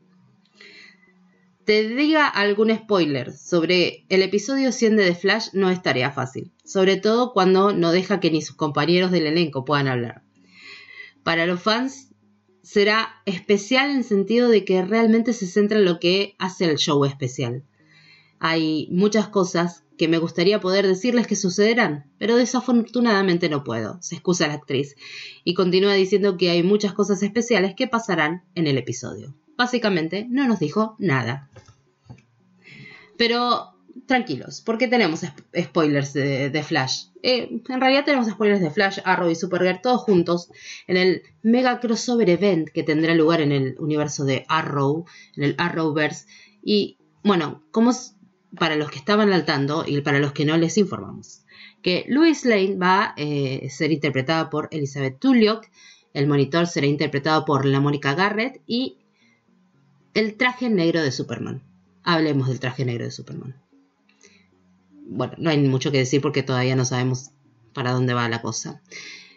te 1.65 1.89
diga 1.89 2.27
algún 2.27 2.75
spoiler 2.75 3.33
sobre 3.33 4.05
el 4.09 4.23
episodio 4.23 4.73
100 4.73 4.97
de 4.97 5.05
The 5.07 5.15
Flash 5.15 5.49
no 5.53 5.71
es 5.71 5.81
tarea 5.81 6.11
fácil, 6.11 6.53
sobre 6.65 6.97
todo 6.97 7.33
cuando 7.33 7.73
no 7.73 7.93
deja 7.93 8.21
que 8.21 8.31
ni 8.31 8.43
sus 8.43 8.57
compañeros 8.57 9.11
del 9.11 9.27
elenco 9.27 9.65
puedan 9.65 9.89
hablar. 9.89 10.23
Para 11.23 11.47
los 11.47 11.63
fans 11.63 12.11
será 12.63 13.23
especial 13.27 13.91
en 13.91 13.99
el 13.99 14.05
sentido 14.05 14.49
de 14.49 14.65
que 14.65 14.83
realmente 14.83 15.33
se 15.33 15.47
centra 15.47 15.79
en 15.79 15.85
lo 15.85 16.01
que 16.01 16.35
hace 16.39 16.65
el 16.65 16.79
show 16.79 17.05
especial. 17.05 17.65
Hay 18.41 18.89
muchas 18.91 19.29
cosas 19.29 19.82
que 19.99 20.09
me 20.09 20.19
gustaría 20.19 20.61
poder 20.61 20.87
decirles 20.87 21.27
que 21.27 21.37
sucederán, 21.37 22.11
pero 22.19 22.37
desafortunadamente 22.37 23.49
no 23.49 23.63
puedo, 23.65 23.99
se 24.03 24.15
excusa 24.17 24.49
la 24.49 24.55
actriz, 24.55 24.97
y 25.45 25.55
continúa 25.55 25.95
diciendo 25.95 26.37
que 26.37 26.51
hay 26.51 26.63
muchas 26.63 26.93
cosas 26.93 27.23
especiales 27.23 27.75
que 27.77 27.87
pasarán 27.89 28.43
en 28.55 28.67
el 28.67 28.79
episodio. 28.79 29.35
Básicamente 29.57 30.27
no 30.29 30.49
nos 30.49 30.59
dijo 30.59 30.97
nada. 30.99 31.49
Pero 33.17 33.69
tranquilos, 34.07 34.63
porque 34.65 34.89
tenemos 34.89 35.23
sp- 35.23 35.45
spoilers 35.65 36.13
de, 36.13 36.63
Flash. 36.67 37.05
Eh, 37.23 37.61
en 37.69 37.81
realidad 37.81 38.05
tenemos 38.05 38.27
spoilers 38.29 38.61
de 38.61 38.71
Flash, 38.71 38.99
Arrow 39.05 39.31
y 39.31 39.35
Supergirl 39.37 39.81
todos 39.83 40.01
juntos 40.03 40.51
en 40.87 40.97
el 40.97 41.23
mega 41.43 41.79
crossover 41.79 42.29
event 42.31 42.69
que 42.71 42.83
tendrá 42.83 43.15
lugar 43.15 43.41
en 43.41 43.53
el 43.53 43.77
universo 43.79 44.25
de 44.25 44.45
Arrow, 44.49 45.05
en 45.37 45.45
el 45.45 45.55
Arrowverse. 45.59 46.27
Y 46.63 46.99
bueno, 47.23 47.63
como 47.71 47.93
para 48.59 48.77
los 48.77 48.91
que 48.91 48.99
estaban 48.99 49.33
al 49.33 49.45
tanto 49.45 49.85
y 49.87 50.01
para 50.01 50.19
los 50.19 50.33
que 50.33 50.45
no 50.45 50.57
les 50.57 50.77
informamos, 50.79 51.43
que 51.83 52.05
Louis 52.09 52.45
Lane 52.45 52.77
va 52.77 53.05
a 53.05 53.15
eh, 53.17 53.69
ser 53.71 53.93
interpretada 53.93 54.51
por 54.51 54.69
Elizabeth 54.71 55.19
Tulloch, 55.19 55.67
el 56.15 56.27
monitor 56.27 56.67
será 56.67 56.87
interpretado 56.87 57.45
por 57.45 57.65
la 57.65 57.81
Mónica 57.81 58.15
Garrett 58.15 58.61
y 58.67 58.99
el 60.15 60.37
traje 60.37 60.69
negro 60.69 61.03
de 61.03 61.11
Superman. 61.11 61.63
Hablemos 62.03 62.49
del 62.49 62.61
traje 62.61 62.85
negro 62.85 63.05
de 63.05 63.11
Superman. 63.11 63.57
Bueno, 65.07 65.35
no 65.39 65.51
hay 65.51 65.59
mucho 65.59 65.91
que 65.91 65.99
decir 65.99 66.21
porque 66.21 66.43
todavía 66.43 66.77
no 66.77 66.85
sabemos 66.85 67.31
para 67.73 67.93
dónde 67.93 68.15
va 68.15 68.29
la 68.29 68.43
cosa. 68.43 68.83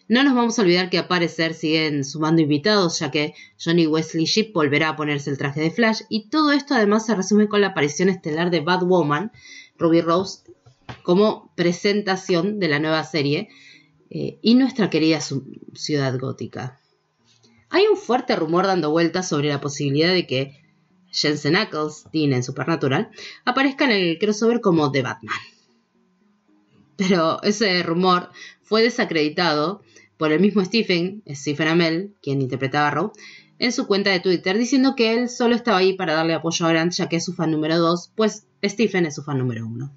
No 0.08 0.24
nos 0.24 0.36
vamos 0.36 0.60
a 0.60 0.62
olvidar 0.62 0.91
que 0.91 0.99
a 0.99 1.08
parecer 1.08 1.56
siguen 1.56 2.03
sumando 2.03 2.41
invitados, 2.41 2.99
ya 2.99 3.10
que 3.10 3.34
Johnny 3.64 3.88
Wesley 3.88 4.26
Shipp 4.26 4.53
volverá 4.53 4.89
a 4.89 4.95
ponerse 4.95 5.32
el 5.32 5.38
traje 5.39 5.62
de 5.62 5.72
Flash, 5.72 6.01
y 6.10 6.30
todo 6.30 6.51
esto 6.51 6.76
además 6.76 7.08
se 7.08 7.16
resume 7.16 7.47
con 7.47 7.62
la 7.62 7.68
aparición 7.68 8.10
estelar 8.10 8.51
de 8.51 8.60
Batwoman, 8.60 9.32
Ruby 9.80 10.01
Rose, 10.01 10.41
como 11.01 11.51
presentación 11.56 12.60
de 12.60 12.68
la 12.68 12.80
nueva 12.80 13.03
serie, 13.03 13.49
eh, 14.12 14.38
y 14.43 14.53
nuestra 14.53 14.91
querida 14.91 15.20
ciudad 15.74 16.20
gótica. 16.20 16.80
Hay 17.70 17.88
un 17.88 17.97
fuerte 17.97 18.36
rumor 18.36 18.68
dando 18.68 18.91
vueltas 18.91 19.28
sobre 19.28 19.49
la 19.49 19.60
posibilidad 19.60 20.14
de 20.14 20.28
que 20.28 20.62
Jensen 21.12 21.56
Ackles, 21.56 22.06
Dean 22.14 22.34
en 22.34 22.43
Supernatural, 22.43 23.10
aparezca 23.43 23.86
en 23.86 23.91
el 23.91 24.20
crossover 24.20 24.62
como 24.62 24.91
The 24.91 25.01
Batman. 25.01 25.36
Pero 26.95 27.41
ese 27.41 27.82
rumor 27.82 28.30
fue 28.62 28.84
desacreditado 28.84 29.82
por 30.18 30.32
el 30.32 30.39
mismo 30.39 30.63
Stephen, 30.63 31.24
Stephen 31.30 31.68
Amell, 31.68 32.13
quien 32.22 32.41
interpretaba 32.41 32.88
a 32.88 32.91
Row, 32.91 33.11
en 33.59 33.72
su 33.72 33.88
cuenta 33.88 34.11
de 34.11 34.20
Twitter, 34.20 34.57
diciendo 34.57 34.95
que 34.95 35.13
él 35.13 35.30
solo 35.30 35.55
estaba 35.55 35.78
ahí 35.78 35.93
para 35.93 36.13
darle 36.13 36.34
apoyo 36.34 36.66
a 36.66 36.70
Grant, 36.70 36.93
ya 36.93 37.07
que 37.07 37.18
es 37.18 37.26
su 37.26 37.34
fan 37.34 37.51
número 37.51 37.78
2, 37.78 38.11
pues 38.16 38.47
Stephen 38.63 39.05
es 39.05 39.16
su 39.16 39.24
fan 39.24 39.38
número 39.38 39.66
1. 39.66 39.91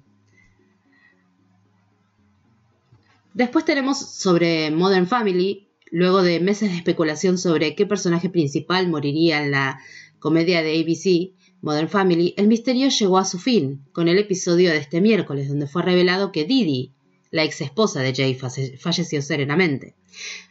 Después 3.33 3.65
tenemos 3.65 3.99
sobre 3.99 4.71
Modern 4.71 5.07
Family, 5.07 5.67
luego 5.91 6.21
de 6.21 6.39
meses 6.39 6.71
de 6.71 6.77
especulación 6.77 7.37
sobre 7.37 7.75
qué 7.75 7.85
personaje 7.85 8.29
principal 8.29 8.87
moriría 8.89 9.43
en 9.43 9.51
la 9.51 9.79
comedia 10.19 10.61
de 10.61 10.79
ABC, 10.79 11.33
Modern 11.61 11.89
Family, 11.89 12.33
el 12.37 12.47
misterio 12.47 12.87
llegó 12.89 13.17
a 13.17 13.25
su 13.25 13.37
fin 13.37 13.83
con 13.91 14.07
el 14.07 14.17
episodio 14.17 14.71
de 14.71 14.77
este 14.77 15.01
miércoles, 15.01 15.49
donde 15.49 15.67
fue 15.67 15.83
revelado 15.83 16.31
que 16.31 16.45
Didi, 16.45 16.93
la 17.31 17.43
ex 17.43 17.61
esposa 17.61 18.01
de 18.01 18.13
Jay, 18.13 18.35
falle- 18.35 18.77
falleció 18.77 19.21
serenamente. 19.21 19.95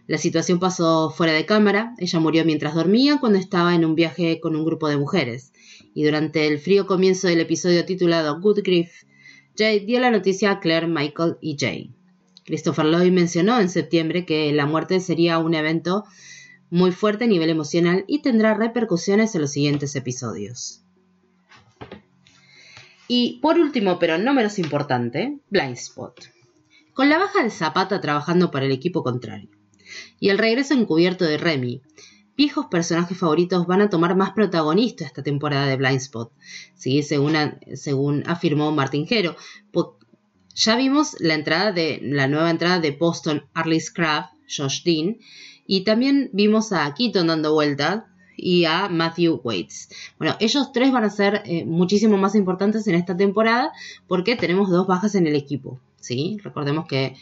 La 0.07 0.19
situación 0.19 0.59
pasó 0.61 1.11
fuera 1.11 1.33
de 1.33 1.45
cámara, 1.47 1.95
ella 1.99 2.21
murió 2.21 2.45
mientras 2.45 2.75
dormía 2.75 3.19
cuando 3.19 3.39
estaba 3.39 3.75
en 3.75 3.85
un 3.85 3.95
viaje 3.95 4.41
con 4.41 4.57
un 4.57 4.65
grupo 4.65 4.89
de 4.89 4.97
mujeres, 4.97 5.53
y 5.95 6.05
durante 6.05 6.47
el 6.47 6.59
frío 6.59 6.87
comienzo 6.87 7.29
del 7.29 7.41
episodio 7.41 7.85
titulado 7.85 8.41
Good 8.41 8.61
Grief, 8.63 9.03
Jay 9.57 9.81
dio 9.85 9.99
la 10.01 10.11
noticia 10.11 10.53
a 10.53 10.61
Claire, 10.61 10.87
Michael 10.87 11.37
y 11.41 11.57
Jay. 11.59 11.91
Christopher 12.45 12.87
Lloyd 12.87 13.11
mencionó 13.13 13.61
en 13.61 13.69
septiembre 13.69 14.25
que 14.25 14.53
la 14.53 14.65
muerte 14.67 15.01
sería 15.01 15.39
un 15.39 15.55
evento 15.55 16.05
muy 16.71 16.93
fuerte 16.93 17.25
a 17.25 17.27
nivel 17.29 17.51
emocional 17.51 18.05
y 18.07 18.23
tendrá 18.23 18.55
repercusiones 18.55 19.35
en 19.35 19.41
los 19.43 19.51
siguientes 19.53 19.97
episodios. 19.97 20.83
Y 23.09 23.39
por 23.41 23.59
último, 23.59 23.99
pero 23.99 24.17
no 24.19 24.33
menos 24.35 24.59
importante, 24.59 25.39
Blind 25.51 25.77
Spot. 25.77 26.15
Con 26.99 27.11
la 27.11 27.19
baja 27.19 27.45
de 27.45 27.51
Zapata 27.51 28.01
trabajando 28.01 28.51
para 28.51 28.67
el 28.67 28.73
equipo 28.73 29.05
contrario 29.05 29.51
y 30.19 30.31
el 30.31 30.39
regreso 30.39 30.75
encubierto 30.75 31.25
de 31.25 31.39
Remy, 31.39 31.81
viejos 32.37 32.67
personajes 32.67 33.17
favoritos 33.17 33.69
van 33.69 33.83
a 33.83 33.89
tomar 33.89 34.17
más 34.17 34.33
protagonista 34.33 35.05
esta 35.05 35.23
temporada 35.23 35.67
de 35.67 35.77
Blind 35.77 35.99
Spot, 35.99 36.33
¿sí? 36.75 37.05
según, 37.05 37.37
según 37.75 38.25
afirmó 38.27 38.77
Ya 40.57 40.75
vimos 40.75 41.15
la 41.21 42.27
nueva 42.27 42.51
entrada 42.51 42.81
de 42.81 42.91
Boston 42.91 43.47
Arliss 43.55 43.93
Craft, 43.93 44.33
Josh 44.49 44.83
Dean, 44.83 45.19
y 45.69 45.85
también 45.85 46.31
vimos 46.33 46.73
a 46.73 46.93
Keaton 46.95 47.29
dando 47.29 47.55
vuelta 47.55 48.09
y 48.37 48.65
a 48.65 48.89
Matthew 48.89 49.41
Waits. 49.45 49.91
Bueno, 50.19 50.35
ellos 50.41 50.73
tres 50.73 50.91
van 50.91 51.05
a 51.05 51.11
ser 51.11 51.43
eh, 51.45 51.65
muchísimo 51.65 52.17
más 52.17 52.35
importantes 52.35 52.89
en 52.89 52.97
esta 52.97 53.17
temporada 53.17 53.71
porque 54.09 54.35
tenemos 54.35 54.69
dos 54.69 54.89
bajas 54.89 55.15
en 55.15 55.29
el 55.29 55.37
equipo. 55.37 55.81
¿Sí? 56.01 56.39
Recordemos 56.43 56.87
que 56.87 57.15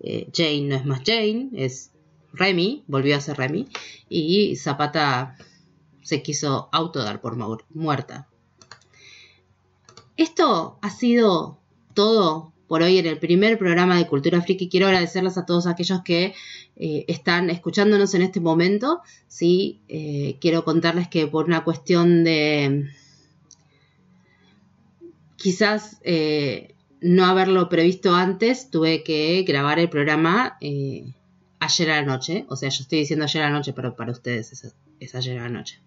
eh, 0.00 0.28
Jane 0.34 0.62
no 0.62 0.76
es 0.76 0.84
más 0.86 1.02
Jane, 1.04 1.50
es 1.54 1.90
Remy, 2.32 2.84
volvió 2.86 3.16
a 3.16 3.20
ser 3.20 3.36
Remy, 3.36 3.66
y 4.08 4.56
Zapata 4.56 5.36
se 6.02 6.22
quiso 6.22 6.68
autodar 6.72 7.20
por 7.20 7.36
mu- 7.36 7.58
muerta. 7.74 8.28
Esto 10.16 10.78
ha 10.82 10.90
sido 10.90 11.58
todo 11.94 12.52
por 12.68 12.82
hoy 12.82 12.98
en 12.98 13.06
el 13.06 13.18
primer 13.18 13.58
programa 13.58 13.96
de 13.96 14.06
Cultura 14.06 14.40
Friki. 14.42 14.68
Quiero 14.68 14.86
agradecerles 14.86 15.36
a 15.38 15.44
todos 15.46 15.66
aquellos 15.66 16.02
que 16.02 16.34
eh, 16.76 17.04
están 17.08 17.50
escuchándonos 17.50 18.14
en 18.14 18.22
este 18.22 18.38
momento. 18.38 19.00
¿sí? 19.28 19.80
Eh, 19.88 20.36
quiero 20.40 20.64
contarles 20.64 21.08
que 21.08 21.26
por 21.26 21.46
una 21.46 21.64
cuestión 21.64 22.22
de 22.22 22.90
quizás 25.36 25.98
no 27.00 27.24
haberlo 27.24 27.68
previsto 27.68 28.14
antes, 28.14 28.70
tuve 28.70 29.02
que 29.02 29.42
grabar 29.46 29.78
el 29.78 29.88
programa 29.88 30.56
eh, 30.60 31.14
ayer 31.58 31.90
a 31.90 32.00
la 32.00 32.06
noche. 32.06 32.44
O 32.48 32.56
sea, 32.56 32.68
yo 32.68 32.82
estoy 32.82 33.00
diciendo 33.00 33.24
ayer 33.24 33.42
a 33.42 33.50
la 33.50 33.56
noche, 33.56 33.72
pero 33.72 33.96
para 33.96 34.12
ustedes 34.12 34.74
es, 35.00 35.14
ayer 35.14 35.38
a 35.38 35.42
la 35.44 35.48
noche. 35.48 35.80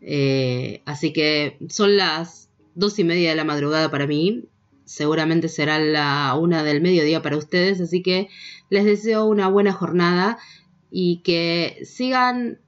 Eh, 0.00 0.82
así 0.86 1.12
que 1.12 1.58
son 1.68 1.96
las 1.96 2.48
dos 2.74 2.98
y 2.98 3.04
media 3.04 3.30
de 3.30 3.36
la 3.36 3.44
madrugada 3.44 3.90
para 3.90 4.06
mí. 4.06 4.44
Seguramente 4.84 5.48
será 5.48 5.78
la 5.78 6.34
una 6.34 6.62
del 6.62 6.80
mediodía 6.80 7.20
para 7.20 7.36
ustedes. 7.36 7.80
Así 7.80 8.02
que 8.02 8.28
les 8.70 8.84
deseo 8.84 9.26
una 9.26 9.48
buena 9.48 9.72
jornada 9.72 10.38
y 10.90 11.18
que 11.18 11.78
sigan 11.84 12.58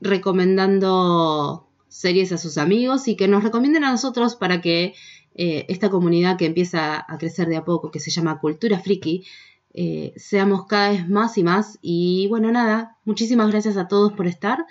recomendando 0.00 1.68
series 1.88 2.32
a 2.32 2.38
sus 2.38 2.58
amigos 2.58 3.06
y 3.06 3.14
que 3.14 3.28
nos 3.28 3.44
recomienden 3.44 3.84
a 3.84 3.92
nosotros 3.92 4.34
para 4.34 4.60
que 4.60 4.94
eh, 5.34 5.66
esta 5.68 5.90
comunidad 5.90 6.36
que 6.36 6.46
empieza 6.46 7.04
a 7.06 7.18
crecer 7.18 7.48
de 7.48 7.56
a 7.56 7.64
poco, 7.64 7.90
que 7.90 8.00
se 8.00 8.10
llama 8.10 8.38
Cultura 8.40 8.78
Friki, 8.78 9.24
eh, 9.72 10.12
seamos 10.16 10.66
cada 10.66 10.90
vez 10.90 11.08
más 11.08 11.36
y 11.36 11.42
más. 11.42 11.78
Y 11.82 12.28
bueno, 12.28 12.52
nada, 12.52 12.98
muchísimas 13.04 13.50
gracias 13.50 13.76
a 13.76 13.88
todos 13.88 14.12
por 14.12 14.26
estar. 14.26 14.64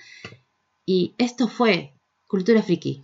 Y 0.86 1.14
esto 1.18 1.47
fue 1.47 1.93
Cultura 2.28 2.61
Friki. 2.64 3.03